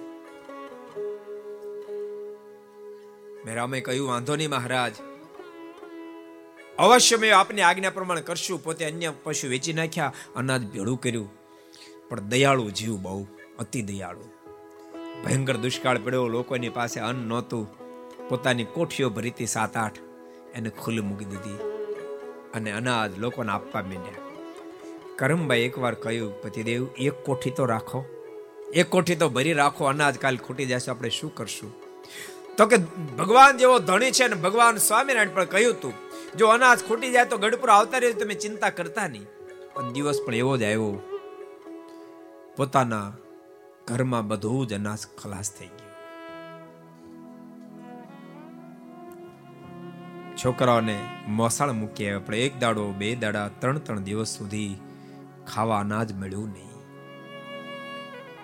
મેરામે 3.45 3.81
કહ્યું, 3.81 4.09
વાંધો 4.09 4.37
નહીં 4.37 4.51
મહારાજ. 4.51 4.93
અવશ્ય 6.79 7.17
મેં 7.17 7.37
આપની 7.37 7.63
આજ્ઞા 7.63 7.91
પ્રમાણે 7.91 8.21
કરશું. 8.21 8.65
પોતે 8.65 8.85
અન્ય 8.85 9.13
પશુ 9.23 9.49
વેચી 9.49 9.73
નાખ્યા, 9.73 10.13
અનાજ 10.37 10.67
ભેળું 10.67 11.01
કર્યું. 11.01 11.31
પણ 12.09 12.21
દયાળુ 12.21 12.71
જીવ 12.71 12.97
બહુ, 12.97 13.27
અતિ 13.59 13.83
દયાળુ. 13.83 14.23
ભયંકર 15.25 15.57
દુષ્કાળ 15.57 15.99
પડ્યો, 15.99 16.29
લોકોની 16.29 16.69
પાસે 16.69 17.01
અન્ન 17.01 17.19
નહોતું. 17.19 17.82
પોતાની 18.29 18.65
કોઠીઓ 18.65 19.11
ભરીતી 19.11 19.47
સાત 19.47 19.77
આઠ 19.77 19.99
એને 20.55 20.71
ખુલ્લી 20.71 21.01
મૂકી 21.01 21.25
દીધી 21.25 21.59
અને 22.55 22.73
અનાજ 22.73 23.19
લોકોને 23.19 23.53
આપવા 23.53 23.83
માંડ્યા. 23.83 24.23
કરમભાઈ 25.17 25.61
એકવાર 25.61 25.95
કહ્યું, 25.95 26.43
પતિદેવ, 26.43 26.87
એક 26.99 27.13
કોઠી 27.25 27.51
તો 27.51 27.65
રાખો. 27.65 28.05
એક 28.75 28.91
કોઠી 28.91 29.17
તો 29.17 29.29
ભરી 29.29 29.53
રાખો, 29.53 29.85
અનાજ 29.85 30.19
કાલ 30.19 30.37
ખૂટી 30.37 30.67
જશે, 30.67 30.91
આપણે 30.91 31.09
શું 31.09 31.35
કરશું? 31.35 31.73
તો 32.57 32.67
કે 32.67 32.77
ભગવાન 33.19 33.59
જેવો 33.59 33.79
ધણી 33.79 34.11
છે 34.11 34.29
ને 34.29 34.35
ભગવાન 34.35 34.77
સ્વામિનારાયણ 34.77 35.35
પણ 35.35 35.45
કહ્યું 35.45 35.75
હતું 35.75 35.95
જો 36.37 36.49
અનાજ 36.49 36.79
ખૂટી 36.89 37.13
જાય 37.13 37.25
તો 37.25 37.37
ગઢપુર 37.37 37.71
આવતા 37.71 37.99
રહેજો, 37.99 38.21
તમે 38.21 38.35
ચિંતા 38.35 38.71
કરતા 38.71 39.09
નહીં. 39.09 39.27
પણ 39.75 39.93
દિવસ 39.93 40.21
પણ 40.27 40.35
એવો 40.35 40.57
જ 40.57 40.63
આવ્યો. 40.63 41.01
પોતાના 42.57 43.13
ઘરમાં 43.87 44.29
બધું 44.29 44.67
જ 44.67 44.75
અનાજ 44.75 44.99
ખલાસ 45.23 45.53
થઈ 45.59 45.67
ગયું. 45.67 45.92
છોકરાઓને 50.43 50.95
મોસાળ 51.39 51.73
મૂકી 51.73 52.07
આવ્યા 52.07 52.27
પણ 52.27 52.45
એક 52.45 52.55
દાડો, 52.63 52.85
બે 53.01 53.09
દાડા, 53.15 53.49
ત્રણ 53.61 53.79
ત્રણ 53.79 54.07
દિવસ 54.07 54.31
સુધી 54.39 54.71
ખાવા 55.47 55.81
અનાજ 55.81 56.13
મળ્યું 56.13 56.49
નહીં. 56.53 56.73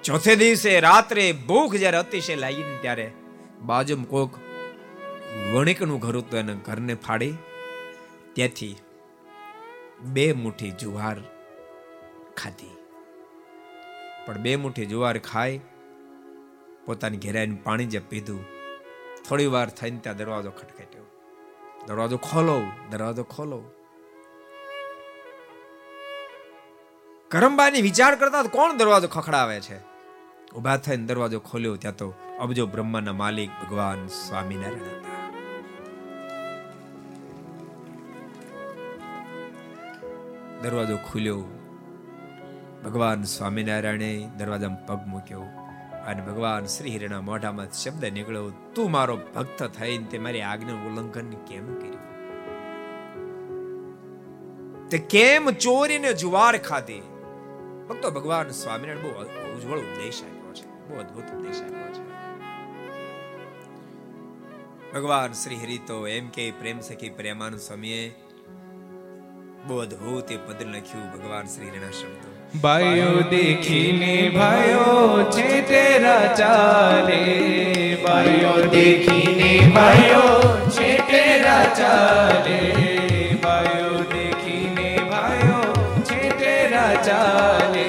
ચોથે 0.04 0.34
દિવસે 0.36 0.74
રાત્રે 0.80 1.24
ભૂખ 1.48 1.74
જ્યારે 1.74 1.98
અતિશય 1.98 2.36
લાગી 2.36 2.66
ત્યારે 2.82 3.06
બાજુમાં 3.62 4.10
કોક 4.12 4.38
વણિકનું 5.52 6.02
ઘર 6.04 6.16
હતું 6.18 6.38
એને 6.42 6.54
ઘરને 6.68 6.94
ફાડી. 7.06 7.34
ત્યાંથી 8.34 8.76
બે 10.14 10.26
મુઠ્ઠી 10.42 10.70
જુવાર 10.82 11.16
ખાધી. 12.36 12.76
પણ 14.26 14.40
બે 14.46 14.56
મુઠ્ઠી 14.56 14.86
જુવાર 14.86 15.16
ખાઈ 15.30 15.58
પોતાની 16.86 17.24
ઘેરાઈને 17.26 17.60
પાણી 17.64 17.90
જે 17.94 18.00
પીધું, 18.12 18.42
થોડી 19.28 19.50
વાર 19.56 19.68
થઈને 19.78 19.98
ત્યાં 19.98 20.16
દરવાજો 20.16 20.50
ખટખટ્યો 20.50 20.97
દરવાજો 21.88 22.16
ખોલો 22.16 22.62
દરવાજો 22.90 23.22
ખોલો. 23.22 23.62
કરમબાની 27.28 27.82
વિચાર 27.82 28.14
કરતા 28.14 28.42
કોણ 28.42 28.76
દરવાજો 28.76 29.08
ખખડાવે 29.08 29.60
છે? 29.60 29.78
ઊભા 30.56 30.76
થઈને 30.76 31.06
દરવાજો 31.06 31.40
ખોલ્યો, 31.40 31.76
ત્યાં 31.76 31.96
તો 31.96 32.14
અબજો 32.40 32.66
બ્રહ્માના 32.66 33.12
માલિક 33.12 33.50
ભગવાન 33.50 34.06
સ્વામિનારાયણ 34.06 34.80
હતા. 34.80 35.32
દરવાજો 40.62 40.96
ખુલ્યો. 40.96 41.44
ભગવાન 42.84 43.22
સ્વામિનારાયણે 43.22 44.30
દરવાજામાં 44.36 44.86
પગ 44.86 45.06
મૂક્યો. 45.06 45.42
અને 46.08 46.22
ભગવાન 46.22 46.64
શ્રી 46.64 46.96
હરિના 46.96 47.20
મોઢામાં 47.20 47.72
શબ્દ 47.72 48.04
નીકળ્યો, 48.04 48.50
તું 48.74 48.90
મારો 48.90 49.16
ભક્ત 49.16 49.62
થઈને 49.62 50.04
તે 50.04 50.18
મારી 50.18 50.40
આજ્ઞા 50.40 50.74
ઉલ્લંઘન 50.74 51.30
કેમ 51.30 51.66
કર્યું? 51.74 52.06
તે 54.88 54.98
કેમ 54.98 55.50
ચોરીને 55.50 56.12
જુવાર 56.12 56.58
ખાધી? 56.58 57.02
ભક્તો 57.88 58.10
ભગવાન 58.10 58.48
સ્વામિનારાયણ 58.48 59.02
બહુ 59.02 59.10
ઉજ્જવળ 59.56 59.78
ઉપદેશ 59.78 60.22
આપ્યો 60.22 60.54
છે, 60.54 60.66
બહુ 60.88 60.98
અદ્ભુત 61.00 61.24
ઉપદેશ 61.36 61.62
આપ્યો 61.62 61.90
છે. 61.92 62.04
ભગવાન 64.92 65.32
શ્રી 65.32 65.56
હરિ 65.56 65.78
તો 65.86 66.06
એમ 66.06 66.28
કે, 66.28 66.50
પ્રેમ 66.50 66.80
સખી 66.80 67.10
પ્રેમાનંદ 67.10 67.58
સ્વામીએ 67.58 68.02
બહુ 69.66 69.78
અદ્ભુત 69.78 70.32
એ 70.32 70.36
પદ 70.36 70.62
લખ્યું 70.62 71.12
ભગવાન 71.12 71.46
શ્રી 71.46 71.68
હરિના 71.68 71.90
શબ્દો. 71.90 72.27
ભાઈઓ 72.54 73.24
દેખીને 73.30 74.30
ભાઈઓ 74.30 75.24
છે 75.26 75.48
તેરા 75.62 76.28
ચાલે 76.34 77.18
ભાઈઓ 78.02 78.52
દેખીને 78.72 79.50
ભાઈઓ 79.74 80.22
છે 80.68 80.88
તેરા 81.10 81.66
ચાલે 81.74 82.56
ભાઈઓ 83.42 84.00
દેખીને 84.06 84.88
ભાઈઓ 85.10 85.60
છે 86.02 86.32
તેરા 86.40 86.94
ચાલે 87.02 87.86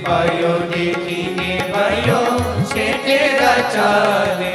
ભાઈઓ 0.00 0.54
દેખીને 0.70 1.50
ભાઈઓ 1.72 2.22
છે 2.68 2.86
તેરા 3.04 3.60
ચાલે 3.70 4.52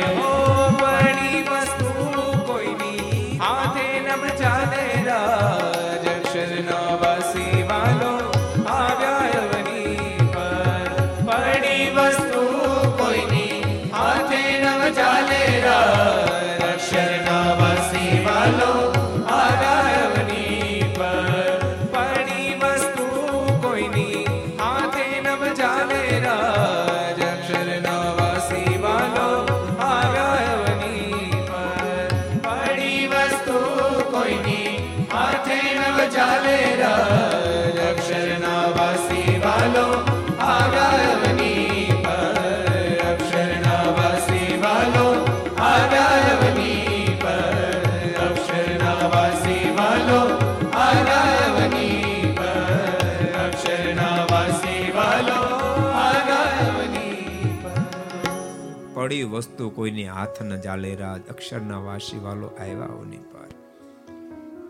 પડી 59.07 59.23
વસ્તુ 59.23 59.69
કોઈની 59.69 60.07
હાથ 60.07 60.41
ન 60.41 60.61
જાલે 60.61 60.95
રાજ 60.95 61.27
અક્ષરના 61.27 61.77
વાસી 61.77 62.19
વાલો 62.19 62.47
આવ્યા 62.47 62.85
ઓની 62.85 63.17
પર. 63.17 63.49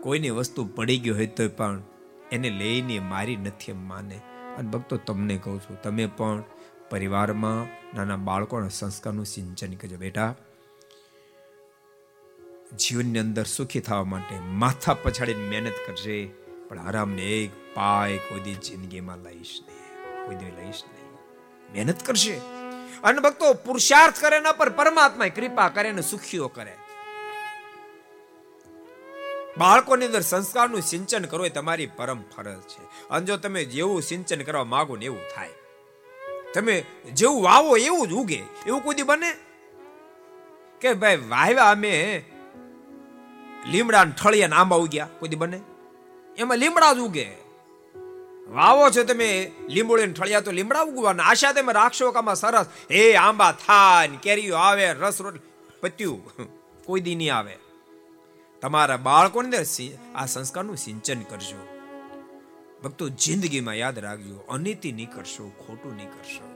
કોઈની 0.00 0.30
વસ્તુ 0.30 0.64
પડી 0.64 0.98
ગઈ 0.98 1.10
હોય 1.10 1.26
તો 1.26 1.48
પણ 1.48 1.82
એને 2.32 2.50
લઈને 2.50 2.98
મારી 2.98 3.36
નથી 3.36 3.72
માને. 3.72 4.20
અને 4.58 4.70
ભક્તો, 4.70 4.96
તમને 4.96 5.38
કહું 5.38 5.60
છું, 5.60 5.82
તમે 5.82 6.06
પણ 6.06 6.42
પરિવારમાં 6.90 7.66
નાના 7.96 8.16
બાળકોના 8.16 8.68
સંસ્કારનું 8.68 9.24
સિંચન 9.24 9.74
કરજો. 9.74 9.96
બેટા, 9.96 10.34
જીવનની 12.78 13.18
અંદર 13.18 13.44
સુખી 13.44 13.80
થવા 13.80 14.04
માટે 14.04 14.38
માથા 14.38 14.94
પછાડીને 14.94 15.48
મહેનત 15.48 15.74
કરજે, 15.86 16.30
પણ 16.68 16.78
આરામને 16.78 17.22
એક 17.22 17.50
પાય 17.74 18.16
કોઈ 18.16 18.40
દી 18.40 18.54
જિંદગીમાં 18.54 19.18
લઈશ 19.18 19.60
નહીં. 19.68 20.26
કોઈ 20.26 20.34
દી 20.36 20.46
લઈશ 20.46 20.82
નહીં. 20.92 21.12
મહેનત 21.72 22.02
કરશે 22.02 22.57
અને 23.04 23.20
ભક્તો, 23.20 23.54
પુરુષાર્થ 23.54 24.20
કરે 24.20 24.36
એના 24.36 24.52
પર 24.52 24.68
પરમાત્મા 24.68 25.28
કૃપા 25.28 25.68
કરે 25.68 25.92
ને 25.92 26.02
સુખીઓ 26.02 26.48
કરે. 26.48 26.76
બાળકોની 29.58 30.06
અંદર 30.06 30.20
સંસ્કારનું 30.20 30.80
સિંચન 30.80 31.24
કરો 31.24 31.46
એ 31.46 31.48
તમારી 31.48 31.86
પરમ 31.86 32.22
ફરજ 32.22 32.60
છે. 32.60 33.08
અને 33.10 33.26
જો 33.26 33.36
તમે 33.36 33.64
જેવું 33.64 34.02
સિંચન 34.02 34.42
કરવા 34.42 34.64
માંગો 34.64 34.96
ને 34.96 35.04
એવું 35.04 35.20
થાય. 35.34 35.48
તમે 36.54 36.84
જેવું 37.12 37.42
વાવો 37.42 37.76
એવું 37.76 38.08
જ 38.08 38.12
ઉગે. 38.12 38.42
એવું 38.66 38.82
કોઈ 38.82 39.02
બને? 39.02 39.34
કે 40.80 40.94
ભાઈ, 40.94 41.16
વાવ્યા 41.16 41.70
અમે 41.70 42.24
લીમડા 43.70 44.04
ઠળિયા 44.04 44.48
ને 44.48 44.56
આંબા 44.56 44.76
ઉગ્યા. 44.76 45.08
કોઈ 45.18 45.28
બને? 45.28 45.60
એમાં 46.36 46.56
લીમડા 46.58 46.92
જ 46.92 46.98
ઉગે. 46.98 47.47
વાવો 48.48 48.90
છો 48.90 49.04
તમે 49.04 49.52
લીંબોળી 49.68 50.12
ઠળિયા 50.12 50.40
તો 50.40 50.50
લીમડા 50.50 50.82
ઉગવાના 50.82 51.22
આશા 51.22 51.52
તમે 51.52 51.72
રાખશો 51.72 52.12
કામાં 52.12 52.34
સરસ. 52.34 52.66
એ 52.90 53.14
આંબા 53.14 53.52
થાય 53.52 54.08
કેરીઓ 54.08 54.54
આવે, 54.54 54.92
રસ 54.92 55.20
રોટ 55.20 55.34
પત્યું, 55.80 56.22
કોઈ 56.84 57.00
દી 57.00 57.14
નહીં 57.14 57.34
આવે. 57.34 57.58
તમારા 58.60 58.96
બાળકોની 58.96 59.46
અંદર 59.46 59.64
આ 60.14 60.26
સંસ્કારનું 60.26 60.76
સિંચન 60.76 61.20
કરજો. 61.20 61.68
ભક્તો 62.84 63.08
જિંદગીમાં 63.08 63.74
યાદ 63.74 63.98
રાખજો, 63.98 64.36
અનીતિ 64.38 64.92
નહીં 64.92 65.10
કરશો, 65.10 65.48
ખોટું 65.66 65.96
નહીં 65.96 66.08
કરશો. 66.08 66.46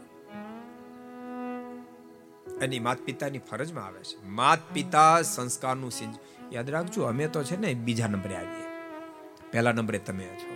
એની 2.63 2.79
માત 2.79 2.99
પિતાની 2.99 3.39
ફરજમાં 3.39 3.87
આવે 3.87 4.03
છે. 4.03 4.29
માત 4.29 4.59
પિતા 4.73 5.23
સંસ્કારનું 5.23 5.91
સિંચન 5.91 6.19
યાદ 6.53 6.71
રાખજો, 6.71 7.03
અમે 7.03 7.29
તો 7.29 7.43
છે 7.43 7.57
ને 7.57 7.75
બીજા 7.75 8.07
નંબરે 8.07 8.37
આવીએ. 8.37 8.67
પહેલા 9.53 9.73
નંબરે 9.73 9.99
તમે 9.99 10.25
છો. 10.25 10.52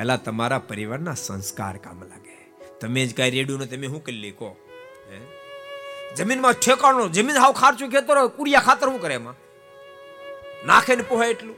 પહેલા 0.00 0.16
તમારા 0.16 0.58
પરિવારના 0.58 1.14
સંસ્કાર 1.14 1.76
કામ 1.76 2.02
લાગે. 2.02 2.52
તમે 2.80 3.06
જ 3.06 3.16
કાંઈ 3.16 3.30
રેડ્યું 3.30 3.70
તમે 3.70 3.86
શું 3.86 4.04
કરી 4.04 4.16
લી 4.16 4.30
હે? 4.30 5.18
જમીનમાં 6.14 6.52
ઠેકાણો, 6.52 7.08
જમીન 7.08 7.36
હાવ 7.36 7.52
ખારચું 7.52 7.90
ખેતર 7.90 8.18
હોય 8.18 8.28
કુડિયા 8.28 8.60
ખાતર 8.60 8.86
શું 8.86 9.00
કરે 9.00 9.14
એમાં? 9.14 9.34
નાખે 10.66 10.96
ને 10.96 11.02
પોહે 11.02 11.30
એટલું. 11.30 11.56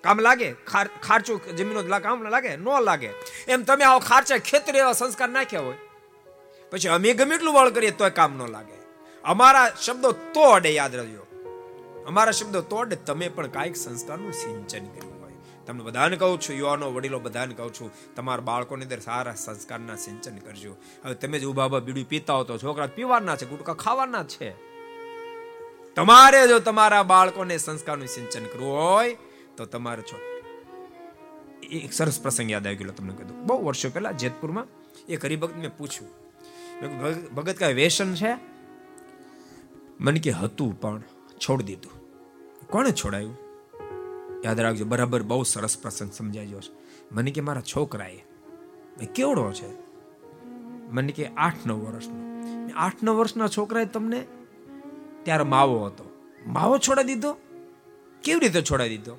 કામ 0.00 0.20
લાગે? 0.20 0.52
ખાર, 0.52 0.88
ખારચું 1.02 1.56
જમીનો 1.56 1.98
કામ 1.98 2.28
લાગે 2.28 2.56
ન 2.56 2.68
લાગે. 2.82 3.08
એમ 3.48 3.62
તમે 3.62 3.84
આવો 3.84 3.98
ખારચા 3.98 4.38
ખેતર 4.38 4.76
એવા 4.76 4.92
સંસ્કાર 4.92 5.28
નાખ્યા 5.28 5.60
હોય. 5.60 5.76
પછી 6.70 6.88
અમે 6.88 7.14
ગમે 7.14 7.34
એટલું 7.34 7.54
વળ 7.54 7.70
કરીએ 7.70 7.90
તોય 7.90 8.10
કામ 8.10 8.38
ન 8.38 8.50
લાગે. 8.50 8.76
અમારા 9.24 9.70
શબ્દો 9.86 10.12
તો 10.12 10.40
અડે 10.40 10.70
યાદ 10.70 10.94
રાખજો. 10.94 11.26
અમારા 12.06 12.32
શબ્દો 12.32 12.60
તો 12.60 12.76
અડે 12.76 12.96
તમે 12.96 13.28
પણ 13.28 13.46
કાંઈક 13.46 13.76
સંસ્કારનું 13.76 14.32
સિંચન 14.32 14.86
કર્યું 14.86 15.11
તમને 15.72 15.84
બધાને 15.84 16.16
કહું 16.16 16.40
છું 16.40 16.56
યુવાનો 16.56 16.92
વડીલો 16.92 17.18
બધાને 17.18 17.54
કહું 17.54 17.74
છું 17.74 18.14
તમારા 18.14 18.40
બાળકોની 18.40 18.82
અંદર 18.82 19.00
સારા 19.00 19.34
સંસ્કારના 19.34 19.96
સિંચન 19.96 20.36
કરજો. 20.36 20.76
હવે 21.04 21.14
તમે 21.14 21.38
જ 21.38 21.44
ઊભા 21.44 21.68
બીડું 21.68 22.08
પીતા 22.08 22.34
હો 22.34 22.44
તો 22.44 22.58
છોકરા 22.58 22.86
પીવાના 22.86 23.36
છે 23.36 23.46
ગુટકા 23.46 23.74
ખાવાના 23.74 24.24
છે. 24.24 24.54
તમારે 25.94 26.48
જો 26.48 26.58
તમારા 26.58 27.02
બાળકોને 27.02 27.58
સંસ્કારનું 27.58 28.06
સિંચન 28.06 28.44
કરવું 28.44 28.76
હોય 28.76 29.16
તો 29.56 29.64
તમારે 29.64 30.02
છો. 30.02 30.18
એક 31.62 31.92
સરસ 31.92 32.20
પ્રસંગ 32.20 32.50
યાદ 32.50 32.66
આવી 32.66 32.76
ગયો 32.76 32.92
તમને 32.92 33.14
કીધું 33.14 33.46
બહુ 33.46 33.66
વર્ષો 33.66 33.90
પહેલા 33.90 34.12
જેતપુરમાં 34.12 34.66
એક 35.08 35.24
હરિભક્ત 35.24 35.56
મેં 35.56 35.76
પૂછ્યું. 35.76 36.10
મેં 36.10 36.90
કીધું, 36.90 37.24
"ભગ- 37.24 37.30
ભગત 37.30 37.56
કાંઈ 37.56 37.72
વ્યસન 37.72 38.14
છે? 38.14 38.36
મને 40.00 40.20
કે 40.20 40.30
હતું 40.30 40.80
પણ 40.80 41.02
છોડી 41.48 41.64
દીધું. 41.64 41.92
કોણે 42.66 42.90
છોડાયું? 42.90 43.41
યાદ 44.44 44.60
રાખજો, 44.60 44.84
બરાબર 44.84 45.22
બહુ 45.22 45.42
સરસ 45.42 45.78
પ્રસંગ 45.78 46.12
સમજાયો 46.12 46.60
છે. 46.60 46.70
મને 47.12 47.30
કે 47.30 47.40
મારા 47.40 47.60
છોકરાએ 47.60 48.24
કેવડો 49.14 49.52
છે? 49.52 49.70
મને 50.90 51.12
કે 51.12 51.26
આઠ 51.26 51.54
નવ 51.66 51.74
વર્ષનો. 51.74 52.32
આઠ 52.76 53.02
નવ 53.02 53.12
વર્ષના 53.12 53.48
છોકરાએ 53.48 53.84
તમને 53.84 54.26
ત્યારે 55.22 55.44
માવો 55.44 55.86
હતો. 55.86 56.10
માવો 56.46 56.78
છોડાવી 56.78 57.14
દીધો? 57.14 57.36
કેવી 58.24 58.40
રીતે 58.40 58.62
છોડાવી 58.62 58.90
દીધો? 58.90 59.18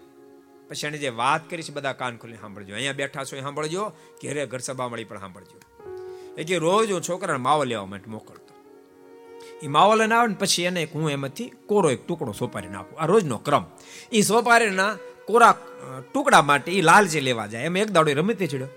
પછી 0.69 0.87
એને 0.87 0.97
જે 0.97 1.09
વાત 1.09 1.49
કરી 1.49 1.63
છે, 1.63 1.73
બધા 1.73 1.93
કાન 1.93 2.17
ખોલીને 2.17 2.39
સાંભળજો. 2.41 2.73
અહીંયા 2.73 2.93
બેઠા 2.93 3.23
છો 3.23 3.35
એ 3.35 3.41
સાંભળજો, 3.41 3.89
ઘેરે 4.21 4.45
ઘર 4.45 4.59
સભા 4.59 4.87
મળી 4.87 5.03
પણ 5.03 5.19
સાંભળજો. 5.19 5.59
એ 6.37 6.43
કે 6.43 6.57
રોજ 6.57 6.91
હું 6.91 7.01
છોકરાને 7.01 7.39
માવો 7.39 7.63
લેવા 7.63 7.85
માટે 7.85 8.11
મોકલતો. 8.11 8.43
એ 9.63 9.67
માવો 9.67 9.95
લઈને 9.95 10.15
આવે 10.15 10.27
ને 10.27 10.33
પછી 10.33 10.63
એને 10.63 10.87
હું 10.95 11.11
એમાંથી 11.11 11.51
કોરો 11.65 11.91
એક 11.91 12.07
ટુકડો 12.07 12.31
સોપારીને 12.31 12.75
આપું 12.75 12.99
આ 12.99 13.05
રોજનો 13.05 13.37
ક્રમ. 13.37 13.65
એ 14.11 14.21
સોપારીના 14.21 14.97
કોરા 15.25 15.57
ટુકડા 16.13 16.41
માટે 16.41 16.71
એ 16.71 16.81
લાલચી 16.81 17.19
લેવા 17.19 17.47
જાય, 17.47 17.63
એમ 17.63 17.77
એક 17.77 17.91
દાડો 17.91 18.11
એ 18.11 18.47
ચડ્યો 18.47 18.67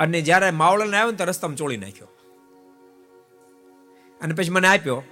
અને 0.00 0.20
જ્યારે 0.20 0.50
માવળાને 0.50 0.96
આવ્યો 0.96 1.10
ને 1.10 1.16
તો 1.16 1.24
રસ્તામાં 1.24 1.56
ચોળી 1.56 1.76
નાખ્યો. 1.76 2.06
અને 4.22 4.34
પછી 4.34 4.50
મને 4.50 4.68
આપ્યો. 4.68 5.02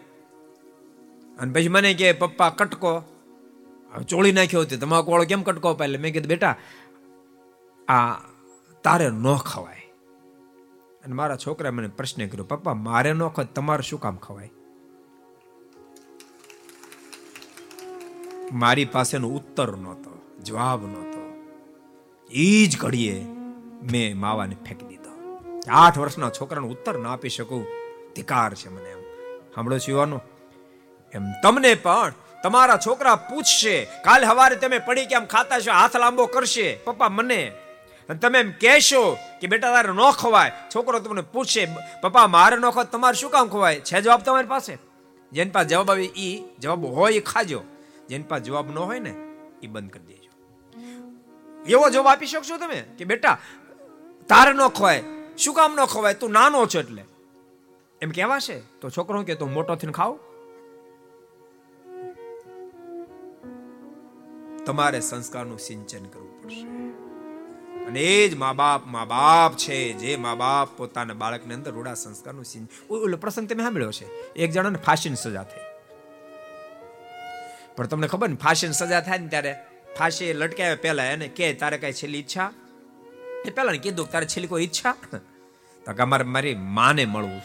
અને 1.39 1.53
પછી 1.53 1.69
મને 1.69 1.95
કે, 1.95 2.13
પપ્પા, 2.13 2.51
કટકો. 2.51 3.03
ચોળી 4.09 4.33
નાખ્યો 4.33 4.61
હતો, 4.61 4.77
તમારો 4.77 5.11
વાળો 5.11 5.25
કેમ 5.25 5.43
કટકો 5.43 5.69
અપાય? 5.69 5.89
મેં 5.89 6.13
કીધું, 6.13 6.29
બેટા, 6.29 6.57
આ 7.89 8.19
તારે 8.83 9.11
ન 9.11 9.37
ખવાય. 9.37 9.93
અને 11.05 11.15
મારા 11.15 11.37
છોકરાએ 11.37 11.73
મને 11.73 11.89
પ્રશ્ન 11.89 12.27
કર્યો, 12.27 12.45
પપ્પા, 12.45 12.75
મારે 12.75 13.13
ન 13.13 13.29
ખવાય, 13.29 13.47
તમારે 13.55 13.83
શું 13.83 14.01
કામ 14.01 14.17
ખવાય? 14.17 14.51
મારી 18.53 18.85
પાસેનો 18.85 19.29
ઉત્તર 19.29 19.77
નહોતો. 19.77 20.12
જવાબ 20.45 20.87
નહોતો 20.87 21.21
એ 22.31 22.67
જ 22.67 22.79
ઘડીએ 22.79 23.17
મેં 23.93 24.19
માવાને 24.19 24.57
ફેંકી 24.67 24.87
દીધો. 24.87 25.13
આઠ 25.71 25.99
વર્ષના 25.99 26.31
છોકરાને 26.31 26.69
ઉત્તર 26.69 26.99
ના 26.99 27.13
આપી 27.13 27.29
શકું. 27.29 27.67
ધિકાર 28.15 28.55
છે 28.55 28.69
મને 28.69 28.91
એમ. 28.91 29.03
સાંભળો 29.55 29.79
છો 29.79 29.91
યુવાનો 29.93 30.21
એમ 31.15 31.25
તમને 31.43 31.75
પણ 31.75 32.13
તમારા 32.43 32.79
છોકરા 32.87 33.17
પૂછશે, 33.17 33.85
કાલ 34.05 34.25
હવારે 34.25 34.57
તમે 34.57 34.79
પડી 34.79 35.07
કે 35.07 35.15
આમ 35.15 35.25
ખાતા 35.25 35.59
છો, 35.61 35.73
હાથ 35.73 35.97
લાંબો 35.97 36.27
કરશે? 36.27 36.69
પપ્પા, 36.85 37.09
મને. 37.09 37.53
તમે 38.23 38.39
એમ 38.39 38.51
કહેશો 38.51 39.17
કે, 39.41 39.47
બેટા, 39.47 39.71
તારે 39.73 39.93
ન 39.93 40.11
ખવાય. 40.11 40.53
છોકરો 40.75 40.99
તમને 40.99 41.23
પૂછશે, 41.23 41.69
પપ્પા, 42.03 42.27
મારે 42.27 42.57
ન 42.57 42.71
ખવાય 42.71 42.85
તમારે 42.85 43.17
શું 43.21 43.31
કામ 43.31 43.49
ખવાય? 43.49 43.81
છે 43.81 44.01
જવાબ 44.01 44.21
તમારી 44.23 44.49
પાસે? 44.49 44.79
જેની 45.33 45.51
પાસે 45.51 45.69
જવાબ 45.69 45.91
આવે 45.91 46.05
એ 46.05 46.43
જવાબ 46.59 46.85
હોય 46.85 47.13
એ 47.13 47.21
ખાજો. 47.21 47.61
જેની 48.09 48.25
પાસે 48.25 48.45
જવાબ 48.45 48.67
ન 48.71 48.79
હોય 48.79 48.99
ને 48.99 49.15
એ 49.63 49.67
બંધ 49.67 49.91
કરી 49.91 50.07
દેજો 50.07 50.22
એવો 51.67 51.91
જવાબ 51.91 52.07
આપી 52.07 52.27
શકશો 52.27 52.57
તમે? 52.57 52.85
કે 52.99 53.05
બેટા, 53.05 53.39
તારે 54.29 54.53
ન 54.53 54.69
ખવાય, 54.69 55.05
શું 55.39 55.55
કામ 55.55 55.75
ન 55.75 55.85
ખવાય, 55.85 56.15
તું 56.15 56.31
નાનો 56.31 56.67
છો 56.67 56.81
એટલે. 56.81 57.05
એમ 58.03 58.11
કહેવાશે? 58.11 58.61
તો 58.81 58.91
છોકરો 58.91 59.23
કે 59.23 59.35
તું 59.35 59.53
મોટો 59.53 59.75
થઈને 59.75 59.93
ખાવ. 59.93 60.19
તમારે 64.67 65.01
સંસ્કારનું 65.01 65.59
સિંચન 65.59 66.05
કરવું 66.05 66.43
પડશે. 66.43 66.63
અને 67.85 68.01
એ 68.01 68.29
જ 68.29 68.35
મા 68.35 68.53
બાપ 68.53 68.87
મા 68.87 69.05
બાપ 69.05 69.57
છે, 69.57 69.93
જે 69.93 70.17
મા 70.17 70.35
બાપ 70.35 70.69
પોતાના 70.77 71.15
બાળકની 71.15 71.55
અંદર 71.55 71.71
રૂડા 71.71 71.95
સંસ્કારનું 71.95 72.45
સિંચન 72.45 72.95
ઓલો 72.95 73.17
પ્રસંગ 73.17 73.49
તમે 73.49 73.63
સાંભળ્યો 73.63 73.93
છે 73.93 74.33
એક 74.33 74.51
જણાને 74.51 74.79
ફાંસીની 74.79 75.17
સજા 75.17 75.43
થઈ. 75.43 75.61
પણ 77.77 77.87
તમને 77.87 78.07
ખબર 78.07 78.29
ને, 78.29 78.37
ફાંસીની 78.37 78.73
સજા 78.73 79.01
થાય 79.01 79.19
ને 79.19 79.29
ત્યારે 79.29 79.55
ફાંસી 79.99 80.33
લટકાવ્યા 80.33 80.77
પહેલા 80.83 81.05
એને 81.05 81.29
કે 81.29 81.53
તારે 81.53 81.79
કઈ 81.79 81.93
છેલ્લી 81.93 82.19
ઈચ્છા? 82.19 82.53
એ 83.47 83.51
પહેલા 83.51 83.73
કીધું, 83.73 84.11
તારે 84.11 84.27
છેલ્લી 84.27 84.49
કોઈ 84.49 84.63
ઈચ્છા? 84.63 84.93
તો 85.87 85.93
કે, 85.93 86.03
અમારે, 86.03 86.25
મારી 86.25 86.55
માને 86.55 87.05
મળવું 87.05 87.43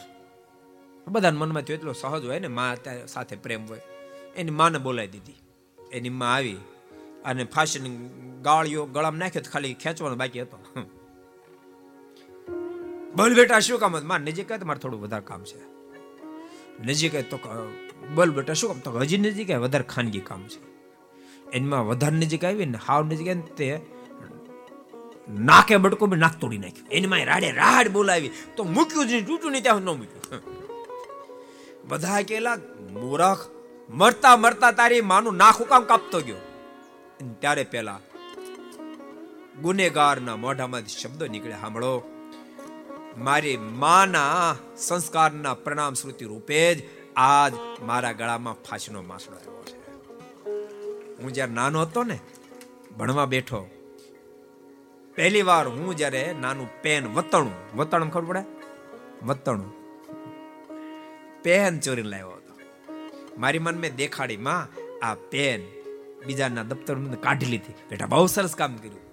બધાને 1.07 1.37
મનમાં 1.37 1.63
તો 1.63 1.73
એટલો 1.73 1.93
સહજ 1.93 2.25
હોય 2.25 2.39
ને, 2.39 2.47
મા 2.47 2.75
સાથે 3.07 3.35
પ્રેમ 3.35 3.67
હોય. 3.67 3.81
એની 4.35 4.51
માને 4.51 4.77
બોલાવી 4.77 5.07
દીધી. 5.07 5.35
એની 5.91 6.09
માં 6.09 6.35
આવી 6.35 6.57
અને 7.25 7.43
ફાંસીની 7.43 8.09
ગાળ્યો 8.41 8.85
ગળામાં 8.85 9.19
નાખ્યો 9.19 9.41
તો 9.41 9.51
ખાલી 9.51 9.73
ખેંચવાનો 9.73 10.15
બાકી 10.15 10.41
હતો. 10.41 10.57
બોલ 13.15 13.33
બેટા, 13.33 13.59
શું 13.59 13.79
કામ 13.79 13.95
હતું? 13.95 14.07
માં 14.07 14.19
નજીક 14.19 14.63
મારે 14.63 14.79
થોડું 14.79 15.01
વધારે 15.01 15.25
કામ 15.25 15.43
છે. 15.43 15.59
નજીક 16.83 17.29
તો 17.29 17.37
બોલ 18.15 18.29
બેટા, 18.31 18.53
શું 18.53 18.69
કામ? 18.69 18.79
તો 18.79 18.99
હજી 18.99 19.17
નજીક 19.17 19.51
વધારે 19.51 19.83
ખાનગી 19.83 20.19
કામ 20.19 20.43
છે. 20.43 20.76
એમાં 21.53 21.87
વધારે 21.87 22.17
નજીક 22.17 22.43
આવી 22.45 22.65
ને 22.65 22.79
હાવ 22.87 23.05
નજીક 23.05 23.27
આવી 23.27 23.55
તે 23.57 23.67
નાકે 25.29 25.77
બટકો 25.77 26.05
બી 26.05 26.17
નાક 26.17 26.35
તોડી 26.39 26.57
નાખ્યું. 26.57 26.87
એની 26.89 27.25
રાડે 27.25 27.51
રાડ 27.51 27.87
બોલાવી. 27.87 28.31
તો 28.55 28.63
મૂક્યું 28.63 29.07
જ 29.07 29.11
નહીં, 29.11 29.25
તૂટ્યું 29.25 29.51
નહીં, 29.51 29.63
ત્યાં 29.63 29.81
ન 29.81 29.89
મૂક્યું. 29.89 30.41
બધા 31.87 32.21
કેલા, 32.21 32.57
મૂરખ, 32.91 33.47
મરતા 33.89 34.35
મરતા 34.37 34.71
તારી 34.71 35.01
માનું 35.01 35.35
નાક 35.35 35.55
હુકામ 35.55 35.83
કાપતો 35.83 36.21
ગયો. 36.21 36.37
ત્યારે 37.39 37.63
પેલા 37.63 37.99
ગુનેગારના 39.61 40.35
મોઢામાંથી 40.35 40.99
શબ્દો 40.99 41.27
નીકળ્યા 41.27 41.57
સાંભળો 41.61 41.93
મારી 43.17 43.57
માના 43.57 44.55
સંસ્કારના 44.77 45.53
પ્રણામ 45.53 45.93
સ્મૃતિ 45.93 46.25
રૂપે 46.25 46.75
જ 46.75 46.83
આજ 47.15 47.53
મારા 47.81 48.11
ગળામાં 48.11 48.53
ફાંસીનો 48.53 49.01
માસડો 49.01 49.35
આવ્યો. 49.35 49.56
હું 51.23 51.33
જ્યારે 51.33 51.53
નાનો 51.53 51.81
હતો 51.81 52.03
ને, 52.03 52.19
ભણવા 52.97 53.25
બેઠો, 53.25 53.69
પહેલી 55.15 55.41
વાર 55.41 55.67
હું 55.67 55.97
જ્યારે 55.97 56.35
નાનું 56.41 56.81
પેન 56.81 57.07
વતણું 57.07 57.77
વતણું 57.77 58.09
ખબર 58.09 58.25
પડે? 58.25 58.43
વતણું. 59.23 59.73
પેન 61.43 61.79
ચોરીને 61.79 62.09
લાવ્યો 62.09 62.29
હતો. 62.29 62.59
મારી 63.37 63.59
મન 63.59 63.77
મેં 63.77 63.95
દેખાડી, 63.95 64.37
માં, 64.37 64.67
આ 65.05 65.13
પેન 65.13 65.61
બીજાના 66.25 66.63
દફતર 66.63 66.95
કાઢી 66.95 67.45
લીધી. 67.45 67.73
બેટા, 67.89 68.05
બહુ 68.05 68.27
સરસ 68.27 68.55
કામ 68.55 68.75
કર્યું. 68.75 69.07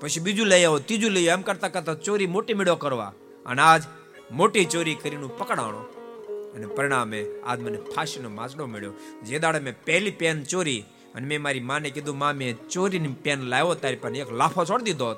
પછી 0.00 0.20
બીજું 0.20 0.46
લઈ 0.46 0.64
આવો, 0.64 0.78
ત્રીજું 0.78 1.10
લઈ 1.10 1.28
આવો. 1.28 1.38
એમ 1.38 1.42
કરતા 1.42 1.68
કરતા 1.68 1.94
ચોરી 1.94 2.26
મોટી 2.26 2.54
મેળો 2.54 2.76
કરવા. 2.76 3.12
અને 3.46 3.62
આજ 3.62 3.82
મોટી 4.30 4.64
ચોરી 4.64 4.94
કરીને 4.94 5.26
પકડાણો. 5.26 5.97
અને 6.54 6.66
પરિણામે 6.66 7.20
આજ 7.46 7.58
મને 7.60 7.78
ફાંસીનો 7.94 8.28
માસડો 8.28 8.66
મળ્યો. 8.66 8.92
જે 9.22 9.38
દાડે 9.38 9.58
મેં 9.58 9.76
પહેલી 9.84 10.10
પેન 10.10 10.44
ચોરી 10.44 10.84
અને 11.14 11.26
મેં 11.26 11.42
મારી 11.42 11.60
માને 11.60 11.90
કીધું, 11.90 12.18
મા, 12.18 12.32
મેં 12.32 12.68
ચોરીની 12.68 13.08
પેન 13.08 13.40
લાવ્યો, 13.42 13.74
તારી 13.74 13.96
પણ 13.96 14.16
એક 14.16 14.32
લાફો 14.32 14.64
છોડી 14.64 14.84
દીધો 14.84 15.14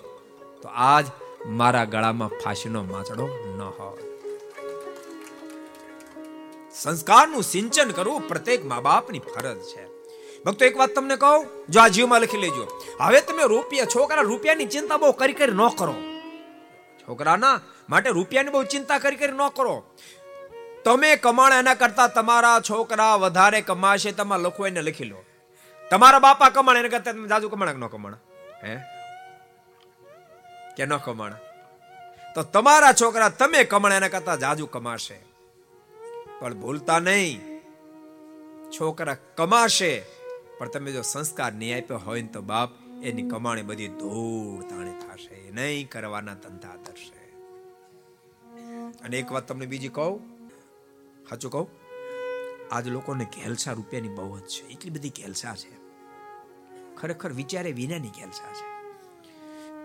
તો 0.62 0.68
આજ 0.68 1.06
મારા 1.46 1.84
ગળામાં 1.84 2.28
ફાંસીનો 2.28 2.82
માસડો 2.82 3.26
ન 3.58 3.60
હોય. 3.78 4.04
સંસ્કારનું 6.74 7.42
સિંચન 7.42 7.90
કરવું 7.90 8.28
પ્રત્યેક 8.28 8.64
મા 8.64 8.80
બાપની 8.80 9.18
ફરજ 9.18 9.58
છે. 9.70 9.82
ભક્તો, 10.44 10.64
એક 10.64 10.76
વાત 10.76 10.94
તમને 10.94 11.16
કહું, 11.16 11.46
જો 11.68 11.80
આ 11.80 11.88
જીવમાં 11.88 12.20
લખી 12.20 12.38
લેજો, 12.38 12.64
હવે 13.00 13.20
તમે 13.20 13.44
રૂપિયા, 13.44 13.84
છોકરા, 13.84 14.22
રૂપિયાની 14.22 14.64
ચિંતા 14.64 14.96
બહુ 14.96 15.12
કરી 15.12 15.32
કરી 15.32 15.52
ન 15.52 15.68
કરો. 15.78 15.94
છોકરાના 17.00 17.60
માટે 17.90 18.10
રૂપિયાની 18.10 18.50
બહુ 18.50 18.62
ચિંતા 18.64 18.98
કરી 18.98 19.16
કરી 19.16 19.32
ન 19.32 19.48
કરો. 19.48 19.74
તમે 20.84 21.16
કમાણ 21.16 21.52
એના 21.52 21.74
કરતા 21.74 22.06
તમારા 22.06 22.60
છોકરા 22.70 23.14
વધારે 23.14 23.60
કમાશે 23.60 24.12
તમારે 24.12 24.42
લખો 24.42 24.66
એને 24.66 24.82
લખી 24.82 25.04
લો. 25.04 25.24
તમારા 25.90 26.18
બાપા 26.18 26.48
કમાણ, 26.48 26.76
એના 26.76 26.88
કરતા 26.88 27.12
તમે 27.12 27.28
જાજુ 27.28 27.48
કમાણ 27.48 27.74
ન 27.74 27.86
કમાણ? 27.86 28.16
હે? 28.64 28.76
કે 30.76 30.86
ન 30.86 30.96
કમાણ? 30.96 31.32
તો 32.34 32.42
તમારા 32.42 32.92
છોકરા 32.92 33.28
તમે 33.28 33.64
કમાણ, 33.64 33.92
એના 33.92 34.08
કરતા 34.08 34.36
જાજુ 34.36 34.66
કમાશે. 34.66 35.20
પણ 36.38 36.54
ભૂલતા 36.54 36.98
નહીં. 36.98 37.60
છોકરા 38.70 39.16
કમાશે, 39.34 40.04
પણ 40.58 40.68
તમે 40.68 40.92
જો 40.92 41.02
સંસ્કાર 41.02 41.52
નહીં 41.52 41.76
આપ્યો 41.76 41.98
હોય 41.98 42.22
ને 42.22 42.28
તો 42.28 42.42
બાપ 42.42 42.70
એની 43.02 43.22
કમાણી 43.22 43.62
બધી 43.62 43.88
ધૂળ 43.88 44.62
તાણે 44.62 44.92
થશે. 44.92 45.50
નહીં 45.50 45.88
કરવાના 45.88 46.34
ધંધા 46.34 46.76
ધરશે. 46.76 47.20
અને 49.04 49.18
એક 49.18 49.32
વાત 49.32 49.48
તમને 49.48 49.66
બીજી 49.66 49.88
કહું? 49.88 50.39
સાચું 51.28 51.50
કહું? 51.50 51.68
આજ 52.74 52.88
લોકોને 52.88 53.24
ઘેલસા 53.24 53.72
રૂપિયાની 53.72 54.08
બહુ 54.08 54.38
જ 54.38 54.42
છે. 54.42 54.66
એટલી 54.68 54.90
બધી 54.90 55.08
ઘેલસા 55.08 55.54
છે. 55.54 55.80
ખરેખર 56.96 57.32
વિચારે 57.32 57.72
વિનાની 57.72 58.08
ઘેલસા 58.08 58.52
છે. 58.52 58.70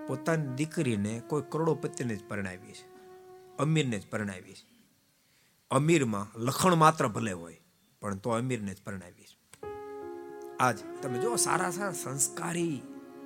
પોતાની 0.08 0.48
દીકરીને 0.48 1.22
કોઈ 1.28 1.44
કરોડોપતિને 1.50 2.16
જ 2.16 2.28
પરણાવી 2.28 2.72
છે. 2.72 2.96
અમીરને 3.58 4.00
જ 4.00 4.08
પરણાવી 4.10 4.54
છે. 4.54 4.76
અમીરમાં 5.72 6.40
લખણ 6.40 6.76
માત્ર 6.76 7.08
ભલે 7.08 7.32
હોય, 7.32 7.62
પણ 8.02 8.16
તો 8.16 8.30
અમીરને 8.30 8.74
જ 8.74 8.78
પરણાવી 8.84 9.24
છે. 9.24 9.62
આજ 10.58 10.78
તમે 11.02 11.20
જો 11.20 11.36
સારા 11.36 11.72
સારા 11.72 11.92
સંસ્કારી 11.92 12.82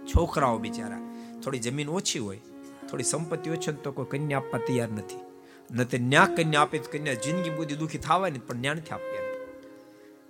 છોકરાઓ 0.06 0.58
બિચારા. 0.58 1.00
થોડી 1.44 1.60
જમીન 1.60 1.90
ઓછી 1.90 2.20
હોય, 2.20 2.40
થોડી 2.90 3.04
સંપત્તિ 3.04 3.50
ઓછી 3.50 3.72
તો 3.72 3.92
કોઈ 3.92 4.06
કન્યા 4.06 4.38
આપવા 4.38 4.60
તૈયાર 4.60 4.90
નથી. 4.90 5.29
ન 5.72 5.84
તે 5.84 5.98
ન્યા 5.98 6.26
કન્યા 6.26 6.62
આપે 6.62 6.78
કન્યા 6.78 7.14
જિંદગી 7.14 7.50
બધી 7.50 7.76
દુખી 7.76 8.00
ને 8.32 8.40
પણ 8.40 8.56
જ્ઞાન 8.56 8.78
નથી 8.78 8.90
આપી 8.90 9.20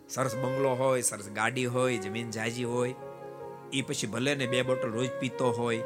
સરસ 0.10 0.36
બંગલો 0.36 0.70
હોય, 0.70 1.02
સરસ 1.02 1.30
ગાડી 1.30 1.66
હોય, 1.66 1.98
જમીન 1.98 2.32
જાજી 2.32 2.64
હોય 2.64 2.96
એ 3.74 3.82
પછી 3.82 4.08
ભલે 4.08 4.36
ને 4.36 4.48
બે 4.48 4.62
બોટલ 4.62 4.90
રોજ 4.90 5.10
પીતો 5.20 5.52
હોય, 5.52 5.78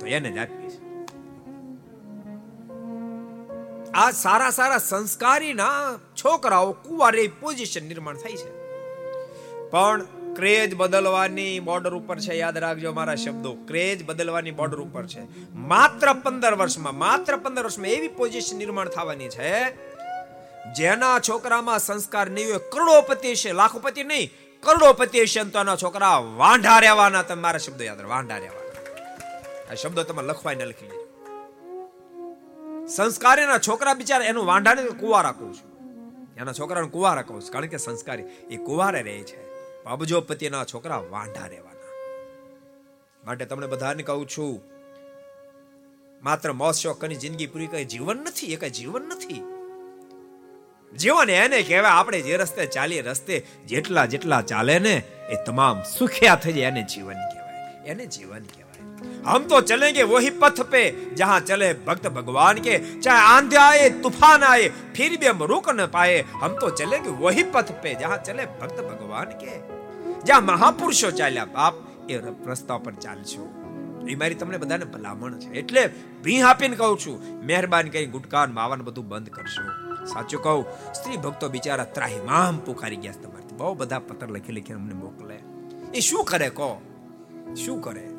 તો 0.00 0.06
એને 0.06 0.32
જ 0.32 0.38
આપીશ 0.38 0.72
આ 3.94 4.10
સારા 4.10 4.50
સારા 4.50 4.78
સંસ્કારીના 4.78 5.98
છોકરાઓ 6.16 6.72
કુંવારે 6.72 7.30
પોઝિશન 7.40 7.86
નિર્માણ 7.88 8.16
થાય 8.16 8.32
છે. 8.32 8.50
પણ 9.70 10.06
ક્રેજ 10.36 10.74
બદલવાની 10.74 11.60
બોર્ડર 11.60 11.94
ઉપર 11.94 12.18
છે, 12.18 12.34
યાદ 12.34 12.58
રાખજો 12.58 12.92
મારા 12.92 13.14
શબ્દો. 13.14 13.52
ક્રેજ 13.52 14.04
બદલવાની 14.04 14.50
બોર્ડર 14.50 14.80
ઉપર 14.80 15.06
છે. 15.06 15.52
માત્ર 15.54 16.12
પંદર 16.12 16.54
વર્ષમાં, 16.54 16.98
માત્ર 16.98 17.36
પંદર 17.36 17.62
વર્ષમાં 17.62 17.88
એવી 17.88 18.08
પોઝિશન 18.08 18.56
નિર્માણ 18.56 18.88
થવાની 18.88 19.28
છે, 19.28 19.52
જેના 20.74 21.18
છોકરામાં 21.18 21.78
સંસ્કાર 21.78 22.30
નહીં 22.30 22.46
હોય. 22.48 22.58
કરોડોપતિ 22.58 23.34
છે, 23.34 23.52
લાખોપતિ 23.52 24.04
નહીં. 24.04 24.30
કરોડોપતિ 24.62 25.26
છે 25.26 25.44
તો 25.44 25.58
એના 25.60 25.76
છોકરા 25.76 26.18
વાંઢા 26.18 26.78
રહેવાના. 26.78 27.22
તમે 27.22 27.42
મારા 27.42 27.58
શબ્દો 27.58 27.84
યાદ 27.84 28.00
રહે 28.00 28.08
વાંઢા 28.08 28.36
રહેવાના. 28.36 29.72
આ 29.72 29.74
શબ્દો 29.74 30.02
તમે 30.02 30.22
લખવાય 30.22 30.54
ન 30.54 30.62
લખી 30.62 30.88
સંસ્કારીના 32.88 33.58
છોકરા 33.58 33.94
બિચારા, 33.94 34.24
એનું 34.24 34.46
વાંઢાને 34.46 34.82
કુવારા 34.82 35.32
કહું 35.32 35.54
છું. 35.54 35.70
એના 36.36 36.52
છોકરાને 36.52 36.88
કુવારા 36.88 37.22
કહું 37.22 37.42
છું. 37.42 37.50
કારણ 37.50 37.66
કે 37.66 37.76
સંસ્કારી, 37.76 38.22
એ 38.50 38.56
કુવારે 38.56 39.02
રહે 39.02 39.18
છે. 39.22 39.45
અબજોપતિના 39.85 40.65
છોકરા 40.65 41.01
વાંઢા 41.11 41.47
રહેવાના 41.47 41.95
માટે 43.23 43.45
તમને 43.45 43.67
બધાને 43.67 44.03
કહું 44.03 44.27
છું 44.27 44.53
માત્ર 46.21 46.53
મોજ 46.55 46.75
શોખ 46.79 47.01
કરી 47.01 47.19
જિંદગી 47.23 47.47
પૂરી 47.47 47.71
કઈ 47.73 47.85
જીવન 47.93 48.23
નથી 48.23 48.53
એ 48.53 48.57
કઈ 48.57 48.73
જીવન 48.79 49.05
નથી 49.09 49.41
જીવન 50.91 51.35
એને 51.35 51.61
કહેવાય 51.63 51.93
આપણે 51.95 52.19
જે 52.21 52.37
રસ્તે 52.37 52.63
ચાલીએ 52.69 53.03
રસ્તે 53.03 53.35
જેટલા 53.67 54.07
જેટલા 54.07 54.41
ચાલે 54.45 54.75
ને 54.79 54.95
એ 55.29 55.43
તમામ 55.45 55.85
સુખ્યા 55.91 56.41
થઈ 56.43 56.57
જાય 56.57 56.73
એને 56.73 56.83
જીવન 56.93 57.23
કહેવાય 57.23 57.93
એને 57.93 58.05
જીવન 58.07 58.43
કહેવાય 58.47 58.69
हम 59.23 59.43
तो 59.43 59.59
चलेंगे 59.61 60.03
वही 60.05 60.29
पथ 60.41 60.59
पे 60.71 60.81
जहां 61.15 61.39
चले 61.41 61.73
भक्त 61.85 62.07
भगवान 62.09 62.59
के 62.59 62.77
चाहे 62.99 63.21
आंधी 63.27 63.55
आए 63.57 63.89
तूफान 64.03 64.43
आए 64.43 64.67
फिर 64.95 65.17
भी 65.17 65.27
हम 65.27 65.43
रुक 65.45 65.69
न 65.71 65.85
पाए 65.87 66.17
हम 66.35 66.55
तो 66.55 66.69
चलेंगे 66.71 67.09
वही 67.19 67.43
पथ 67.53 67.71
पे 67.83 67.93
जहां 67.95 68.17
चले 68.19 68.45
भक्त 68.61 68.81
भगवान 68.81 69.33
के 69.33 69.53
જ્યાં 70.26 70.44
મહાપુરુષો 70.44 71.10
ચાલ્યા, 71.10 71.44
બાપ, 71.44 71.74
એ 72.08 72.16
રસ્તા 72.46 72.78
પર 72.78 72.92
ચાલશો 72.92 73.62
એ 74.08 74.14
મારી 74.14 74.34
તમને 74.34 74.58
બધાને 74.58 74.84
ભલામણ 74.84 75.38
છે. 75.38 75.52
એટલે 75.52 75.90
ભી 76.24 76.40
આપીને 76.40 76.76
કહું 76.76 76.98
છું, 76.98 77.46
મહેરબાની 77.46 77.90
કરી 77.90 78.06
ગુટકાન, 78.06 78.52
માવાનું 78.52 78.86
બધું 78.86 79.08
બંધ 79.08 79.28
કરશો 79.28 79.62
સાચું 80.04 80.42
કહું, 80.42 80.64
સ્ત્રી 80.92 81.16
ભક્તો 81.16 81.48
બિચારા 81.48 81.84
ત્રાહિમામ 81.84 82.58
પુકારી 82.58 82.96
ગયા 82.96 83.12
છે 83.12 83.22
તમારથી. 83.22 83.56
બહુ 83.56 83.74
બધા 83.74 83.98
પત્ર 83.98 84.28
લખી 84.28 84.52
લખીને 84.52 84.80
અમને 84.80 84.94
મોકલે. 84.94 85.38
એ 85.94 86.00
શું 86.00 86.24
કરે 86.24 86.48
કહો? 86.48 86.80
શું 87.64 87.80
કરે? 87.80 88.10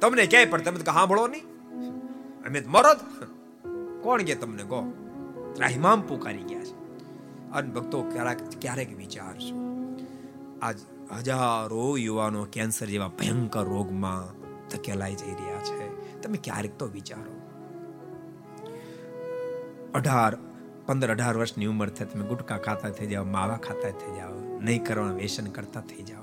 તમને 0.00 0.26
ક્યાંય 0.26 0.44
પણ, 0.44 0.62
તમે 0.62 0.78
તો 0.78 0.92
સાંભળો 0.92 1.26
નહીં. 1.26 1.44
અમે 2.46 2.62
મરો 2.66 2.92
કોણ 4.02 4.22
કે 4.22 4.34
તમને 4.34 4.62
કહો? 4.62 4.92
ત્રાહિમામ 5.54 6.00
પુકારી 6.00 6.42
ગયા 6.42 6.64
છે. 6.64 6.74
અને 7.50 7.70
ભક્તો 7.70 8.02
ક્યારેક 8.02 8.38
ક્યારેક 8.60 8.96
વિચારશો 8.96 9.56
આજ 10.62 10.76
હજારો 11.16 11.96
યુવાનો 11.96 12.44
કેન્સર 12.44 12.86
જેવા 12.86 13.08
ભયંકર 13.08 13.64
રોગમાં 13.64 14.40
ધકેલાઈ 14.68 15.14
જઈ 15.14 15.30
રહ્યા 15.30 15.62
છે. 15.62 16.20
તમે 16.22 16.38
ક્યારેક 16.44 16.78
તો 16.78 16.86
વિચારો. 16.86 17.40
અઢાર, 19.94 20.36
પંદર, 20.86 21.10
અઢાર 21.10 21.36
વર્ષની 21.36 21.66
ઉંમર 21.66 21.88
થાય 21.88 22.06
તમે 22.06 22.26
ગુટકા 22.26 22.56
ખાતા 22.56 22.90
થઈ 22.90 23.06
જાઓ, 23.06 23.24
માવા 23.24 23.56
ખાતા 23.56 23.90
થઈ 23.90 24.16
જાઓ 24.16 24.60
નહીં 24.60 24.84
કરવાનું 24.84 25.16
વ્યસન 25.16 25.46
કરતા 25.46 25.80
થઈ 25.80 26.02
જાઓ. 26.02 26.22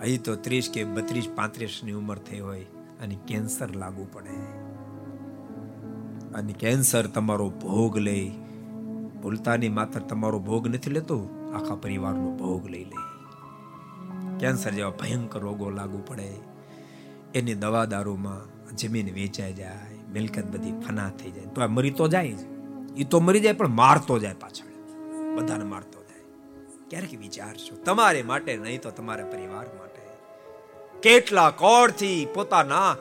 અહીં 0.00 0.22
તો 0.22 0.36
ત્રીસ 0.36 0.70
કે 0.74 0.84
બત્રીસ, 0.84 1.28
પાંત્રીસની 1.34 1.92
ઉંમર 1.92 2.18
થઈ 2.18 2.38
હોય 2.38 2.64
અને 3.02 3.18
કેન્સર 3.26 3.76
લાગુ 3.76 4.06
પડે. 4.12 4.28
અને 6.34 6.52
કેન્સર 6.52 7.06
તમારો 7.06 7.50
ભોગ 7.50 7.98
લે. 7.98 8.30
ભૂલતાની 9.22 9.68
માત્ર 9.68 10.00
તમારો 10.00 10.38
ભોગ 10.38 10.68
નથી 10.68 10.90
લેતો, 10.90 11.28
આખા 11.54 11.74
પરિવારનો 11.74 12.36
ભોગ 12.36 12.66
લઈ 12.66 12.84
લે. 12.84 13.07
કેન્સર 14.40 14.70
જેવા 14.70 14.90
ભયંકર 14.90 15.40
રોગો 15.40 15.70
લાગુ 15.70 16.02
પડે. 16.06 16.34
એની 17.34 17.54
દવા 17.54 17.84
દારૂમાં 17.84 18.58
જમીન 18.76 19.14
વેચાઈ 19.14 19.52
જાય, 19.52 19.78
મિલકત 20.12 20.44
બધી 20.44 20.72
ફના 20.72 21.10
થઈ 21.10 21.30
જાય. 21.30 21.44
તો 21.44 21.60
આ 21.60 21.66
મરી 21.66 21.90
તો 21.90 22.08
જાય 22.08 22.32
જ. 22.32 22.38
એ 22.96 23.04
તો 23.04 23.20
મરી 23.20 23.40
જાય 23.40 23.52
પણ 23.52 23.68
મારતો 23.68 24.18
જાય 24.18 24.34
પાછળ. 24.34 24.68
બધાને 25.36 25.64
મારતો 25.64 26.04
જાય. 26.04 26.20
ક્યારેક 26.90 27.18
વિચારશો, 27.18 27.76
તમારે 27.76 28.22
માટે 28.22 28.56
નહીં 28.56 28.80
તો 28.80 28.90
તમારા 28.90 29.24
પરિવાર 29.24 29.66
માટે. 29.66 29.98
કેટલા 31.00 31.50
કોળથી 31.50 32.28
પોતાના 32.34 32.96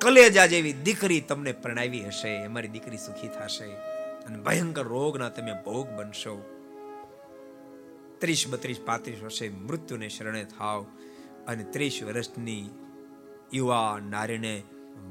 કલેજા 0.00 0.46
જેવી 0.46 0.72
દીકરી 0.72 1.20
તમને 1.20 1.52
પરણાવી 1.52 2.06
હશે 2.06 2.44
અમારી 2.44 2.68
દીકરી 2.68 2.96
સુખી 2.96 3.28
થશે. 3.28 3.64
અને 4.26 4.38
ભયંકર 4.38 4.82
રોગના 4.82 5.28
તમે 5.28 5.52
ભોગ 5.52 5.88
બનશો. 5.88 6.55
ત્રીસ 8.18 8.48
બત્રીસ, 8.48 8.80
પાંત્રીસ 8.80 9.22
વર્ષે 9.22 9.48
મૃત્યુને 9.48 10.08
શરણે 10.08 10.44
થાવ 10.44 10.86
અને 11.46 11.64
ત્રીસ 11.64 12.00
વર્ષની 12.02 12.70
યુવા 13.54 13.98
નારીને 14.10 14.62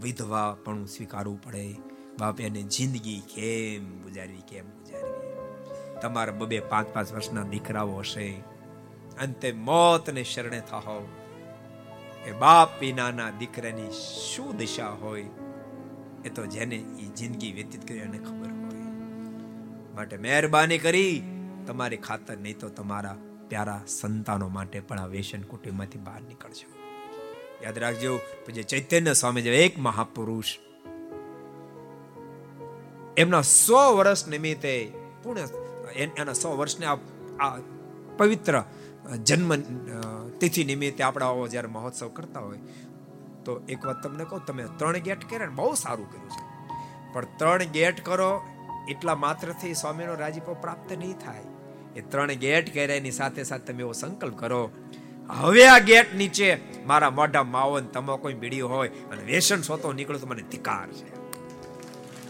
વિધવા 0.01 0.57
પણ 0.65 0.85
સ્વીકારવું 0.85 1.41
પડે. 1.41 1.75
બાપ 2.19 2.41
એને 2.41 2.61
જિંદગી 2.61 3.19
કેમ 3.19 4.01
ગુજારવી 4.01 4.41
કેમ 4.47 4.65
ગુજારવી? 4.65 5.99
તમારા 6.01 6.33
બબે 6.33 6.59
પાંચ 6.59 6.87
પાંચ 6.87 7.13
વર્ષના 7.13 7.43
દીકરાઓ 7.43 7.97
હશે. 7.97 8.31
અંતે 9.21 9.51
મોતને 9.51 10.23
શરણે 10.23 10.59
થાવ 10.59 11.05
એ 12.25 12.31
બાપ 12.31 12.79
વિનાના 12.79 13.29
દીકરાની 13.29 13.91
શું 14.31 14.57
દિશા 14.57 14.89
હોય 14.89 15.25
એ 16.25 16.29
તો 16.35 16.45
જેને 16.45 16.75
એ 16.75 17.05
જિંદગી 17.05 17.51
વ્યતીત 17.51 17.87
કરી 17.87 17.97
એને 17.97 18.17
ખબર 18.17 18.47
હોય. 18.47 18.81
માટે 19.95 20.17
મહેરબાની 20.17 20.77
કરી 20.77 21.23
તમારી 21.68 22.01
ખાતર 22.08 22.37
નહીં 22.37 22.59
તો 22.59 22.70
તમારા 22.70 23.16
પ્યારા 23.50 23.82
સંતાનો 23.87 24.47
માટે 24.50 24.79
પણ 24.79 25.00
આ 25.00 25.08
વેસન 25.08 25.42
કુટુંબમાંથી 25.42 26.00
બહાર 26.00 26.21
નીકળજો. 26.21 26.67
યાદ 27.63 27.78
રાખજો 27.78 28.13
જે 28.54 28.63
ચૈતન્ય 28.63 29.13
સ્વામી 29.13 29.42
જેવા 29.42 29.66
એક 29.66 29.75
મહાપુરુષ 29.79 30.50
એમના 33.17 33.42
સો 33.42 33.82
વર્ષ 33.97 34.28
નિમિત્તે 34.28 34.71
પૂર્ણ 35.24 35.93
એના 35.96 36.33
સો 36.33 36.50
વર્ષને 36.58 36.86
આ 36.86 37.51
પવિત્ર 38.17 38.55
જન્મ 39.24 39.51
તિથિ 40.39 40.63
નિમિત્તે 40.63 41.04
આપણા 41.04 41.47
જ્યારે 41.47 41.70
મહોત્સવ 41.70 42.08
કરતા 42.08 42.39
હોય, 42.39 42.59
તો 43.46 43.51
એક 43.70 43.86
વાત 43.86 44.00
તમને 44.04 44.25
કહું, 44.25 44.46
તમે 44.46 44.63
ત્રણ 44.78 45.05
ગેટ 45.08 45.25
કર્યા 45.29 45.55
બહુ 45.55 45.74
સારું 45.74 46.08
કર્યું 46.12 46.32
છે. 46.36 46.43
પણ 47.13 47.28
ત્રણ 47.37 47.75
ગેટ 47.78 48.00
કરો, 48.05 48.29
એટલા 48.89 49.16
માત્રથી 49.16 49.74
સ્વામીનો 49.74 50.16
રાજીપો 50.16 50.54
પ્રાપ્ત 50.62 50.89
નહીં 50.92 51.17
થાય. 51.17 51.46
એ 51.96 52.01
ત્રણ 52.01 52.42
ગેટ 52.43 52.74
કર્યા 52.74 53.12
સાથે 53.17 53.43
સાથે 53.43 53.66
તમે 53.66 53.80
એવો 53.80 53.93
સંકલ્પ 53.93 54.38
કરો, 54.39 54.62
હવે 55.30 55.67
આ 55.67 55.80
ગેટ 55.80 56.16
નીચે 56.16 56.50
મારા 56.86 57.09
મોઢા 57.09 57.43
માવો 57.43 57.80
ને 57.80 58.17
કોઈ 58.22 58.34
બીડી 58.34 58.62
હોય 58.62 58.89
અને 59.12 59.24
વેસન 59.24 59.62
સોતો 59.62 59.93
નીકળ્યો 59.93 60.20
તો 60.20 60.28
મને 60.28 60.43
ધિકાર 60.51 60.88
છે. 60.92 61.08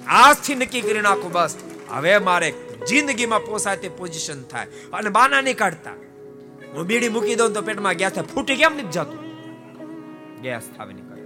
આજથી 0.05 0.55
નક્કી 0.55 0.81
કરી 0.81 1.01
નાખું 1.01 1.31
બસ. 1.31 1.55
હવે 1.89 2.17
મારે 2.19 2.49
જિંદગીમાં 2.87 3.45
પોસાય 3.45 3.77
તે 3.77 3.89
પોઝિશન 3.89 4.43
થાય. 4.43 4.67
અને 4.93 5.09
બાના 5.09 5.41
નહીં 5.41 5.57
કાઢતા. 5.57 5.95
હું 6.75 6.85
બીડી 6.85 7.09
મૂકી 7.09 7.35
દઉં 7.35 7.53
તો 7.53 7.61
પેટમાં 7.61 7.93
ગેસ 7.93 8.19
ફૂટી 8.33 8.55
કેમ 8.55 8.73
નથી 8.77 8.91
જતું? 8.91 9.21
ગેસ 10.41 10.69
થાવે 10.77 10.93
નીકળે 10.93 11.21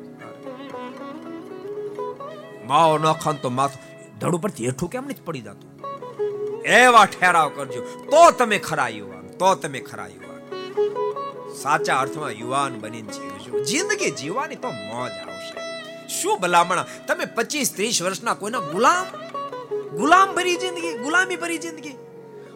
માવો 2.67 2.97
ન 2.97 3.07
ખાન 3.13 3.35
તો 3.35 3.49
માથું 3.49 3.81
ધડ 4.19 4.35
ઉપરથી 4.35 4.67
હેઠું 4.67 4.89
કેમ 4.89 5.05
નથી 5.05 5.25
પડી 5.25 5.41
જતું? 5.41 5.68
એવા 6.65 7.05
ઠેરાવ 7.05 7.49
કરજો. 7.49 7.81
તો 7.81 8.31
તમે 8.31 8.57
ખરા 8.57 8.87
યુવાન, 8.87 9.27
તો 9.27 9.55
તમે 9.55 9.79
ખરા 9.79 10.07
યુવાન. 10.07 10.29
સાચા 11.53 11.97
અર્થમાં 11.97 12.29
યુવાન 12.29 12.79
બનીને 12.79 13.13
જીવજો. 13.13 13.63
જિંદગી 13.63 14.11
જીવવાની 14.11 14.55
તો 14.55 14.71
મોજ 14.71 15.11
આવશે. 15.11 15.59
શું 16.07 16.39
ભલામણ? 16.39 16.85
તમે 17.07 17.25
25 17.25 17.75
30 17.75 18.01
વર્ષના 18.01 18.33
કોઈના 18.33 18.59
ગુલામ? 18.59 19.05
ગુલામ 19.89 20.35
ભરી 20.35 20.55
જિંદગી, 20.55 20.97
ગુલામી 20.97 21.35
ભરી 21.35 21.57
જિંદગી. 21.57 21.95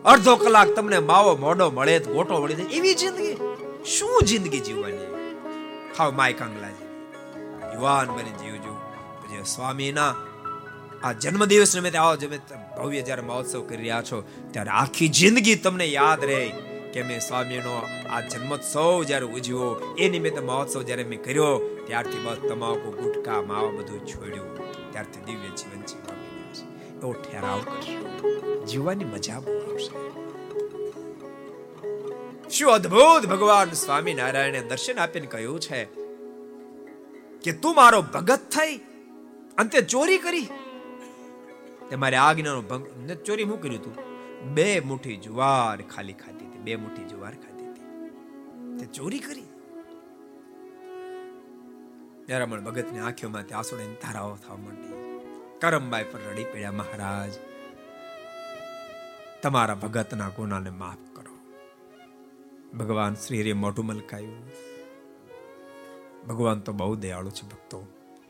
અડધો 0.06 0.36
કલાક 0.36 0.68
તમને 0.68 1.00
માવો 1.00 1.38
મોડો 1.38 1.72
મળે 1.72 2.00
ગોટો 2.00 2.42
વળી 2.42 2.54
જાય. 2.54 2.66
એવી 2.66 2.94
જિંદગી. 2.94 3.38
શું 3.86 4.22
જિંદગી 4.26 4.60
જીવવાની? 4.60 4.98
હાવ 5.98 6.12
માય 6.12 6.34
કંગલા 6.34 6.68
યુવાન 7.74 8.08
બની 8.08 8.30
જીવજો. 8.30 8.74
પછી 9.24 9.44
સ્વામીના 9.44 10.16
આ 11.04 11.14
જન્મદિવસ 11.14 11.72
નિમિત્તે 11.76 11.98
આવો 12.02 12.16
જેમ 12.20 12.34
ભવ્ય 12.76 13.02
જ્યારે 13.08 13.24
મહોત્સવ 13.30 13.64
કરી 13.70 13.80
રહ્યા 13.80 14.06
છો, 14.10 14.18
ત્યારે 14.54 14.72
આખી 14.82 15.10
જિંદગી 15.20 15.56
તમને 15.56 15.88
યાદ 15.90 16.22
રહે 16.30 16.38
કે 16.94 17.04
મેં 17.10 17.20
સ્વામીનો 17.26 17.74
આ 18.14 18.22
જન્મોત્સવ 18.32 19.02
જ્યારે 19.10 19.28
ઉજવ્યો, 19.38 19.72
એ 20.04 20.08
નિમિત્તે 20.14 20.42
મહોત્સવ 20.52 20.86
જ્યારે 20.88 21.06
મેં 21.12 21.20
કર્યો, 21.26 21.52
ત્યારથી 21.88 22.22
બસ 22.26 22.40
તમાકુ, 22.46 22.94
ગુટકા, 23.02 23.42
માવા 23.50 23.74
બધું 23.78 24.02
છોડ્યું. 24.14 24.50
ત્યારથી 24.94 25.26
દિવ્ય 25.28 25.52
જીવન 25.60 25.84
જીવવા 25.90 26.18
એવો 27.02 27.14
ઠેરાવ 27.24 27.62
કરશો 27.68 28.00
જીવવાની 28.70 29.12
મજા 29.14 29.40
આવશે. 29.42 29.92
શું 32.50 32.74
અદ્ભુત 32.78 33.24
ભગવાન 33.34 33.78
સ્વામિનારાયણે 33.84 34.66
દર્શન 34.72 34.98
આપીને 35.04 35.28
કહ્યું 35.28 35.60
છે 35.60 35.86
કે 37.44 37.60
તું 37.62 37.74
મારો 37.76 38.06
ભગત 38.18 38.44
થઈ, 38.56 38.76
અંતે 39.58 39.80
ચોરી 39.94 40.22
કરી? 40.26 40.50
તમારે 41.94 42.18
આજ્ઞાનો 42.18 42.62
ભંગ 42.62 42.86
ને 42.98 43.16
ચોરી 43.16 43.44
હું 43.44 43.62
કર્યું 43.62 43.84
તું? 43.84 43.96
બે 44.54 44.80
મુઠ્ઠી 44.80 45.18
જુવાર 45.18 45.82
ખાલી 45.82 46.14
ખાધી 46.14 46.46
હતી, 46.46 46.58
બે 46.58 46.76
મુઠ્ઠી 46.76 47.04
જુવાર 47.04 47.34
ખાધી 47.34 47.66
હતી. 47.66 48.78
તે 48.78 48.86
ચોરી 48.86 49.20
કરી? 49.20 49.44
જરામણ 52.28 52.62
ભગતની 52.62 53.00
આંખોમાંથી 53.00 53.54
આંસુડે 53.54 53.86
ધારાઓ 54.02 54.36
થવા 54.36 54.56
માંડી. 54.56 55.22
કરમબાઈ 55.62 56.04
પર 56.04 56.20
રડી 56.32 56.44
પડ્યા, 56.44 56.72
મહારાજ, 56.72 57.30
તમારા 59.42 59.76
ભગતના 59.76 60.30
ગુનાને 60.30 60.70
માફ 60.70 61.16
કરો. 61.16 61.38
ભગવાન 62.78 63.14
શ્રી 63.16 63.42
હરિએ 63.42 63.54
મોઢું 63.54 63.86
મલકાયું. 63.86 64.50
ભગવાન 66.28 66.60
તો 66.60 66.74
બહુ 66.74 66.96
દયાળુ 66.96 67.30
છે 67.30 67.48
ભક્તો. 67.48 67.88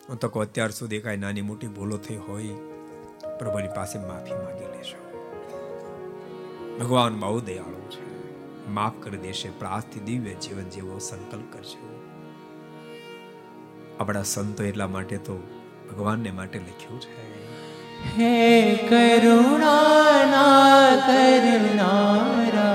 હું 0.10 0.20
તો 0.20 0.30
કહું, 0.30 0.44
અત્યાર 0.44 0.72
સુધી 0.72 1.00
કાંઈ 1.00 1.18
નાની 1.18 1.42
મોટી 1.42 1.68
ભૂલો 1.68 1.98
થઈ 1.98 2.16
હોય 2.16 2.73
પ્રભુની 3.44 3.68
પાસે 3.68 4.00
માફી 4.00 4.34
માંગી 4.34 4.78
લેશો 4.78 5.00
ભગવાન 6.80 7.20
બહુ 7.20 7.40
દયાળુ 7.40 7.84
છે. 7.90 8.04
માફ 8.70 8.94
કરી 9.04 9.18
દેશે 9.18 9.50
પણ 9.50 9.82
દિવ્ય 10.06 10.34
જીવન 10.34 10.64
જેવો 10.64 11.00
સંકલ્પ 11.00 11.54
કરજો. 11.54 11.82
આપણા 14.00 14.24
સંતો 14.24 14.64
એટલા 14.64 14.88
માટે 14.88 15.18
તો 15.18 15.36
ભગવાનને 15.92 16.32
માટે 16.32 16.60
લખ્યું 16.60 17.02
છે. 17.02 17.34
હે 18.18 18.76
કરુણા 18.76 19.84
કરનારા, 21.08 22.66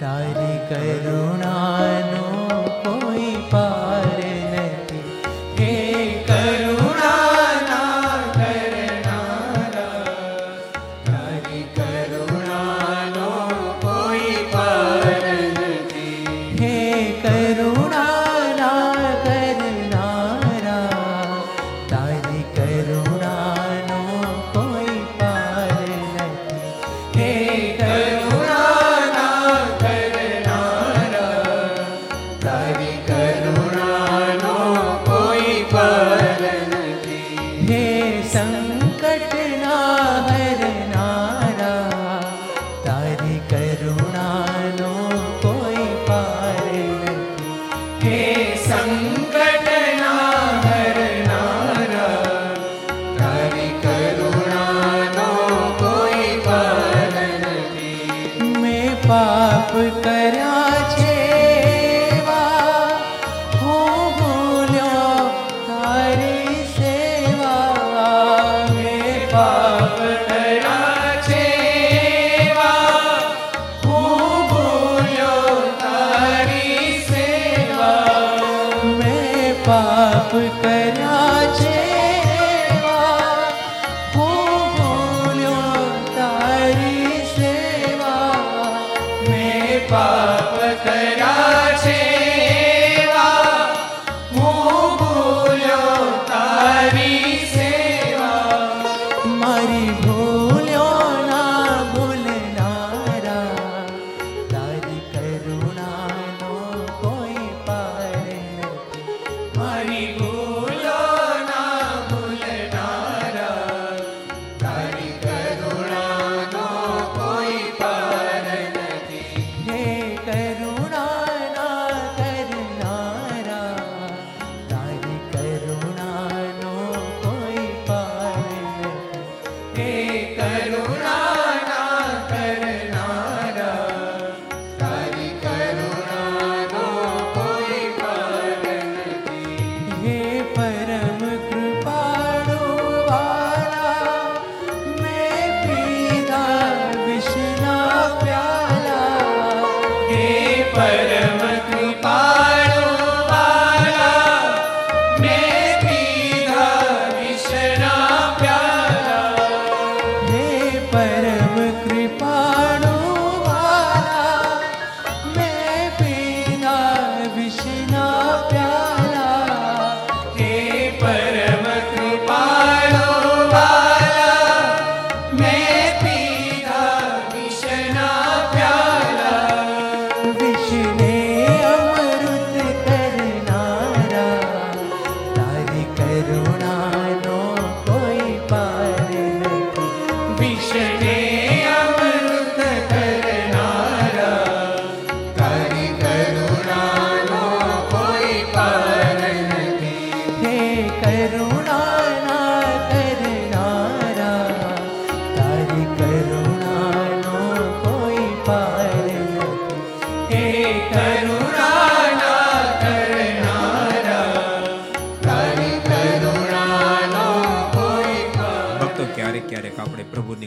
તારી 0.00 0.58
કરુણાનો 0.68 2.26
કોઈ 2.84 3.36
પાર 3.50 3.81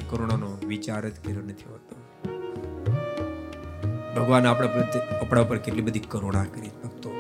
કરુણાનો 0.10 0.58
વિચાર 0.68 1.10
જ 1.10 1.20
કર્યો 1.24 1.42
નથી 1.42 1.70
હોતો. 1.70 1.96
ભગવાન 4.16 4.48
આપણા 4.48 4.70
આપણા 5.22 5.42
ઉપર 5.42 5.58
કેટલી 5.58 5.82
બધી 5.82 6.00
કરુણા 6.00 6.44
કરી 6.44 6.70
ભક્તો. 6.84 7.12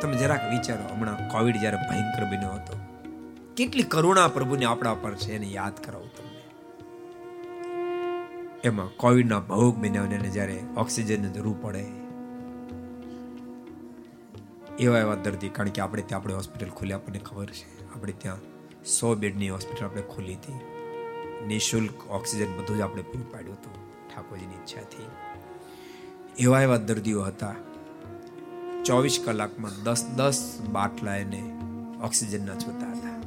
તમે 0.00 0.16
જરાક 0.16 0.40
વિચારો, 0.50 0.94
હમણાં 0.94 1.28
કોવિડ 1.28 1.56
જ્યારે 1.56 1.76
ભયંકર 1.76 2.24
બન્યો 2.24 2.50
હતો, 2.50 2.74
કેટલી 3.56 3.82
કરુણા 3.82 4.28
પ્રભુને 4.28 4.64
આપણા 4.64 4.94
પર 4.94 5.14
છે 5.14 5.32
એને 5.32 5.46
યાદ 5.46 5.76
કરાવું 5.84 6.10
તમને. 6.14 6.42
એમાં 8.64 8.88
કોવિડના 8.96 9.40
ભોગ 9.40 9.76
બન્યા 9.76 10.06
જ્યારે 10.06 10.60
ઓક્સિજનની 10.76 11.28
જરૂર 11.28 11.56
પડે. 11.62 11.84
એવા 14.78 14.98
એવા 14.98 15.14
દર્દી, 15.14 15.48
કારણ 15.48 15.68
કે 15.68 15.82
આપણે 15.82 16.02
ત્યાં, 16.02 16.20
આપણે 16.20 16.34
હોસ્પિટલ 16.34 16.70
ખોલી 16.70 16.92
આપણને 16.92 17.18
ખબર 17.18 17.46
છે. 17.46 17.94
આપણે 17.94 18.12
ત્યાં 18.12 18.38
સો 18.84 19.14
બેડની 19.14 19.48
હોસ્પિટલ 19.48 19.84
આપણે 19.84 20.02
ખોલી 20.02 20.34
હતી. 20.34 20.75
નિઃશુલ્ક 21.46 22.10
ઓક્સિજન 22.10 22.56
બધું 22.56 22.76
જ 22.76 22.80
આપણે 22.80 23.02
પૂરું 23.02 23.32
પાડ્યું 23.32 23.54
હતું 23.54 23.74
ઠાકોરજીની 24.08 24.54
ઈચ્છાથી. 24.54 25.06
એવા 26.38 26.60
એવા 26.60 26.76
દર્દીઓ 26.76 27.22
હતા. 27.22 27.54
ચોવીસ 28.84 29.22
કલાકમાં 29.24 29.82
દસ 29.84 30.06
દસ 30.16 30.60
બાટલા 30.72 31.16
એને 31.16 31.42
ઓક્સિજનના 32.02 32.54
જોતા 32.54 32.92
હતા. 32.92 33.20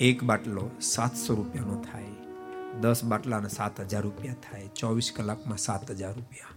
એક 0.00 0.24
બાટલો 0.24 0.70
સાતસો 0.80 1.34
રૂપિયાનો 1.34 1.84
થાય, 1.92 2.06
દસ 2.80 3.04
બાટલાના 3.04 3.48
સાત 3.48 3.80
હજાર 3.80 4.02
રૂપિયા 4.02 4.34
થાય, 4.34 4.68
ચોવીસ 4.68 5.12
કલાકમાં 5.16 5.58
સાત 5.58 5.90
હજાર 5.90 6.14
રૂપિયા. 6.14 6.48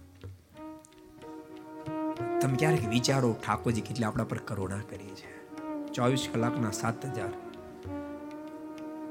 તમે 2.40 2.56
ક્યારેક 2.56 2.88
વિચારો, 2.88 3.32
ઠાકોરજી 3.32 3.80
કેટલી 3.80 4.04
આપણા 4.04 4.24
પર 4.24 4.38
કરુણા 4.38 4.80
કરી 4.90 5.08
છે. 5.08 5.36
ચોવીસ 5.92 6.28
કલાકના 6.34 6.70
સાત 6.70 7.06
હજાર. 7.06 7.30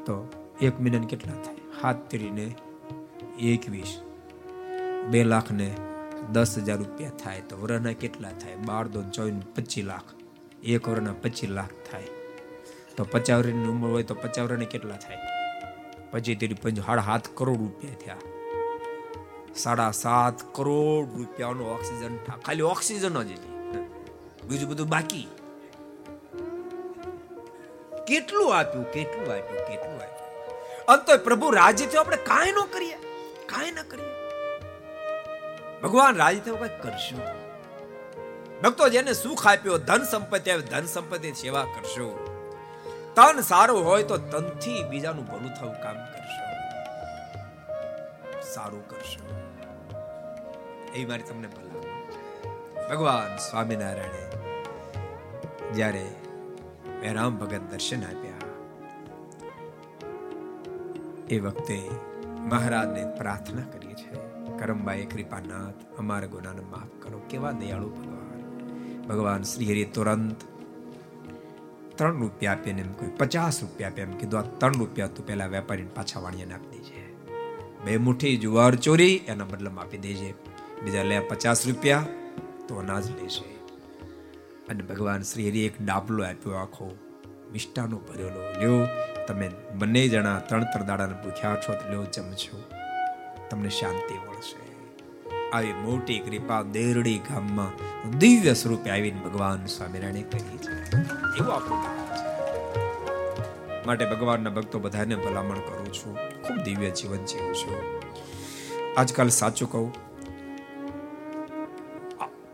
તો 0.05 0.44
એક 0.61 0.81
મહિનાને 0.81 1.07
કેટલા 1.07 1.33
થાય? 1.33 1.55
હાથ 1.81 1.95
તેરીને 1.95 2.55
એકવીસ. 3.39 4.01
બે 5.09 5.23
લાખ 5.23 5.51
ને 5.51 5.75
દસ 6.31 6.57
હજાર 6.57 6.77
રૂપિયા 6.77 7.09
થાય 7.09 7.41
તો 7.41 7.57
વરના 7.57 7.91
કેટલા 7.91 8.29
થાય? 8.31 8.55
બાર 8.55 8.87
દો 8.87 9.01
ચોવીસ, 9.01 9.43
પચીસ 9.55 9.85
લાખ. 9.85 10.03
એક 10.63 10.89
વરના 10.89 11.13
પચીસ 11.13 11.49
લાખ 11.49 11.69
થાય. 11.91 12.03
તો 12.97 13.03
પચાવરીની 13.03 13.67
ઉંમર 13.67 13.89
હોય 13.89 14.03
તો 14.03 14.15
પચાવરીને 14.15 14.65
કેટલા 14.65 14.95
થાય? 14.95 15.17
પછી 16.11 16.35
તેરી 16.35 16.53
પંચ 16.53 16.85
સાડા 16.85 17.01
સાત 17.01 17.27
કરોડ 17.33 17.57
રૂપિયા 17.57 17.93
થયા. 17.93 18.17
સાડા 19.55 19.91
સાત 19.91 20.55
કરોડ 20.55 21.17
રૂપિયાનો 21.17 21.63
ઓક્સિજન 21.63 22.17
થાય 22.17 22.41
ખાલી 22.41 22.61
ઓક્સિજન 22.61 23.23
જ 23.23 23.27
બીજું 24.45 24.69
બધું 24.69 24.87
બાકી. 24.87 25.27
કેટલું 28.07 28.57
આપ્યું? 28.57 28.91
કેટલું 28.91 29.31
આપ્યું? 29.31 29.67
કેટલું 29.67 29.95
આપ્યું? 29.95 30.14
અંતો 30.87 31.17
પ્રભુ 31.17 31.51
રાજી 31.51 31.85
થયો. 31.85 32.01
આપણે 32.01 32.17
કાંઈ 32.17 32.51
ન 32.51 32.55
કરીએ. 32.73 32.95
કાંઈ 33.45 33.71
ન 33.71 33.81
કરીએ. 33.89 34.05
ભગવાન 35.83 36.15
રાજી 36.15 36.39
થયો, 36.39 36.55
કઈ 36.55 36.67
કરશું? 36.67 37.21
ભક્તો 38.61 38.89
જેને 38.89 39.13
સુખ 39.13 39.47
આપ્યો, 39.47 39.77
ધન 39.77 40.03
સંપત્તિ 40.03 40.51
આવે, 40.51 40.61
ધન 40.61 40.85
સંપત્તિ 40.85 41.31
સેવા 41.31 41.63
કરશો. 41.63 42.31
તન 43.15 43.41
સારું 43.41 43.85
હોય 43.85 44.03
તો 44.03 44.17
તનથી 44.17 44.83
બીજાનું 44.83 45.25
ભલું 45.25 45.53
થવું 45.53 45.73
કામ 45.73 45.95
કરશો. 45.95 46.45
સારું 48.41 48.89
કરશો. 48.89 49.35
એ 50.95 51.05
મારી 51.05 51.23
તમને 51.23 51.47
ભલા 51.47 51.75
ભગવાન 52.89 53.37
સ્વામિનારાયણે 53.37 54.31
જ્યારે 55.73 56.15
રામ 57.13 57.37
ભગત 57.37 57.61
દર્શન 57.71 58.03
આપ્યા 58.03 58.34
એ 61.29 61.39
વખતે 61.39 61.89
મહારાજને 62.39 63.15
પ્રાર્થના 63.17 63.61
કરી 63.61 63.93
છીએ. 63.93 64.19
કરમબાઈ 64.59 65.05
કૃપાનાથ, 65.05 65.99
અમારા 65.99 66.27
ગુનાને 66.27 66.61
માફ 66.61 67.03
કરો. 67.03 67.21
કેવા 67.29 67.51
દયાળુ 67.51 67.89
ભગવાન. 67.89 68.25
ભગવાન 69.07 69.43
શ્રી 69.43 69.65
હરિ 69.65 69.85
તુરંત 69.85 70.35
ત્રણ 71.95 72.19
રૂપિયા 72.19 72.51
આપીને 72.51 72.81
એમ 72.81 72.93
કોઈ 72.93 73.07
પચાસ 73.17 73.61
રૂપિયા 73.61 73.89
આપે. 73.89 74.01
એમ 74.01 74.11
કીધું, 74.11 74.39
આ 74.39 74.43
ત્રણ 74.43 74.73
રૂપિયા 74.73 75.07
તું 75.07 75.27
પેલા 75.27 75.45
વેપારીને 75.45 75.89
પાછા 75.95 76.19
વાણિયાને 76.19 76.53
આપી 76.53 76.77
દેજે. 76.77 77.15
બે 77.85 77.97
મુઠ્ઠી 77.97 78.37
જુવાર 78.37 78.75
ચોરી, 78.75 79.15
એના 79.15 79.45
બદલામાં 79.45 79.85
આપી 79.85 79.97
દેજે. 79.97 80.33
બીજા 80.83 81.03
લે 81.03 81.19
પચાસ 81.19 81.67
રૂપિયા, 81.67 82.05
તો 82.67 82.75
અનાજ 82.75 83.11
લેશે. 83.11 83.55
અને 84.69 84.83
ભગવાન 84.83 85.21
શ્રી 85.21 85.49
હરિ 85.49 85.59
એક 85.59 85.81
ડાબલો 85.85 86.23
આપ્યો, 86.23 86.53
આખો 86.53 86.97
મિષ્ટાનો 87.51 87.97
ભરેલો 87.97 88.59
લ્યો. 88.59 88.87
તમે 89.27 89.51
બંને 89.73 90.07
જણા 90.07 90.39
ત્રણ 90.39 90.65
દાડાને 90.85 91.13
ભૂખ્યા 91.13 91.55
છો 91.55 91.73
લ્યો 91.89 92.05
જમજો. 92.05 92.63
તમને 93.49 93.69
શાંતિ 93.69 94.13
મળશે. 94.13 94.65
આવી 95.49 95.73
મોટી 95.73 96.19
કૃપા 96.19 96.61
દેરડી 96.61 97.17
ગામમાં 97.17 97.71
દિવ્ય 98.19 98.53
સ્વરૂપે 98.53 98.89
આવીને 98.89 99.19
ભગવાન 99.19 99.65
સ્વામિનારાયણે 99.65 100.21
કરી 100.21 100.57
છે. 100.57 100.97
એવું 101.37 101.53
આપણું 101.53 101.95
માટે 103.85 104.05
ભગવાનના 104.05 104.49
ભક્તો 104.49 104.79
બધાને 104.79 105.15
ભલામણ 105.15 105.55
કરું 105.55 105.93
છું. 105.93 106.15
ખૂબ 106.15 106.57
દિવ્ય 106.57 106.89
જીવન 106.89 107.25
જીવું 107.25 107.55
છું. 107.55 108.01
આજકાલ 108.97 109.29
સાચું 109.29 109.71
કહું 109.71 110.05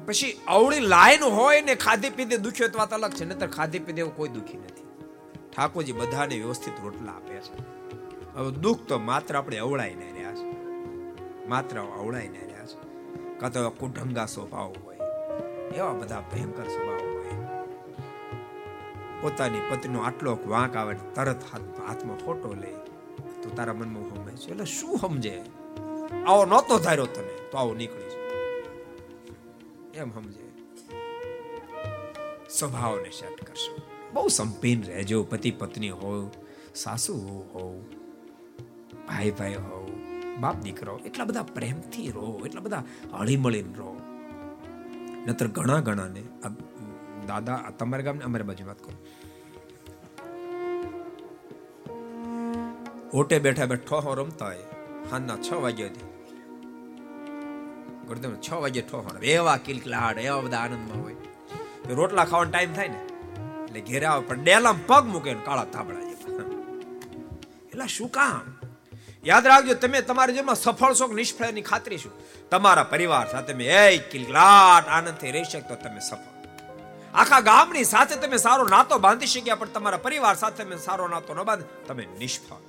પછી 0.06 0.42
અવળી 0.48 0.80
લાઈન 0.80 1.24
હોય 1.24 1.62
ને 1.62 1.76
ખાધી 1.76 2.10
પીધે 2.10 2.38
દુખ્યો 2.38 2.68
તો 2.68 2.80
અલગ 2.80 3.12
છે 3.12 3.26
નતર 3.26 3.48
ખાધી 3.48 3.80
પીધે 3.80 4.00
એવું 4.00 4.16
કોઈ 4.16 4.30
દુખી 4.30 4.58
નથી. 4.58 4.81
ઠાકોરજી 5.56 5.92
બધાને 5.92 6.36
વ્યવસ્થિત 6.36 6.74
રોટલા 6.84 7.12
આપે 7.12 7.36
છે. 7.38 7.56
હવે 8.36 8.52
દુઃખ 8.52 8.80
તો 8.88 9.00
માત્ર 9.00 9.38
આપણે 9.38 9.58
અવળાઈને 9.58 10.12
રહ્યા 10.12 10.36
છે. 10.36 10.50
માત્ર 11.48 11.80
અવળાઈને 11.80 12.40
રહ્યા 12.40 12.66
છે. 12.66 12.80
કાં 13.40 13.52
તો 13.54 13.70
કુઢંગા 13.70 14.26
સ્વભાવ 14.26 14.76
હોય, 14.84 15.00
એવા 15.76 15.94
બધા 15.94 16.22
ભયંકર 16.22 16.64
સ્વભાવ 16.64 17.04
હોય. 17.16 17.38
પોતાની 19.22 19.62
પત્નીનો 19.70 20.00
આટલો 20.02 20.40
વાંક 20.48 20.76
આવે 20.76 20.96
તરત 21.16 21.42
હાથ, 21.52 21.68
હાથમાં 21.88 22.18
ફોટો 22.18 22.54
લે, 22.54 22.72
તો 23.44 23.50
તારા 23.50 23.74
મનમાં 23.74 24.10
સમજે 24.10 24.36
છે. 24.38 24.52
એટલે 24.52 24.66
શું 24.66 24.98
સમજે? 24.98 25.36
આવો 26.28 26.46
નહોતો 26.46 26.80
ધાર્યો 26.80 27.06
તને, 27.06 27.34
તો 27.52 27.58
આવો 27.58 27.74
નીકળી 27.74 28.12
છે 29.94 30.00
એમ 30.00 30.10
સમજે. 30.12 30.46
સ્વભાવને 32.50 33.10
સેટ 33.10 33.40
કરશો. 33.46 33.91
બહુ 34.14 34.28
સંપીન 34.28 34.84
રહેજો 34.84 35.24
પતિ 35.24 35.52
પત્ની 35.52 35.90
હોવ 36.02 36.30
સાસુ 36.76 37.16
હો 37.54 37.64
ભાઈ 39.08 39.32
ભાઈ 39.32 39.56
હોવ 39.56 39.86
બાપ 40.40 40.58
દીકરો 40.60 40.94
એટલા 41.06 41.26
બધા 41.26 41.44
પ્રેમથી 41.56 42.12
રહો, 42.12 42.28
એટલા 42.46 42.62
બધા 42.62 42.84
હળીમળીને 43.14 43.74
રહો. 43.78 43.92
નતર 45.28 45.48
ઘણા 45.48 45.80
ઘણાને 45.80 46.24
દાદા 47.28 47.58
તમારા 47.80 48.04
ગામને 48.04 48.24
અમારી 48.24 48.44
બાજુ 48.44 48.66
વાત 48.68 48.80
કરું. 48.84 49.00
ઓટે 53.14 53.40
બેઠા 53.40 53.66
બેઠો 53.66 54.00
હો 54.00 54.14
રમતા 54.14 54.46
હોય 54.46 54.64
હાના 55.12 55.38
છ 55.38 55.54
વાગ્યા 55.54 55.88
હતી 55.88 56.10
ગુરુદેવ 58.08 58.34
છ 58.48 58.50
વાગે 58.54 58.82
ઠો 58.82 59.00
એવા 59.36 59.58
કિલકલાટ, 59.58 60.18
એવા 60.18 60.42
બધા 60.42 60.58
આનંદમાં 60.58 61.04
હોય. 61.04 61.16
રોટલા 61.90 62.26
ખાવાનો 62.26 62.52
ટાઈમ 62.52 62.74
થાય 62.74 62.88
ને 62.88 63.00
એટલે 63.72 63.82
ઘેરા 63.82 64.20
પણ 64.20 64.44
ડેલામ 64.44 64.78
પગ 64.88 65.04
મૂકે 65.06 65.34
કાળા 65.34 65.66
તાબડા 65.66 66.00
જેવા. 66.00 66.46
એટલે 67.72 67.88
શું 67.88 68.10
કામ? 68.12 68.58
યાદ 69.26 69.48
રાખજો, 69.48 69.74
તમે 69.74 70.02
તમારા 70.02 70.32
જીવનમાં 70.32 70.56
સફળ 70.56 70.94
છો 70.94 71.08
કે 71.08 71.14
નિષ્ફળ, 71.14 71.46
એની 71.46 71.62
ખાતરી 71.62 71.98
શું? 71.98 72.12
તમારા 72.50 72.84
પરિવાર 72.84 73.28
સાથે 73.32 73.54
તમે 73.54 73.66
એ 73.66 73.98
કિલકલાટ 73.98 74.88
આનંદથી 74.88 75.32
રહી 75.32 75.44
શકતો 75.44 75.76
તમે 75.76 76.00
સફળ. 76.00 76.32
આખા 77.14 77.40
ગામની 77.40 77.84
સાથે 77.84 78.16
તમે 78.16 78.38
સારો 78.38 78.68
નાતો 78.68 79.00
બાંધી 79.00 79.28
શક્યા, 79.28 79.56
પણ 79.56 79.68
તમારા 79.68 79.98
પરિવાર 79.98 80.36
સાથે 80.36 80.64
તમે 80.64 80.78
સારો 80.78 81.08
નાતો 81.08 81.34
ન 81.34 81.44
બાંધ, 81.44 81.64
તમે 81.88 82.08
નિષ્ફળ. 82.20 82.64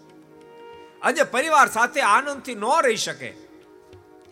આજે 1.02 1.22
પરિવાર 1.22 1.68
સાથે 1.68 2.00
આનંદથી 2.00 2.54
ન 2.54 2.64
રહી 2.86 2.96
શકે 2.96 3.30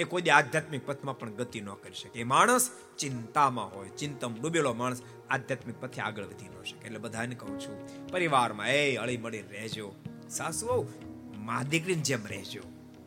એ 0.00 0.04
કોઈ 0.04 0.22
દે 0.22 0.30
આધ્યાત્મિક 0.30 0.86
પથમાં 0.86 1.18
પણ 1.18 1.30
ગતિ 1.30 1.60
ન 1.60 1.68
કરી 1.68 1.94
શકે. 1.94 2.20
એ 2.20 2.24
માણસ 2.24 2.70
ચિંતામાં 2.98 3.74
હોય, 3.74 3.88
ચિંતમ 3.88 4.40
ડૂબેલો 4.40 4.74
માણસ 4.74 5.02
આધ્યાત્મિક 5.30 5.80
પથે 5.80 6.00
આગળ 6.00 6.24
વધી 6.24 6.48
ન 6.48 6.62
શકે. 6.62 6.86
એટલે 6.86 6.98
બધાને 6.98 7.34
કહું 7.34 7.60
છું, 7.60 8.06
પરિવારમાં, 8.08 8.68
એ 8.68 8.96
અળી 8.96 9.16
મળી 9.16 9.40
રહેજો. 9.40 9.94
સાસુ 10.30 10.88
મા 11.36 11.62
દીકરીની 11.62 12.02
જેમ 12.02 12.26
રહેજો. 12.26 12.60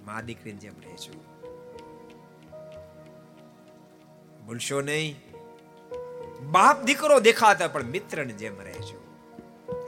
મા 0.06 0.22
દીકરીની 0.22 0.58
જેમ 0.58 0.74
રહેજો. 0.84 1.14
ભૂલશો 4.46 4.82
નહીં. 4.82 5.16
બાપ 6.52 6.84
દીકરો 6.84 7.20
દેખાતા 7.20 7.68
પણ 7.68 7.84
મિત્રની 7.84 8.34
જેમ 8.34 8.62
રહેજો. 8.62 9.04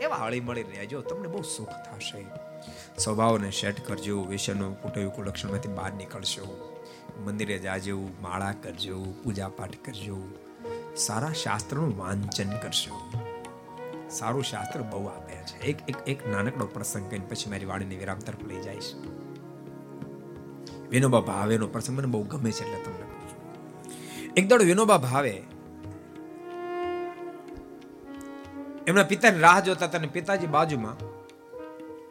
એવા 0.01 0.15
હળી 0.15 0.39
મળી 0.39 0.63
રહેજો, 0.63 1.01
તમને 1.01 1.27
બહુ 1.27 1.41
સુખ 1.41 1.69
થશે. 1.69 2.25
સ્વભાવને 2.97 3.51
સેટ 3.51 3.87
કરજો 3.87 4.23
વિષયનું 4.23 4.81
કુટુંબ 4.81 5.09
કુલક્ષણમાંથી 5.09 5.69
બહાર 5.69 5.93
નીકળશો. 5.93 6.74
મંદિરે 7.23 7.59
જાજો 7.59 7.99
માળા 8.21 8.51
કરજો 8.51 8.97
પૂજા 9.23 9.49
પાઠ 9.49 9.77
કરજો, 9.85 10.17
સારા 10.95 11.33
શાસ્ત્રનું 11.33 11.97
વાંચન 11.97 12.49
કરજો. 12.57 12.95
સારું 14.09 14.43
શાસ્ત્ર 14.43 14.81
બહુ 14.81 15.05
આપે 15.05 15.33
છે. 15.33 15.55
એક 15.65 15.77
એક 15.89 15.97
એક 16.07 16.27
નાનકડો 16.27 16.65
પ્રસંગ 16.65 17.09
કહીને 17.09 17.25
પછી 17.25 17.49
મારી 17.49 17.65
વાણીને 17.65 17.95
વિરામ 17.95 18.19
તરફ 18.19 18.43
લઈ 18.47 18.61
જઈશ 18.61 18.89
વિનોબા 20.89 21.19
ભાવેનો 21.19 21.67
પ્રસંગ 21.67 21.97
મને 21.97 22.07
બહુ 22.07 22.23
ગમે 22.23 22.51
છે 22.51 22.63
એટલે 22.63 22.79
તમને 22.83 23.05
એક 24.37 24.49
દાડો 24.49 24.63
વિનોબા 24.63 24.97
ભાવે 24.97 25.33
એમના 28.87 29.03
પિતાની 29.03 29.39
રાહ 29.39 29.59
જોતા 29.59 29.87
હતા 29.87 29.99
અને 29.99 30.07
પિતાજી 30.07 30.47
બાજુમાં 30.47 30.97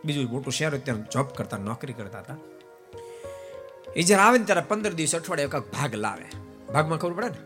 બીજું 0.04 0.30
મોટું 0.30 0.52
શહેર 0.52 0.78
ત્યાં 0.78 1.04
જોબ 1.10 1.26
કરતા, 1.26 1.58
નોકરી 1.58 1.92
કરતા 1.92 2.18
હતા. 2.18 2.36
એ 3.96 4.02
જ્યારે 4.02 4.22
આવે 4.22 4.38
ને 4.38 4.44
ત્યારે 4.44 4.60
પંદર 4.60 4.92
દિવસ 4.92 5.14
અઠવાડિયે 5.14 5.46
કાંક 5.46 5.72
ભાગ 5.72 5.94
લાવે. 5.94 6.26
ભાગમાં 6.72 6.98
ખબર 6.98 7.12
પડે 7.12 7.28
ને? 7.28 7.36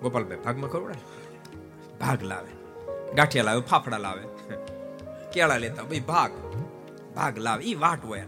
ગોપાલભાઈ, 0.00 0.38
ભાગમાં 0.38 0.70
ખબર 0.70 0.80
પડે? 0.80 0.98
ભાગ 2.00 2.22
લાવે. 2.22 2.52
ગાંઠિયા 3.14 3.44
લાવે, 3.44 3.60
ફાફડા 3.60 3.98
લાવે. 3.98 4.22
કેળા 5.32 5.56
લેતા 5.56 5.82
ભાઈ 5.82 6.00
ભાગ. 6.00 6.30
ભાગ 7.16 7.38
લાવે 7.38 7.64
એ 7.64 7.74
વાટ 7.74 8.04
હોય 8.04 8.26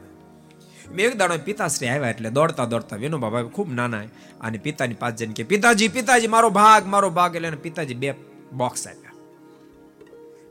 મેં 0.93 1.07
એક 1.07 1.17
દાડો 1.17 1.39
પિતાશ્રી 1.39 1.89
આવ્યા 1.89 2.11
એટલે 2.11 2.31
દોડતા 2.31 2.65
દોડતા 2.65 2.97
વિનોબા 2.97 3.29
ભાઈ 3.29 3.45
ખૂબ 3.45 3.73
નાના 3.73 4.03
અને 4.41 4.59
પિતાની 4.59 4.95
પાસે 4.95 5.17
જઈને 5.17 5.33
કે, 5.33 5.43
પિતાજી 5.43 5.89
પિતાજી, 5.89 6.27
મારો 6.27 6.51
ભાગ 6.51 6.87
મારો 6.87 7.11
ભાગ. 7.11 7.37
એટલે 7.37 7.51
પિતાજી 7.51 7.95
બે 7.95 8.15
બોક્સ 8.53 8.89
આપ્યા. 8.89 9.13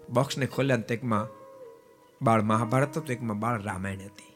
બોક્સને 0.09 0.45
ખોલ્યા 0.45 0.77
ને 0.77 0.93
એકમાં 0.93 1.27
બાળ 2.21 2.41
મહાભારત 2.41 2.97
હતું, 2.97 3.11
એકમાં 3.11 3.39
બાળ 3.39 3.61
રામાયણ 3.61 3.97
હતી. 3.97 4.28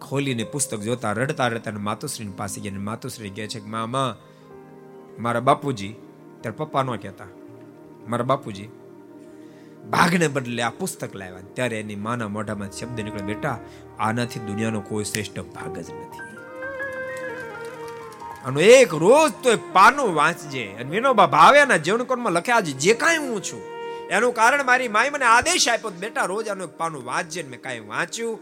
ખોલીને 0.00 0.44
પુસ્તક 0.44 0.80
જોતા 0.80 1.12
રડતા 1.12 1.48
રડતા 1.48 1.70
અને 1.70 1.80
માતુશ્રીની 1.88 2.36
પાસે 2.40 2.60
ગયા 2.60 2.86
માતુશ્રી 2.90 3.30
કહે 3.30 3.46
છે 3.46 3.60
કે, 3.60 3.68
મામા, 3.76 4.10
મારા 5.18 5.40
બાપુજી, 5.40 5.94
ત્યારે 6.40 6.56
પપ્પા 6.56 6.82
ન 6.82 6.96
કહેતા, 6.96 7.30
મારા 8.08 8.30
બાપુજી, 8.32 8.68
ભાગને 9.90 10.28
બદલે 10.28 10.62
આ 10.62 10.70
પુસ્તક 10.70 11.14
લાવ્યા. 11.14 11.50
ત્યારે 11.54 11.80
એની 11.80 11.96
માના 12.06 12.28
મોઢામાં 12.28 12.70
શબ્દ 12.70 12.98
નીકળે 13.00 13.22
બેટા, 13.22 13.58
આનાથી 13.98 14.44
દુનિયાનો 14.48 14.80
કોઈ 14.80 15.04
શ્રેષ્ઠ 15.04 15.40
ભાગ 15.54 15.78
જ 15.78 15.88
નથી. 15.92 16.26
અને 18.46 18.60
એક 18.62 18.92
રોજ 19.04 19.32
તો 19.42 19.56
પાનું 19.72 20.14
વાંચજે 20.14 20.64
અને 20.80 20.90
વિનોબા 20.90 21.26
ભાવેના 21.26 21.76
જીવનકોણમાં 21.76 22.32
લખ્યા 22.32 22.66
છે 22.66 22.72
જે 22.82 22.94
કાંઈ 22.94 23.24
હું 23.24 23.42
છું, 23.42 23.62
એનું 24.10 24.32
કારણ 24.34 24.64
મારી 24.64 24.88
માય 24.88 25.10
મને 25.10 25.24
આદેશ 25.24 25.68
આપ્યો 25.68 25.90
બેટા, 26.04 26.26
રોજ 26.32 26.48
આનું 26.48 26.68
એક 26.68 26.76
પાનું 26.78 27.04
વાંચજે. 27.10 27.42
મેં 27.42 27.60
કાંઈ 27.60 27.88
વાંચ્યું 27.92 28.38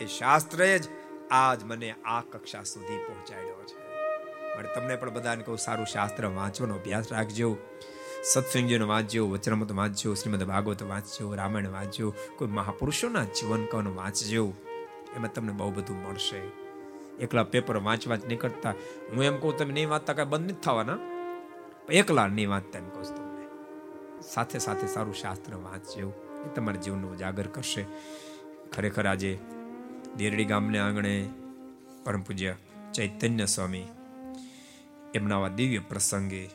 એ 0.00 0.06
શાસ્ત્રએ 0.06 0.78
જ 0.78 0.88
આજ 1.30 1.64
મને 1.64 1.94
આ 2.04 2.20
કક્ષા 2.20 2.62
સુધી 2.62 2.96
પહોંચાડ્યો 2.96 3.64
છે. 3.66 3.84
મારે 4.56 4.74
તમને 4.74 4.96
પણ 4.96 5.10
બધાને 5.10 5.42
કહું, 5.42 5.58
સારું 5.58 5.86
શાસ્ત્ર 5.86 6.26
વાંચવાનો 6.26 6.74
અભ્યાસ 6.74 7.12
રાખજો. 7.12 7.56
સત્સંગીઓને 8.24 8.84
વાંચજો, 8.84 9.28
વચનમત 9.28 9.72
વાંચજો, 9.72 10.14
શ્રીમદ 10.14 10.42
ભાગવત 10.42 10.82
વાંચજો, 10.82 11.34
રામાયણ 11.34 11.68
વાંચજો, 11.68 12.14
કોઈ 12.38 12.48
મહાપુરુષોના 12.48 13.24
જીવન 13.24 13.64
કવન 13.64 13.88
વાંચજો. 13.88 14.52
એમાં 15.16 15.32
તમને 15.34 15.52
બહુ 15.52 15.70
બધું 15.70 15.96
મળશે. 15.96 16.40
એકલા 17.18 17.44
પેપર 17.44 17.76
વાંચ 17.76 18.08
વાંચ 18.08 18.26
નહીં 18.26 18.38
કરતા 18.38 18.70
હું 18.70 19.24
એમ 19.24 19.40
કહું, 19.40 19.56
તમે 19.56 19.72
નહીં 19.72 19.88
વાંચતા, 19.88 20.12
કાંઈ 20.12 20.28
બંધ 20.28 20.44
નથી 20.44 20.60
થવાના. 20.62 20.98
એકલા 21.92 22.26
નહીં 22.26 22.50
વાંચતા 22.50 22.78
એમ 22.78 22.88
કહું 22.88 23.02
તમને. 23.02 23.46
સાથે 24.22 24.58
સાથે 24.58 24.86
સારું 24.86 25.14
શાસ્ત્ર 25.14 25.54
વાંચજો. 25.54 26.12
એ 26.46 26.54
તમારા 26.54 26.80
જીવનનું 26.80 27.12
ઉજાગર 27.12 27.46
કરશે. 27.46 27.86
ખરેખર 28.72 29.06
આજે 29.06 29.38
દેરડી 30.16 30.44
ગામને 30.44 30.78
આંગણે 30.78 31.28
પરમ 32.04 32.22
પૂજ્ય 32.22 32.56
ચૈતન્ય 32.94 33.46
સ્વામી 33.46 33.86
એમના 35.14 35.36
આવા 35.36 35.48
દિવ્ય 35.48 35.78
પ્રસંગે 35.78 36.50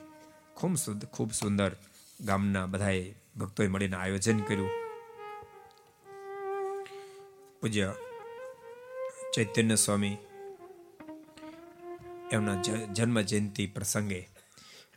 ખૂબ 0.53 0.75
ખૂબ 1.13 1.31
સુંદર 1.31 1.75
ગામના 2.21 2.65
બધાએ 2.65 3.15
ભક્તોએ 3.37 3.67
મળીને 3.67 3.95
આયોજન 3.95 4.39
કર્યું. 4.39 4.69
પૂજ્ય 7.61 7.93
ચૈતન્ય 9.35 9.75
સ્વામી 9.75 10.17
એમના 12.31 12.61
જન્મ 12.93 13.21
જયંતિ 13.21 13.67
પ્રસંગે 13.67 14.29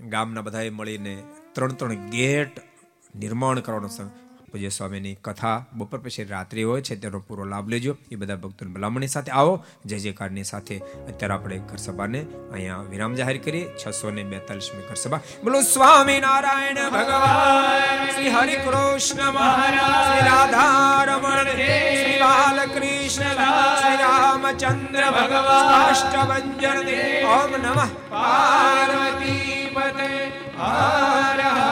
ગામના 0.00 0.40
બધાએ 0.40 0.70
મળીને 0.70 1.22
ત્રણ 1.52 1.72
ત્રણ 1.72 1.94
ગેટ 1.94 2.60
નિર્માણ 3.14 3.60
કરવાનો 3.60 3.88
પૂજ્ય 4.52 4.68
સ્વામીની 4.68 5.14
કથા 5.24 5.64
બપોર 5.72 5.98
પછી 5.98 6.24
રાત્રિ 6.24 6.62
હોય 6.62 6.82
છે, 6.82 6.96
તેનો 6.96 7.18
પૂરો 7.18 7.44
લાભ 7.44 7.68
લેજો. 7.68 7.96
એ 8.12 8.16
બધા 8.16 8.36
ભક્તોની 8.36 8.72
ભલામણી 8.72 9.06
સાથે 9.06 9.32
આવો. 9.32 9.64
જય 9.86 9.98
જયકારની 9.98 10.44
સાથે 10.44 10.76
અત્યારે 11.08 11.34
આપણે 11.34 11.58
ઘર 11.58 11.76
સભાને 11.76 12.20
અહીંયા 12.52 12.82
વિરામ 12.90 13.14
જાહેર 13.14 13.38
કરીએ. 13.38 13.66
છસો 13.76 14.10
ને 14.10 14.24
બેતાલીસમી 14.24 14.84
ઘર 14.88 14.94
સભા 14.94 15.20
બોલો, 15.44 15.60
સ્વામી 15.62 16.20
નારાયણ 16.20 16.90
ભગવાન, 16.90 18.10
શ્રી 18.10 18.28
હરિ 18.28 18.56
કૃષ્ણ 18.56 19.30
મહારાજ, 19.30 20.06
શ્રી 20.08 20.28
રાધા 20.28 21.04
રમણ 21.04 21.50
શ્રી 21.52 22.18
બાલકૃષ્ણ, 22.20 23.34
શ્રી 23.80 23.96
રામચંદ્ર 23.96 25.04
ભગવાન, 25.10 25.72
અષ્ટભંજન 25.82 26.78
ઓમ 27.26 27.52
નમઃ. 27.62 27.88
પાર્વતી 28.10 29.70
પતે 29.74 30.10
આ 30.58 31.71